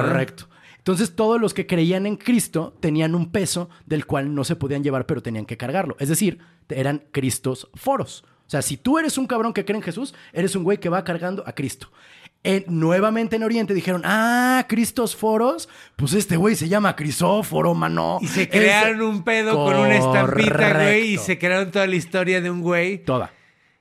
Entonces 0.87 1.17
todos 1.17 1.41
los 1.41 1.53
que 1.53 1.67
creían 1.67 2.05
en 2.05 2.15
Cristo 2.15 2.73
tenían 2.79 3.13
un 3.13 3.29
peso 3.29 3.69
del 3.85 4.05
cual 4.05 4.33
no 4.33 4.45
se 4.45 4.55
podían 4.55 4.85
llevar, 4.85 5.05
pero 5.05 5.21
tenían 5.21 5.45
que 5.45 5.57
cargarlo. 5.57 5.97
Es 5.99 6.07
decir, 6.07 6.39
eran 6.69 7.03
Cristos 7.11 7.67
foros. 7.75 8.23
O 8.45 8.49
sea, 8.49 8.61
si 8.61 8.77
tú 8.77 8.97
eres 8.97 9.17
un 9.17 9.27
cabrón 9.27 9.51
que 9.51 9.65
cree 9.65 9.75
en 9.75 9.83
Jesús, 9.83 10.15
eres 10.31 10.55
un 10.55 10.63
güey 10.63 10.77
que 10.79 10.87
va 10.87 11.03
cargando 11.03 11.43
a 11.45 11.51
Cristo. 11.51 11.91
En- 12.41 12.63
nuevamente 12.69 13.35
en 13.35 13.43
Oriente 13.43 13.73
dijeron, 13.73 14.01
ah, 14.05 14.65
Cristos 14.69 15.13
foros, 15.13 15.67
pues 15.97 16.13
este 16.13 16.37
güey 16.37 16.55
se 16.55 16.69
llama 16.69 16.95
Crisóforo, 16.95 17.73
mano. 17.73 18.19
Y 18.21 18.27
se 18.27 18.47
crearon 18.47 19.01
un 19.01 19.23
pedo 19.23 19.55
con 19.55 19.75
una 19.75 19.93
estampita, 19.97 20.73
güey, 20.73 21.15
y 21.15 21.17
se 21.17 21.37
crearon 21.37 21.69
toda 21.69 21.85
la 21.85 21.95
historia 21.97 22.39
de 22.39 22.49
un 22.49 22.61
güey. 22.61 22.99
Toda. 22.99 23.33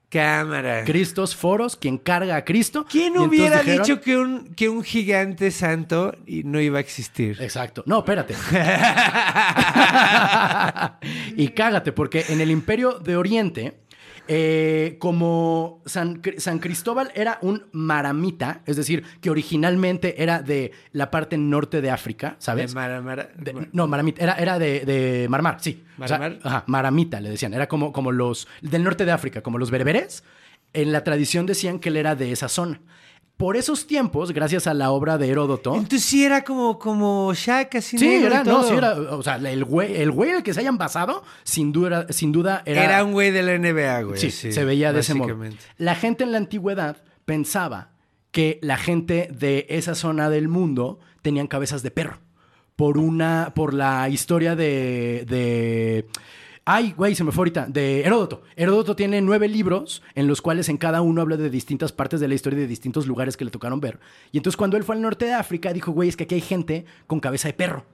Cámara. 0.09 0.85
Cristos 0.85 1.35
foros, 1.35 1.77
quien 1.77 1.99
carga 1.99 2.37
a 2.37 2.45
Cristo. 2.45 2.87
¿Quién 2.89 3.19
hubiera 3.19 3.61
dijeron- 3.63 3.83
dicho 3.87 4.01
que 4.01 4.17
un, 4.17 4.55
que 4.55 4.69
un 4.69 4.85
gigante 4.85 5.51
santo 5.51 6.15
no 6.45 6.61
iba 6.61 6.79
a 6.79 6.81
existir? 6.81 7.37
Exacto. 7.41 7.83
No, 7.87 7.99
espérate. 7.99 8.35
y 11.37 11.49
cágate, 11.49 11.93
porque 11.93 12.25
en 12.29 12.41
el 12.41 12.51
Imperio 12.51 12.99
de 12.99 13.17
Oriente, 13.17 13.75
eh, 14.29 14.97
como 14.99 15.83
San, 15.87 16.21
San 16.39 16.59
Cristóbal 16.59 17.11
era 17.15 17.39
un 17.43 17.65
maramita, 17.73 18.63
es 18.67 18.77
decir, 18.77 19.05
que 19.21 19.31
originalmente 19.31 20.23
era 20.23 20.43
de 20.43 20.73
la 20.93 21.11
parte 21.11 21.39
norte 21.39 21.81
de 21.81 21.91
África, 21.91 22.31
De 22.31 22.37
¿sabes? 22.39 22.75
Mara- 22.75 23.01
Mara- 23.01 23.29
De- 23.37 23.69
no, 23.73 23.87
maramita, 23.87 24.23
era, 24.23 24.35
era 24.35 24.59
de, 24.59 24.81
de 24.85 25.29
Marmar, 25.29 25.59
sí. 25.61 25.83
O 26.01 26.07
sea, 26.09 26.19
¿Marmar? 26.19 26.41
ajá, 26.43 26.65
maramita 26.67 27.21
le 27.21 27.31
decían. 27.31 27.55
Era 27.55 27.69
como, 27.69 27.93
como 27.93 28.13
los 28.13 28.49
del 28.63 28.83
norte 28.85 29.05
de 29.05 29.13
África, 29.13 29.43
como 29.43 29.59
los 29.59 29.71
bereberes. 29.71 30.25
En 30.73 30.93
la 30.93 31.05
tradición 31.05 31.47
decían 31.47 31.79
que 31.79 31.89
él 31.89 31.97
era 31.97 32.15
de 32.17 32.33
esa 32.33 32.49
zona. 32.49 32.81
Por 33.37 33.57
esos 33.59 33.87
tiempos, 33.87 34.33
gracias 34.33 34.67
a 34.67 34.73
la 34.73 34.91
obra 34.91 35.19
de 35.19 35.29
Heródoto. 35.29 35.75
Entonces 35.75 36.03
sí 36.03 36.25
era 36.25 36.43
como, 36.43 36.79
como 36.79 37.35
Shaq, 37.35 37.75
así 37.77 37.99
Sí, 37.99 38.07
negro 38.09 38.23
y 38.23 38.27
era, 38.33 38.45
no, 38.45 38.63
sí 38.63 38.75
era, 38.75 38.95
o 38.95 39.23
sea, 39.23 39.37
el 39.37 39.65
güey, 39.65 39.95
el 40.01 40.11
güey 40.11 40.31
al 40.33 40.43
que 40.43 40.55
se 40.55 40.61
hayan 40.61 40.79
basado, 40.79 41.23
sin 41.45 41.71
duda, 41.71 42.07
sin 42.11 42.33
duda 42.33 42.63
era, 42.65 42.85
Era, 42.85 43.05
un 43.05 43.13
güey 43.13 43.31
de 43.31 43.43
la 43.43 43.59
NBA, 43.59 44.03
güey. 44.03 44.19
sí, 44.21 44.31
sí, 44.31 44.53
se 44.53 44.65
veía 44.65 44.93
de 44.95 45.01
ese 45.01 45.13
modo. 45.15 45.37
La 45.77 45.95
gente 45.95 46.25
en 46.25 46.33
la 46.33 46.39
antigüedad 46.39 46.97
pensaba 47.27 47.91
que 48.31 48.59
la 48.63 48.79
gente 48.79 49.29
de 49.31 49.67
esa 49.69 49.95
zona 49.95 50.31
del 50.31 50.49
mundo 50.49 50.99
tenían 51.21 51.47
cabezas 51.47 51.83
de 51.83 51.91
perro 51.91 52.19
por 52.75 52.99
una, 52.99 53.53
por 53.55 53.75
la 53.75 54.09
historia 54.09 54.55
de, 54.55 55.25
de 55.27 56.07
Ay, 56.69 56.93
güey, 56.97 57.15
se 57.15 57.23
me 57.23 57.31
fue 57.31 57.43
ahorita. 57.43 57.67
De 57.69 58.01
Heródoto. 58.03 58.43
Heródoto 58.57 58.97
tiene 58.97 59.21
nueve 59.23 59.47
libros 59.49 60.03
en 60.17 60.27
los 60.27 60.43
cuales 60.43 60.69
en 60.69 60.79
cada 60.79 61.01
uno 61.01 61.21
habla 61.23 61.37
de 61.37 61.49
distintas 61.49 61.93
partes 61.93 62.19
de 62.19 62.27
la 62.27 62.35
historia 62.35 62.59
y 62.59 62.63
de 62.63 62.67
distintos 62.67 63.07
lugares 63.07 63.37
que 63.37 63.45
le 63.45 63.53
tocaron 63.53 63.79
ver. 63.81 64.01
Y 64.33 64.39
entonces 64.39 64.57
cuando 64.57 64.77
él 64.77 64.83
fue 64.83 64.97
al 64.97 65.03
norte 65.03 65.27
de 65.27 65.35
África, 65.35 65.73
dijo, 65.73 65.93
güey, 65.93 66.09
es 66.09 66.17
que 66.17 66.25
aquí 66.25 66.35
hay 66.35 66.41
gente 66.41 66.85
con 67.07 67.21
cabeza 67.21 67.47
de 67.47 67.55
perro. 67.55 67.87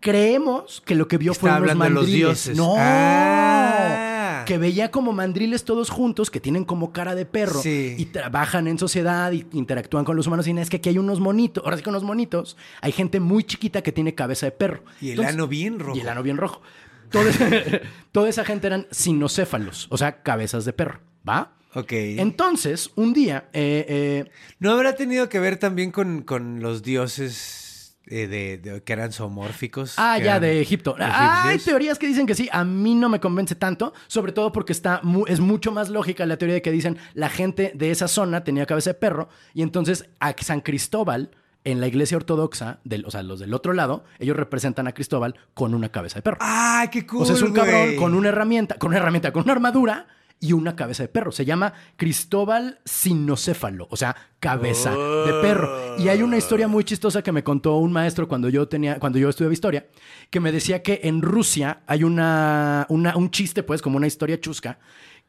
Creemos 0.00 0.80
que 0.86 0.94
lo 0.94 1.08
que 1.08 1.18
vio 1.18 1.34
fue 1.34 1.50
unos 1.50 1.58
hablando 1.60 1.84
de 1.84 1.90
los 1.90 1.98
mandriles. 2.04 2.18
dioses. 2.44 2.56
No. 2.56 2.74
Ah. 2.78 4.44
Que 4.46 4.56
veía 4.56 4.90
como 4.90 5.12
mandriles 5.12 5.64
todos 5.66 5.90
juntos 5.90 6.30
que 6.30 6.40
tienen 6.40 6.64
como 6.64 6.92
cara 6.92 7.14
de 7.14 7.26
perro 7.26 7.60
Sí. 7.60 7.96
y 7.98 8.06
trabajan 8.06 8.66
en 8.66 8.78
sociedad 8.78 9.30
y 9.32 9.46
interactúan 9.52 10.06
con 10.06 10.16
los 10.16 10.26
humanos. 10.26 10.48
Y 10.48 10.52
es 10.58 10.70
que 10.70 10.78
aquí 10.78 10.88
hay 10.88 10.96
unos 10.98 11.20
monitos. 11.20 11.62
Ahora 11.64 11.76
sí 11.76 11.82
que 11.82 11.90
unos 11.90 12.02
monitos. 12.02 12.56
Hay 12.80 12.92
gente 12.92 13.20
muy 13.20 13.44
chiquita 13.44 13.82
que 13.82 13.92
tiene 13.92 14.14
cabeza 14.14 14.46
de 14.46 14.52
perro. 14.52 14.82
Y 15.02 15.06
el 15.06 15.10
Entonces- 15.12 15.34
ano 15.34 15.46
bien 15.48 15.78
rojo. 15.78 15.98
y 15.98 16.00
el 16.00 16.08
ano 16.08 16.22
bien 16.22 16.38
rojo. 16.38 16.62
Toda 17.10 17.30
esa, 17.30 17.48
toda 18.12 18.28
esa 18.28 18.44
gente 18.44 18.66
eran 18.66 18.86
sinocéfalos, 18.90 19.86
o 19.90 19.96
sea, 19.98 20.22
cabezas 20.22 20.64
de 20.64 20.72
perro, 20.72 21.00
¿va? 21.28 21.52
Ok. 21.74 21.92
Entonces, 21.92 22.90
un 22.96 23.12
día, 23.12 23.48
eh, 23.52 23.84
eh, 23.88 24.30
¿No 24.58 24.72
habrá 24.72 24.96
tenido 24.96 25.28
que 25.28 25.38
ver 25.38 25.56
también 25.56 25.92
con, 25.92 26.22
con 26.22 26.60
los 26.60 26.82
dioses 26.82 27.96
eh, 28.06 28.26
de, 28.26 28.58
de- 28.58 28.82
que 28.82 28.92
eran 28.92 29.12
zoomórficos? 29.12 29.94
ah, 29.96 30.18
ya, 30.18 30.24
eran 30.36 30.42
de 30.42 30.60
Egipto. 30.60 30.96
Hay 30.98 31.58
teorías 31.58 31.96
que 31.98 32.08
dicen 32.08 32.26
que 32.26 32.34
sí, 32.34 32.48
a 32.50 32.64
mí 32.64 32.96
no 32.96 33.08
me 33.08 33.20
convence 33.20 33.54
tanto, 33.54 33.92
sobre 34.08 34.32
todo 34.32 34.50
porque 34.50 34.72
está 34.72 35.00
mu- 35.04 35.26
es 35.28 35.38
mucho 35.38 35.70
más 35.70 35.90
lógica 35.90 36.26
la 36.26 36.36
teoría 36.38 36.54
de 36.54 36.62
que 36.62 36.72
dicen 36.72 36.98
la 37.14 37.28
gente 37.28 37.70
de 37.74 37.92
esa 37.92 38.08
zona 38.08 38.42
tenía 38.42 38.66
cabeza 38.66 38.90
de 38.90 38.94
perro 38.94 39.28
y 39.54 39.62
entonces 39.62 40.08
a 40.18 40.34
San 40.42 40.60
Cristóbal 40.62 41.30
en 41.64 41.80
la 41.80 41.86
iglesia 41.86 42.16
ortodoxa, 42.16 42.78
del, 42.84 43.04
o 43.04 43.10
sea, 43.10 43.22
los 43.22 43.38
del 43.40 43.52
otro 43.54 43.72
lado, 43.72 44.04
ellos 44.18 44.36
representan 44.36 44.86
a 44.86 44.92
Cristóbal 44.92 45.34
con 45.54 45.74
una 45.74 45.90
cabeza 45.90 46.16
de 46.16 46.22
perro. 46.22 46.38
¡Ah, 46.40 46.88
qué 46.90 47.06
cool, 47.06 47.22
o 47.22 47.24
sea, 47.26 47.34
es 47.36 47.42
un 47.42 47.52
cabrón 47.52 47.96
con 47.96 48.14
una 48.14 48.28
herramienta, 48.30 48.76
con 48.78 48.88
una 48.88 48.98
herramienta, 48.98 49.32
con 49.32 49.42
una 49.42 49.52
armadura 49.52 50.06
y 50.42 50.54
una 50.54 50.74
cabeza 50.74 51.02
de 51.02 51.08
perro. 51.10 51.32
Se 51.32 51.44
llama 51.44 51.74
Cristóbal 51.96 52.78
Sinocéfalo, 52.86 53.86
o 53.90 53.96
sea, 53.96 54.16
cabeza 54.40 54.90
de 54.92 55.32
perro. 55.42 55.96
Y 55.98 56.08
hay 56.08 56.22
una 56.22 56.38
historia 56.38 56.66
muy 56.66 56.82
chistosa 56.84 57.22
que 57.22 57.30
me 57.30 57.44
contó 57.44 57.76
un 57.76 57.92
maestro 57.92 58.26
cuando 58.26 58.48
yo 58.48 58.66
tenía, 58.66 58.98
cuando 58.98 59.18
yo 59.18 59.28
estudiaba 59.28 59.52
historia, 59.52 59.86
que 60.30 60.40
me 60.40 60.50
decía 60.52 60.82
que 60.82 61.00
en 61.04 61.20
Rusia 61.20 61.80
hay 61.86 62.04
una, 62.04 62.86
una- 62.88 63.16
un 63.16 63.30
chiste, 63.30 63.62
pues, 63.62 63.82
como 63.82 63.98
una 63.98 64.06
historia 64.06 64.40
chusca, 64.40 64.78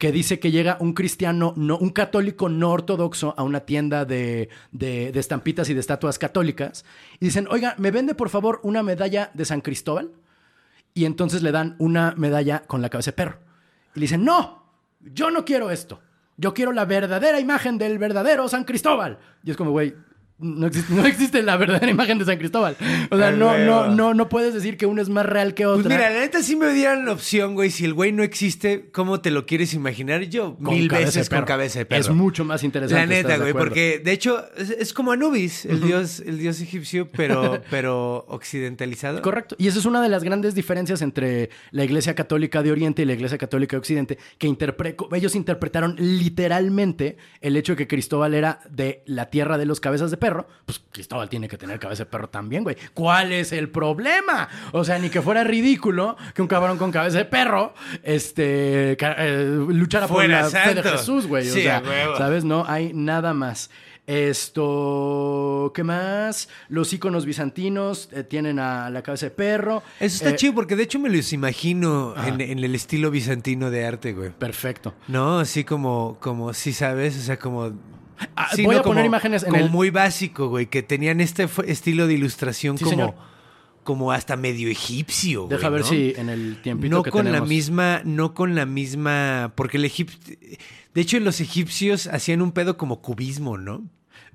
que 0.02 0.12
dice 0.12 0.40
que 0.40 0.50
llega 0.50 0.78
un 0.80 0.94
cristiano, 0.94 1.54
no, 1.56 1.78
un 1.78 1.92
católico 1.92 2.50
no 2.50 2.72
ortodoxo 2.72 3.36
a 3.38 3.44
una 3.44 3.60
tienda 3.60 4.04
de, 4.04 4.50
de- 4.72 5.12
de 5.12 5.20
estampitas 5.20 5.70
y 5.70 5.76
de 5.76 5.80
estatuas 5.80 6.18
católicas 6.18 6.84
y 7.20 7.26
dicen, 7.26 7.48
oiga, 7.52 7.76
¿me 7.78 7.92
vende 7.92 8.16
por 8.16 8.30
favor 8.30 8.60
una 8.64 8.82
medalla 8.82 9.30
de 9.36 9.46
San 9.46 9.62
Cristóbal? 9.62 10.10
Y 10.96 11.06
entonces 11.06 11.44
le 11.44 11.52
dan 11.52 11.76
una 11.78 12.16
medalla 12.18 12.64
con 12.64 12.82
la 12.82 12.90
cabeza 12.90 13.12
de 13.12 13.16
perro. 13.18 13.38
Y 13.94 14.00
le 14.00 14.06
dicen, 14.06 14.26
no, 14.26 14.64
yo 15.02 15.30
no 15.30 15.46
quiero 15.46 15.70
esto. 15.70 16.02
Yo 16.36 16.56
quiero 16.56 16.72
la 16.72 16.86
verdadera 16.86 17.40
imagen 17.40 17.78
del 17.78 18.00
verdadero 18.00 18.50
San 18.50 18.64
Cristóbal. 18.64 19.20
Y 19.44 19.52
es 19.52 19.56
como, 19.58 19.70
güey, 19.70 19.94
no 20.42 20.68
existe, 20.68 20.94
no 20.94 21.06
existe 21.06 21.44
la 21.44 21.56
verdadera 21.58 21.90
imagen 21.92 22.18
de 22.20 22.26
San 22.26 22.38
Cristóbal. 22.38 22.76
O 23.10 23.18
sea, 23.18 23.32
no, 23.32 23.58
no, 23.58 23.88
no, 23.90 24.14
no 24.14 24.30
puedes 24.30 24.54
decir 24.54 24.78
que 24.78 24.86
uno 24.86 25.02
es 25.02 25.10
más 25.10 25.26
real 25.26 25.54
que 25.54 25.66
otra. 25.66 25.84
Pues 25.84 25.96
mira, 25.96 26.10
la 26.10 26.20
neta 26.22 26.42
sí 26.44 26.56
me 26.56 26.74
dieran 26.74 27.06
la 27.06 27.14
opción, 27.14 27.54
güey. 27.54 27.70
Si 27.72 27.86
el 27.86 27.94
güey 27.94 28.12
no 28.12 28.24
existe, 28.24 28.90
¿cómo 28.92 29.22
te 29.22 29.32
lo 29.32 29.46
quieres 29.46 29.74
imaginar? 29.74 30.24
Yo 30.24 30.56
Con 30.58 30.74
mil 30.76 30.90
veces 30.90 31.30
con 31.30 31.44
cabeza 31.44 31.80
de 31.80 31.86
perro. 31.86 32.02
Es 32.02 32.10
mucho 32.10 32.44
más 32.46 32.64
interesante. 32.64 33.00
La 33.02 33.06
neta, 33.06 33.34
¿estás 33.34 33.46
de 33.46 33.52
güey, 33.52 33.64
porque 33.64 34.02
de 34.04 34.12
hecho 34.12 34.44
es, 34.58 34.70
es 34.72 34.94
como 34.94 35.12
Anubis, 35.12 35.66
el 35.66 35.82
dios, 35.82 36.20
el 36.26 36.38
dios 36.40 36.60
egipcio, 36.62 37.10
pero, 37.12 37.62
pero 37.70 38.26
occidentalizado. 38.28 39.22
Correcto. 39.22 39.56
Y 39.60 39.68
esa 39.68 39.80
es 39.80 39.86
una 39.86 40.02
de 40.02 40.10
las 40.10 40.24
grandes 40.24 40.56
diferencias 40.56 41.02
entre 41.02 41.50
la 41.72 41.84
Iglesia 41.84 42.16
Católica 42.16 42.64
de 42.64 42.72
Oriente 42.72 43.02
y 43.02 43.06
la 43.06 43.14
Iglesia 43.14 43.38
Católica 43.38 43.76
de 43.76 43.80
Occidente, 43.80 44.18
que 44.38 44.48
interpre- 44.48 44.96
ellos 45.16 45.36
interpretaron 45.36 45.96
literalmente 45.98 47.18
el 47.42 47.56
hecho 47.58 47.74
de 47.74 47.78
que 47.78 47.88
Cristóbal 47.88 48.34
era 48.34 48.60
de 48.70 49.04
la 49.06 49.30
tierra 49.30 49.58
de 49.58 49.66
los 49.66 49.80
cabezas 49.80 50.12
de 50.12 50.18
perro. 50.18 50.31
Pues 50.66 50.82
Cristóbal 50.92 51.30
tiene 51.30 51.48
que 51.48 51.58
tener 51.58 51.80
cabeza 51.80 52.04
de 52.06 52.10
perro 52.10 52.30
también, 52.30 52.64
güey. 52.64 52.76
¿Cuál 52.94 53.32
es 53.32 53.52
el 53.52 53.70
problema? 53.70 54.48
O 54.72 54.84
sea, 54.84 54.98
ni 55.00 55.10
que 55.10 55.22
fuera 55.22 55.44
ridículo 55.44 56.16
que 56.34 56.42
un 56.42 56.48
cabrón 56.48 56.78
con 56.78 56.92
cabeza 56.92 57.18
de 57.20 57.26
perro 57.26 57.74
este, 58.04 58.98
eh, 59.00 59.66
luchara 59.70 60.08
Fuera 60.08 60.44
por 60.44 60.54
la 60.54 60.60
fe 60.64 60.74
de. 60.76 60.84
Jesús, 60.84 61.28
güey. 61.28 61.50
O 61.50 61.54
Sí, 61.54 61.64
sea, 61.64 61.82
huevo. 61.86 62.18
¿sabes? 62.18 62.44
No 62.44 62.66
hay 62.68 62.92
nada 62.94 63.34
más. 63.34 63.70
Esto, 64.52 65.72
¿qué 65.76 65.84
más? 65.84 66.50
Los 66.70 66.92
iconos 66.94 67.26
bizantinos 67.26 68.10
eh, 68.12 68.24
tienen 68.24 68.60
a 68.60 68.90
la 68.90 69.02
cabeza 69.04 69.28
de 69.28 69.32
perro. 69.32 69.84
Eso 70.00 70.16
está 70.18 70.32
Eh, 70.32 70.36
chido 70.36 70.54
porque 70.54 70.76
de 70.76 70.84
hecho 70.84 71.00
me 71.00 71.10
los 71.10 71.32
imagino 71.34 72.14
en, 72.26 72.42
en 72.42 72.60
el 72.60 72.76
estilo 72.76 73.12
bizantino 73.12 73.70
de 73.70 73.86
arte, 73.86 74.14
güey. 74.14 74.32
Perfecto. 74.32 74.94
No, 75.08 75.40
así 75.40 75.64
como, 75.64 76.18
como, 76.20 76.54
sí 76.54 76.74
sabes, 76.74 77.18
o 77.18 77.22
sea, 77.22 77.38
como... 77.38 77.72
Ah, 78.36 78.50
sí, 78.56 78.64
voy 78.66 78.76
¿no? 78.76 78.82
a 78.82 78.84
poner 78.84 79.04
Como- 79.04 79.06
imágenes 79.08 79.44
en 79.44 79.50
como 79.52 79.66
el... 79.66 79.72
muy 79.72 79.90
básico, 79.90 80.48
güey, 80.50 80.68
que 80.68 80.84
tenían 80.84 81.22
este 81.22 81.48
estilo 81.66 82.08
de 82.08 82.14
ilustración 82.14 82.78
Sí, 82.78 82.84
como, 82.84 82.92
señor. 82.96 83.16
como 83.84 84.12
hasta 84.12 84.36
medio 84.38 84.70
egipcio, 84.70 85.46
güey, 85.46 85.58
Deja 85.58 85.70
ver 85.70 85.82
¿no? 85.82 85.88
si 85.88 86.14
en 86.18 86.30
el 86.30 86.62
tiempito 86.62 86.96
no 86.98 87.04
que 87.04 87.12
con 87.12 87.32
la 87.32 87.42
misma, 87.42 88.02
no 88.06 88.34
con 88.34 88.56
la 88.56 88.66
misma, 88.66 89.54
porque 89.56 89.78
el 89.78 89.86
egipcio, 89.86 90.20
de 90.94 91.02
hecho 91.02 91.20
los 91.20 91.40
egipcios 91.42 92.08
hacían 92.08 92.42
un 92.42 92.52
pedo 92.52 92.78
como 92.78 93.02
cubismo, 93.02 93.58
¿no? 93.58 93.84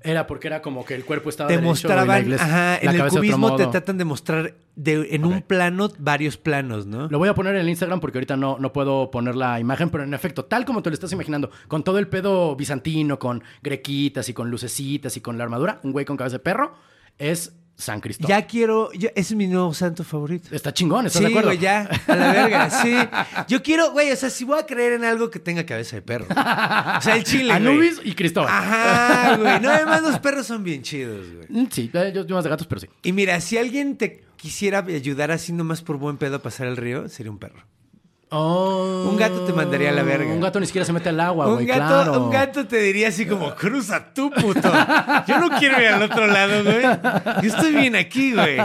Era 0.07 0.25
porque 0.25 0.47
era 0.47 0.61
como 0.61 0.85
que 0.85 0.95
el 0.95 1.03
cuerpo 1.03 1.29
estaba 1.29 1.47
Te 1.49 1.55
y 1.55 1.57
la 1.57 1.63
mostraban, 1.63 2.21
iglesia- 2.21 2.45
ajá, 2.45 2.79
la 2.83 2.91
en 2.91 3.01
el 3.01 3.07
cubismo 3.09 3.55
te 3.55 3.67
tratan 3.67 3.97
de 3.97 4.05
mostrar 4.05 4.53
de, 4.75 5.07
en 5.11 5.25
un 5.25 5.41
plano 5.41 5.89
varios 5.97 6.37
planos, 6.37 6.85
¿no? 6.85 7.07
Lo 7.09 7.17
voy 7.19 7.29
a 7.29 7.33
poner 7.33 7.55
en 7.55 7.61
el 7.61 7.69
Instagram 7.69 7.99
porque 7.99 8.17
ahorita 8.19 8.37
no, 8.37 8.57
no 8.59 8.71
puedo 8.71 9.11
poner 9.11 9.35
la 9.35 9.59
imagen, 9.59 9.89
pero 9.89 10.03
en 10.03 10.13
efecto, 10.13 10.45
tal 10.45 10.65
como 10.65 10.81
te 10.81 10.89
lo 10.89 10.93
estás 10.93 11.11
imaginando, 11.11 11.49
con 11.67 11.83
todo 11.83 11.99
el 11.99 12.07
pedo 12.07 12.55
bizantino, 12.55 13.19
con 13.19 13.43
grequitas 13.61 14.29
y 14.29 14.33
con 14.33 14.49
lucecitas 14.49 15.17
y 15.17 15.21
con 15.21 15.37
la 15.37 15.43
armadura, 15.43 15.79
un 15.83 15.91
güey 15.91 16.05
con 16.05 16.15
cabeza 16.17 16.37
de 16.37 16.43
perro, 16.43 16.73
es 17.17 17.53
San 17.79 18.01
Cristóbal. 18.01 18.29
Ya 18.29 18.47
quiero, 18.47 18.91
ya- 18.93 19.09
ese 19.09 19.33
es 19.33 19.35
mi 19.35 19.45
nuevo 19.45 19.71
santo 19.73 20.03
favorito. 20.03 20.49
Está 20.53 20.73
chingón, 20.73 21.05
¿estás 21.05 21.19
Sí, 21.19 21.25
de 21.25 21.29
acuerdo? 21.29 21.49
güey, 21.49 21.59
ya, 21.59 21.87
a 22.07 22.15
la 22.15 22.31
verga, 22.33 22.69
sí. 22.71 22.93
Yo 23.47 23.61
quiero, 23.61 23.91
güey, 23.91 24.11
o 24.11 24.15
sea, 24.15 24.31
si 24.31 24.43
voy 24.45 24.57
a 24.59 24.65
creer 24.65 24.93
en 24.93 25.05
algo 25.05 25.29
que 25.29 25.37
tenga 25.39 25.63
cabeza 25.65 25.95
de 25.95 26.01
perro. 26.01 26.25
O 26.29 27.01
sea, 27.01 27.15
el 27.15 27.23
chile, 27.23 27.43
güey. 27.45 27.55
Anubis 27.55 28.01
y 28.03 28.13
Cristóbal. 28.13 28.49
Ajá, 28.51 29.37
güey. 29.37 29.59
No, 29.59 29.69
además 29.69 30.01
los 30.01 30.17
perros 30.19 30.47
son 30.47 30.63
bien 30.63 30.81
chidos, 30.81 31.25
güey. 31.31 31.45
Mm, 31.49 31.67
Sí, 31.71 31.91
eh, 31.93 32.11
yo, 32.15 32.25
yo 32.25 32.33
más 32.35 32.43
de 32.43 32.49
gatos, 32.49 32.65
pero 32.67 32.81
sí. 32.81 32.87
Y 33.03 33.11
mira, 33.13 33.39
si 33.41 33.57
alguien 33.59 33.95
te 33.97 34.23
quisiera 34.37 34.79
ayudar 34.79 35.29
así 35.31 35.53
nomás 35.53 35.81
por 35.83 35.97
buen 35.97 36.17
pedo 36.17 36.37
a 36.37 36.41
pasar 36.41 36.65
el 36.67 36.77
río, 36.77 37.07
sería 37.09 37.31
un 37.31 37.37
perro. 37.37 37.63
Oh, 38.29 39.07
Un 39.09 39.17
gato 39.17 39.45
te 39.45 39.53
mandaría 39.53 39.89
a 39.89 39.93
la 39.93 40.03
verga. 40.03 40.29
Un 40.31 40.41
gato 40.41 40.59
ni 40.59 40.65
siquiera 40.65 40.83
se 40.85 40.91
mete 40.91 41.09
al 41.09 41.19
agua, 41.21 41.47
güey, 41.53 41.65
claro. 41.65 42.23
un 42.25 42.29
gato 42.29 42.67
te 42.67 42.77
diría 42.79 43.07
así 43.07 43.25
como, 43.25 43.55
cruza 43.55 44.13
tú, 44.13 44.29
puto. 44.31 44.69
Yo 45.27 45.39
no 45.39 45.49
quiero 45.57 45.81
ir 45.81 45.87
al 45.87 46.01
otro 46.03 46.27
lado, 46.27 46.63
güey. 46.63 46.81
Yo 47.41 47.47
estoy 47.55 47.73
bien 47.73 47.95
aquí, 47.95 48.33
güey. 48.33 48.57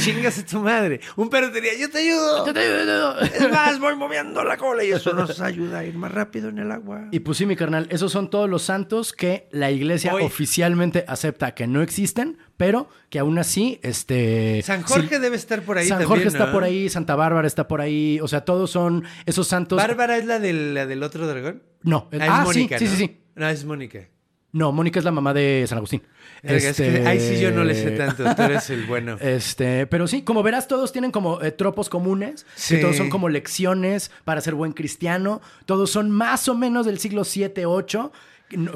Chingas 0.00 0.38
a 0.38 0.46
tu 0.46 0.60
madre. 0.60 1.00
Un 1.16 1.28
perro 1.28 1.48
te 1.50 1.60
diría, 1.60 1.78
yo 1.78 1.90
te 1.90 1.98
ayudo. 1.98 2.46
Yo 2.46 2.54
te 2.54 2.60
ayudo. 2.60 3.20
Es 3.20 3.50
más, 3.50 3.78
voy 3.78 3.96
moviendo 3.96 4.42
la 4.44 4.56
cola 4.56 4.82
y 4.84 4.92
eso 4.92 5.12
nos 5.12 5.40
ayuda 5.40 5.80
a 5.80 5.84
ir 5.84 5.94
más 5.94 6.12
rápido 6.12 6.48
en 6.48 6.58
el 6.58 6.70
agua. 6.72 7.08
Y 7.10 7.20
pues 7.20 7.38
sí, 7.38 7.46
mi 7.46 7.56
carnal, 7.56 7.86
esos 7.90 8.12
son 8.12 8.30
todos 8.30 8.48
los 8.48 8.62
santos 8.62 9.12
que 9.12 9.48
la 9.52 9.70
iglesia 9.70 10.14
Hoy- 10.14 10.22
oficialmente 10.24 11.04
acepta 11.06 11.52
que 11.54 11.66
no 11.66 11.82
existen, 11.82 12.38
pero 12.56 12.88
que 13.10 13.18
aún 13.18 13.38
así, 13.38 13.78
este... 13.82 14.62
San 14.62 14.82
Jorge 14.82 15.16
sí, 15.16 15.20
debe 15.20 15.36
estar 15.36 15.62
por 15.62 15.78
ahí 15.78 15.88
San 15.88 15.98
también, 15.98 16.08
Jorge 16.08 16.28
está 16.28 16.46
¿no? 16.46 16.52
por 16.52 16.64
ahí, 16.64 16.88
Santa 16.88 17.16
Bárbara 17.16 17.46
está 17.46 17.66
por 17.68 17.80
ahí, 17.80 18.18
o 18.22 18.28
sea, 18.28 18.44
todos 18.44 18.70
son 18.70 19.04
esos 19.26 19.46
santos... 19.48 19.76
¿Bárbara 19.76 20.16
es 20.16 20.24
la 20.26 20.38
del, 20.38 20.74
la 20.74 20.86
del 20.86 21.02
otro 21.02 21.26
dragón? 21.26 21.62
No, 21.82 22.08
el- 22.12 22.22
Ah, 22.22 22.24
es 22.26 22.30
ah, 22.32 22.44
Mónica, 22.44 22.78
sí, 22.78 22.84
¿no? 22.84 22.90
sí, 22.90 22.96
sí, 22.96 23.04
sí. 23.06 23.20
No, 23.34 23.48
es 23.48 23.64
Mónica. 23.64 24.08
No, 24.52 24.70
Mónica 24.70 25.00
es 25.00 25.04
la 25.04 25.10
mamá 25.10 25.34
de 25.34 25.64
San 25.66 25.78
Agustín. 25.78 26.00
Verga, 26.40 26.68
es 26.70 26.76
que- 26.76 26.86
Este- 26.86 27.06
Ay, 27.08 27.18
sí, 27.18 27.40
yo 27.40 27.50
no 27.50 27.64
le 27.64 27.74
sé 27.74 27.90
tanto. 27.90 28.22
Tú 28.36 28.42
eres 28.42 28.70
el 28.70 28.86
bueno. 28.86 29.16
Este, 29.20 29.88
pero 29.88 30.06
sí, 30.06 30.22
como 30.22 30.44
verás, 30.44 30.68
todos 30.68 30.92
tienen 30.92 31.10
como 31.10 31.42
eh, 31.42 31.50
tropos 31.50 31.88
comunes, 31.88 32.46
Sí. 32.54 32.76
que 32.76 32.82
todos 32.82 32.96
son 32.96 33.10
como 33.10 33.28
lecciones 33.28 34.12
para 34.24 34.40
ser 34.40 34.54
buen 34.54 34.72
cristiano, 34.72 35.40
todos 35.66 35.90
son 35.90 36.12
más 36.12 36.48
o 36.48 36.54
menos 36.54 36.86
del 36.86 37.00
siglo 37.00 37.24
7, 37.24 37.66
8. 37.66 38.12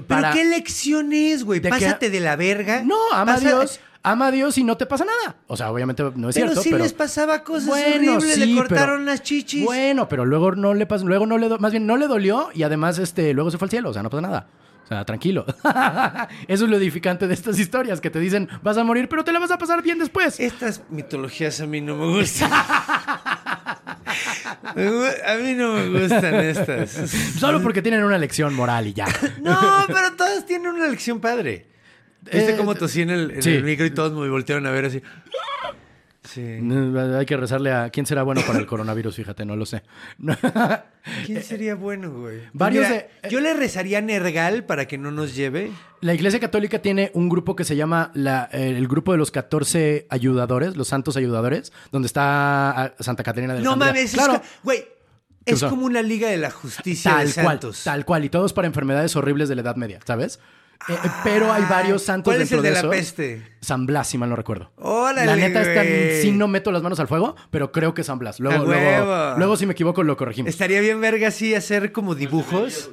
¿Pero 0.07 0.29
qué 0.33 0.45
lección 0.45 1.13
es, 1.13 1.45
güey? 1.45 1.61
Pásate 1.61 2.11
de 2.11 2.21
la 2.21 2.37
verga. 2.37 2.83
No, 2.85 2.97
ama 3.13 3.35
a 3.35 3.41
Dios, 3.41 3.81
ama 4.03 4.27
a 4.29 4.31
Dios 4.31 4.57
y 4.59 4.65
no 4.65 4.77
te 4.77 4.87
pasa 4.87 5.05
nada. 5.05 5.37
O 5.47 5.57
sea, 5.57 5.71
obviamente 5.71 6.03
no 6.15 6.29
es 6.29 6.35
Pero 6.35 6.49
cierto, 6.49 6.63
sí 6.63 6.71
pero 6.71 6.83
les 6.83 6.93
pasaba 6.93 7.43
cosas 7.43 7.67
Bueno, 7.69 8.13
horribles, 8.17 8.35
sí, 8.35 8.41
le 8.41 8.47
pero- 8.47 8.69
cortaron 8.69 9.05
las 9.07 9.23
chichis. 9.23 9.65
Bueno, 9.65 10.09
pero 10.09 10.25
luego 10.25 10.53
no 10.53 10.75
le 10.75 10.87
pasó, 10.87 11.07
luego 11.07 11.27
no 11.27 11.39
le, 11.39 11.49
do- 11.49 11.59
más 11.59 11.73
bien 11.73 11.87
no 11.87 11.97
le 11.97 12.07
dolió 12.07 12.51
y 12.55 12.63
además 12.63 12.99
este, 12.99 13.33
luego 13.35 13.51
se 13.51 13.59
fue 13.59 13.67
al 13.67 13.71
cielo, 13.71 13.91
o 13.91 13.93
sea, 13.93 14.03
no 14.03 14.11
pasa 14.11 14.21
nada. 14.23 14.47
O 14.85 14.89
sea, 14.89 15.05
tranquilo. 15.05 15.45
Eso 16.49 16.65
es 16.65 16.71
lo 16.71 16.77
edificante 16.79 17.27
de 17.29 17.35
estas 17.35 17.59
historias 17.59 18.01
que 18.01 18.09
te 18.09 18.19
dicen, 18.21 18.49
vas 18.63 18.79
a 18.79 18.85
morir, 18.85 19.07
pero 19.11 19.23
te 19.23 19.33
la 19.33 19.39
vas 19.39 19.51
a 19.51 19.59
pasar 19.59 19.83
bien 19.83 19.99
después. 19.99 20.41
Estas 20.41 20.81
mitologías 20.89 21.61
a 21.61 21.67
mí 21.67 21.83
no 21.83 21.95
me 21.95 22.07
gustan. 22.07 22.51
A 24.63 25.35
mí 25.37 25.55
no 25.55 25.75
me 25.75 26.01
gustan 26.01 26.35
estas. 26.37 26.91
Solo 27.39 27.63
porque 27.63 27.83
tienen 27.83 28.03
una 28.05 28.19
lección 28.19 28.55
moral 28.55 28.87
y 28.87 28.95
ya. 28.95 29.07
No, 29.43 29.59
pero 29.89 30.15
todas 30.17 30.45
tienen 30.47 30.69
una 30.73 30.87
lección 30.89 31.21
padre. 31.21 31.67
¿Viste 32.23 32.55
Eh, 32.55 32.57
cómo 32.57 32.75
tosí 32.75 33.03
en 33.03 33.11
el, 33.11 33.31
en 33.31 33.43
sí. 33.43 33.51
el 33.55 33.65
micro 33.65 33.87
y 33.87 33.91
todos 33.91 34.13
me 34.13 34.29
voltearon 34.29 34.67
a 34.67 34.71
ver 34.71 34.87
así? 34.87 35.03
Sí. 36.33 36.43
Hay 36.43 37.25
que 37.25 37.37
rezarle 37.39 37.73
a 37.73 37.89
quién 37.89 38.05
será 38.05 38.23
bueno 38.23 38.43
para 38.47 38.59
el 38.59 38.67
coronavirus, 38.67 39.17
fíjate, 39.17 39.47
no 39.47 39.57
lo 39.57 39.65
sé. 39.65 39.83
¿Quién 41.25 41.43
sería 41.43 41.75
bueno, 41.75 42.11
güey? 42.11 42.39
Pues 42.41 42.51
varios 42.53 42.87
mira, 42.89 43.07
de- 43.23 43.31
Yo 43.31 43.41
le 43.41 43.55
rezaría 43.55 43.99
a 43.99 44.01
Nergal 44.03 44.65
para 44.65 44.87
que 44.87 44.99
no 44.99 45.11
nos 45.11 45.35
lleve. 45.35 45.71
La 46.01 46.13
Iglesia 46.15 46.39
Católica 46.39 46.81
tiene 46.81 47.11
un 47.15 47.29
grupo 47.29 47.57
que 47.57 47.65
se 47.65 47.77
llama 47.77 48.11
la- 48.15 48.45
el 48.53 48.87
grupo 48.89 49.13
de 49.13 49.19
los 49.19 49.31
14 49.31 50.07
ayudadores, 50.11 50.77
los 50.77 50.89
santos 50.89 51.17
ayudadores, 51.17 51.73
donde 51.93 52.07
está 52.07 52.71
ah, 52.71 52.93
Santa 53.01 53.23
Catarina 53.23 53.55
de 53.55 53.63
No 53.63 53.77
mames, 53.77 54.05
es 54.05 54.13
claro, 54.13 54.35
ca- 54.35 54.43
güey. 54.63 54.85
Es 55.47 55.65
como 55.65 55.87
una 55.87 56.03
liga 56.03 56.29
de 56.29 56.37
la 56.37 56.51
justicia 56.51 57.11
tal 57.11 57.27
de 57.29 57.33
cual, 57.33 57.47
santos. 57.47 57.83
tal 57.85 58.05
cual, 58.05 58.23
y 58.23 58.29
todos 58.29 58.53
para 58.53 58.67
enfermedades 58.67 59.17
horribles 59.17 59.49
de 59.49 59.55
la 59.55 59.63
Edad 59.63 59.77
Media, 59.77 59.99
¿sabes? 60.07 60.41
Eh, 60.89 60.93
eh, 60.93 61.09
pero 61.25 61.53
hay 61.53 61.65
varios 61.69 62.03
santos 62.03 62.33
¿Cuál 62.33 62.43
es 62.43 62.51
dentro 62.51 62.67
el 62.67 62.75
de 62.75 62.83
la 62.83 62.89
peste? 62.91 63.43
San 63.61 63.87
Blas, 63.87 64.09
si 64.09 64.19
mal 64.19 64.31
no 64.31 64.37
recuerdo. 64.37 64.71
Órale, 64.77 65.27
La 65.27 65.37
neta 65.37 65.63
es 65.63 65.69
que 65.69 66.21
sí 66.23 66.31
no 66.31 66.47
meto 66.49 66.71
las 66.71 66.83
manos 66.83 67.01
al 67.01 67.09
fuego, 67.09 67.35
pero 67.51 67.73
creo 67.73 67.93
que 67.93 68.05
San 68.05 68.19
Blas. 68.19 68.39
Luego, 68.41 68.65
luego, 68.65 69.35
luego 69.37 69.57
si 69.57 69.67
me 69.67 69.73
equivoco 69.73 70.03
lo 70.03 70.17
corregimos. 70.17 70.49
Estaría 70.49 70.81
bien 70.81 71.01
verga 71.01 71.29
así 71.29 71.55
hacer 71.55 71.93
como 71.93 72.15
dibujos. 72.15 72.91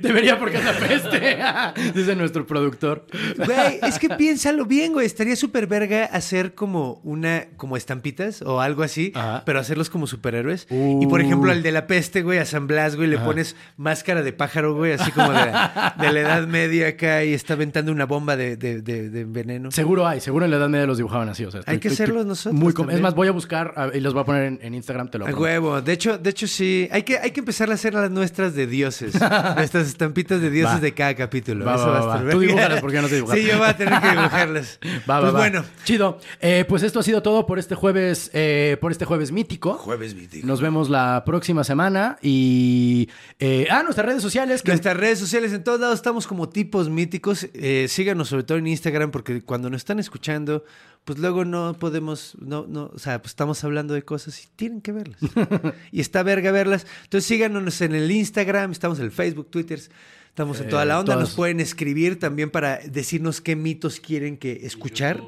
Debería 0.00 0.38
porque 0.38 0.58
es 0.58 0.64
la 0.64 0.72
peste, 0.72 1.92
dice 1.94 2.16
nuestro 2.16 2.46
productor. 2.46 3.06
Güey, 3.36 3.80
es 3.82 3.98
que 3.98 4.08
piénsalo 4.16 4.64
bien, 4.64 4.92
güey. 4.92 5.06
Estaría 5.06 5.36
súper 5.36 5.66
verga 5.66 6.04
hacer 6.06 6.54
como 6.54 7.00
una, 7.04 7.46
como 7.56 7.76
estampitas 7.76 8.42
o 8.42 8.60
algo 8.60 8.82
así, 8.82 9.12
Ajá. 9.14 9.42
pero 9.44 9.60
hacerlos 9.60 9.90
como 9.90 10.06
superhéroes. 10.06 10.66
Uh. 10.70 11.02
Y 11.02 11.06
por 11.06 11.20
ejemplo, 11.20 11.52
al 11.52 11.62
de 11.62 11.72
la 11.72 11.86
peste, 11.86 12.22
güey, 12.22 12.38
a 12.38 12.46
San 12.46 12.66
Blas, 12.66 12.96
güey, 12.96 13.08
le 13.08 13.18
pones 13.18 13.56
máscara 13.76 14.22
de 14.22 14.32
pájaro, 14.32 14.74
güey, 14.74 14.92
así 14.92 15.10
como 15.12 15.32
de, 15.32 15.44
de 15.44 16.12
la 16.12 16.20
Edad 16.20 16.46
Media, 16.46 16.85
acá 16.86 17.24
y 17.24 17.32
está 17.34 17.54
aventando 17.54 17.92
una 17.92 18.06
bomba 18.06 18.36
de, 18.36 18.56
de- 18.56 18.82
de- 18.82 19.10
de 19.10 19.24
veneno. 19.24 19.70
Seguro 19.70 20.06
hay, 20.06 20.20
seguro 20.20 20.44
en 20.44 20.50
la 20.50 20.56
Edad 20.58 20.68
Media 20.68 20.86
los 20.86 20.96
dibujaban 20.98 21.28
así. 21.28 21.44
O 21.44 21.50
sea, 21.50 21.60
Hay 21.66 21.78
que 21.78 21.88
hacerlos 21.88 22.26
nosotros 22.26 22.54
Muy 22.60 22.72
com- 22.72 22.84
también. 22.86 22.98
es 22.98 23.02
más, 23.02 23.14
voy 23.14 23.28
a 23.28 23.32
buscar 23.32 23.72
a- 23.76 23.90
y 23.96 24.00
los 24.00 24.12
voy 24.14 24.22
a 24.22 24.24
poner 24.24 24.42
en, 24.44 24.58
en 24.62 24.74
Instagram, 24.74 25.08
te 25.10 25.18
lo 25.18 25.24
A 25.24 25.28
prometo. 25.28 25.42
huevo. 25.42 25.82
De 25.82 25.92
hecho, 25.92 26.18
de 26.18 26.30
hecho 26.30 26.46
sí. 26.46 26.88
Hay 26.92 27.02
que, 27.02 27.18
hay 27.18 27.30
que 27.30 27.40
empezar 27.40 27.70
a 27.70 27.74
hacer 27.74 27.94
las 27.94 28.10
nuestras 28.10 28.54
de 28.54 28.66
dioses. 28.66 29.14
Nuestras 29.56 29.88
estampitas 29.88 30.40
de 30.40 30.50
dioses 30.50 30.76
Va. 30.76 30.80
de 30.80 30.94
cada 30.94 31.14
capítulo. 31.14 31.64
Va, 31.64 31.74
Eso 31.76 31.86
va, 31.88 31.96
a 31.96 32.00
estar. 32.00 32.18
Tú 32.20 32.24
verga. 32.26 32.40
dibújalas 32.40 32.80
porque 32.80 32.96
yo 32.96 33.02
no 33.02 33.08
sé 33.08 33.14
dibujar. 33.16 33.38
Sí, 33.38 33.44
yo 33.46 33.58
voy 33.58 33.68
a 33.68 33.76
tener 33.76 34.00
que 34.00 34.10
dibujarlas. 34.16 34.78
Va, 35.08 35.20
pues 35.20 35.32
bueno. 35.32 35.64
Chido. 35.84 36.18
Eh, 36.40 36.64
pues 36.68 36.82
esto 36.82 37.00
ha 37.00 37.02
sido 37.02 37.22
todo 37.22 37.46
por 37.46 37.58
este 37.58 37.74
jueves, 37.74 38.30
eh, 38.34 38.76
por 38.80 38.92
este 38.92 39.04
jueves 39.04 39.32
mítico. 39.32 39.74
Jueves 39.74 40.14
mítico. 40.14 40.46
Nos 40.46 40.60
vemos 40.60 40.88
la 40.90 41.22
próxima 41.24 41.64
semana 41.64 42.18
y 42.22 43.08
eh, 43.38 43.66
ah, 43.70 43.82
nuestras 43.82 44.06
redes 44.06 44.22
sociales. 44.22 44.62
Que 44.62 44.72
Nuestras 44.72 44.96
redes 44.96 45.18
sociales 45.18 45.52
en 45.52 45.64
todos 45.64 45.80
lados 45.80 45.96
estamos 45.96 46.26
como 46.26 46.48
tipos 46.76 46.90
míticos. 46.90 47.48
Eh, 47.54 47.86
síganos 47.88 48.28
sobre 48.28 48.42
todo 48.44 48.58
en 48.58 48.66
Instagram 48.66 49.10
porque 49.10 49.40
cuando 49.42 49.70
nos 49.70 49.78
están 49.80 49.98
escuchando, 49.98 50.64
pues 51.04 51.18
luego 51.18 51.44
no 51.44 51.74
podemos, 51.78 52.36
no, 52.40 52.66
no, 52.68 52.90
o 52.94 52.98
sea, 52.98 53.20
pues 53.22 53.30
estamos 53.32 53.62
hablando 53.64 53.94
de 53.94 54.02
cosas 54.02 54.42
y 54.44 54.48
tienen 54.56 54.80
que 54.82 54.92
verlas. 54.92 55.18
y 55.92 56.00
está 56.00 56.22
verga 56.22 56.50
verlas. 56.52 56.86
Entonces 57.04 57.26
síganos 57.26 57.80
en 57.80 57.94
el 57.94 58.10
Instagram, 58.10 58.72
estamos 58.72 58.98
en 58.98 59.06
el 59.06 59.10
Facebook, 59.12 59.50
Twitter, 59.50 59.80
estamos 60.28 60.60
en 60.60 60.68
toda 60.68 60.82
Eh, 60.82 60.86
la 60.86 61.00
onda. 61.00 61.14
todas- 61.14 61.28
Nos 61.28 61.34
pueden 61.36 61.60
escribir 61.60 62.18
también 62.18 62.50
para 62.50 62.78
decirnos 62.78 63.40
qué 63.40 63.56
mitos 63.56 63.98
quieren 64.00 64.36
que 64.36 64.60
escuchar. 64.66 65.22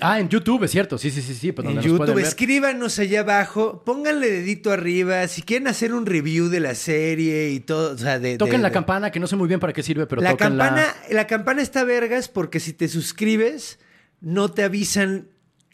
Ah, 0.00 0.20
en 0.20 0.28
YouTube 0.28 0.64
es 0.64 0.70
cierto. 0.70 0.98
Sí, 0.98 1.10
sí, 1.10 1.20
sí, 1.22 1.34
sí. 1.34 1.52
Pues 1.52 1.66
En 1.68 1.80
YouTube, 1.80 2.14
ver. 2.14 2.24
escríbanos 2.24 2.98
allá 2.98 3.20
abajo, 3.20 3.82
pónganle 3.84 4.30
dedito 4.30 4.70
arriba, 4.72 5.26
si 5.28 5.42
quieren 5.42 5.68
hacer 5.68 5.92
un 5.94 6.06
review 6.06 6.48
de 6.48 6.60
la 6.60 6.74
serie 6.74 7.50
y 7.50 7.60
todo, 7.60 7.94
o 7.94 7.98
sea, 7.98 8.18
de... 8.18 8.36
Toquen 8.38 8.56
de- 8.58 8.62
la 8.62 8.68
de- 8.68 8.74
campana, 8.74 9.10
que 9.10 9.20
no 9.20 9.26
sé 9.26 9.36
muy 9.36 9.48
bien 9.48 9.60
para 9.60 9.72
qué 9.72 9.82
sirve, 9.82 10.06
pero 10.06 10.22
la 10.22 10.36
campana, 10.36 10.86
la 11.10 11.26
campana 11.26 11.62
está 11.62 11.84
vergas 11.84 12.28
porque 12.28 12.60
si 12.60 12.72
te 12.72 12.88
suscribes, 12.88 13.78
no 14.20 14.50
te 14.50 14.62
avisan 14.62 15.28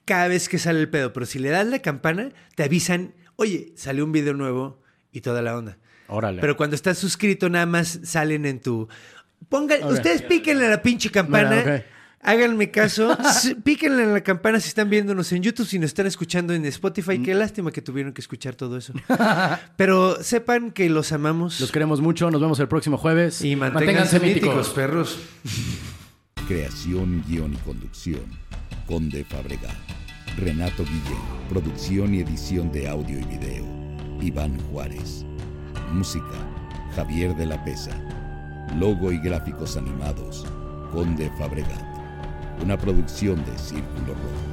cada 0.05 0.29
vez 0.29 0.49
que 0.49 0.59
sale 0.59 0.81
el 0.81 0.89
pedo. 0.89 1.13
Pero 1.13 1.27
si 1.27 1.39
le 1.39 1.51
das 1.51 1.67
la 1.67 1.81
campana, 1.81 2.31
te 2.55 2.63
avisan, 2.63 3.15
oye, 3.37 3.73
salió 3.77 4.05
un 4.05 4.13
video 4.13 4.35
nuevo 4.35 4.81
y 5.13 5.21
toda 5.21 5.43
la 5.43 5.57
onda. 5.57 5.79
Órale. 6.09 6.41
Pero 6.41 6.57
cuando 6.57 6.77
estás 6.77 6.99
suscrito, 6.99 7.49
nada 7.49 7.67
más 7.67 7.99
salen 8.05 8.47
en 8.47 8.61
tu. 8.61 8.89
Pongan, 9.49 9.83
ustedes 9.85 10.23
píquenle 10.23 10.67
a 10.67 10.71
la 10.71 10.83
pinche 10.83 11.11
campana. 11.11 11.85
Háganme 12.27 12.73
caso, 12.73 13.17
píquenle 13.65 14.03
a 14.03 14.07
la 14.07 14.21
campana 14.21 14.59
si 14.59 14.67
están 14.67 14.91
viéndonos 14.91 15.31
en 15.31 15.45
YouTube, 15.45 15.65
si 15.65 15.79
nos 15.79 15.87
están 15.87 16.07
escuchando 16.07 16.53
en 16.55 16.67
Spotify. 16.67 17.21
Mm. 17.21 17.23
Qué 17.23 17.35
lástima 17.35 17.71
que 17.71 17.83
tuvieron 17.83 18.13
que 18.13 18.21
escuchar 18.21 18.57
todo 18.57 18.77
eso. 18.77 18.93
Pero 19.77 20.21
sepan 20.25 20.73
que 20.73 20.91
los 20.91 21.13
amamos 21.13 21.61
Los 21.61 21.71
queremos 21.71 22.01
mucho. 22.01 22.29
Nos 22.33 22.41
vemos 22.41 22.59
el 22.59 22.67
próximo 22.67 22.99
jueves. 22.99 23.43
y 23.43 23.55
manténganse, 23.55 24.19
míticos, 24.19 24.71
perros. 24.71 25.21
Creación, 26.49 27.25
guion 27.29 27.55
y 27.55 27.57
conducción. 27.59 28.23
Conde 28.87 29.25
Fabregat. 29.25 29.77
Renato 30.37 30.83
Guillén. 30.85 31.23
Producción 31.49 32.13
y 32.13 32.21
edición 32.21 32.73
de 32.73 32.89
audio 32.89 33.21
y 33.21 33.25
video. 33.25 33.65
Iván 34.21 34.59
Juárez. 34.71 35.25
Música. 35.93 36.25
Javier 36.97 37.37
de 37.37 37.47
la 37.47 37.65
Pesa. 37.65 37.97
Logo 38.77 39.13
y 39.13 39.19
gráficos 39.19 39.77
animados. 39.77 40.45
Conde 40.93 41.31
Fabregat. 41.39 41.96
Una 42.63 42.77
producción 42.79 43.45
de 43.45 43.59
Círculo 43.59 44.15
Rojo. 44.15 44.47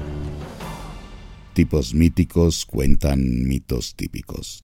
Tipos 1.54 1.94
míticos 1.94 2.66
cuentan 2.66 3.48
mitos 3.48 3.96
típicos. 3.96 4.64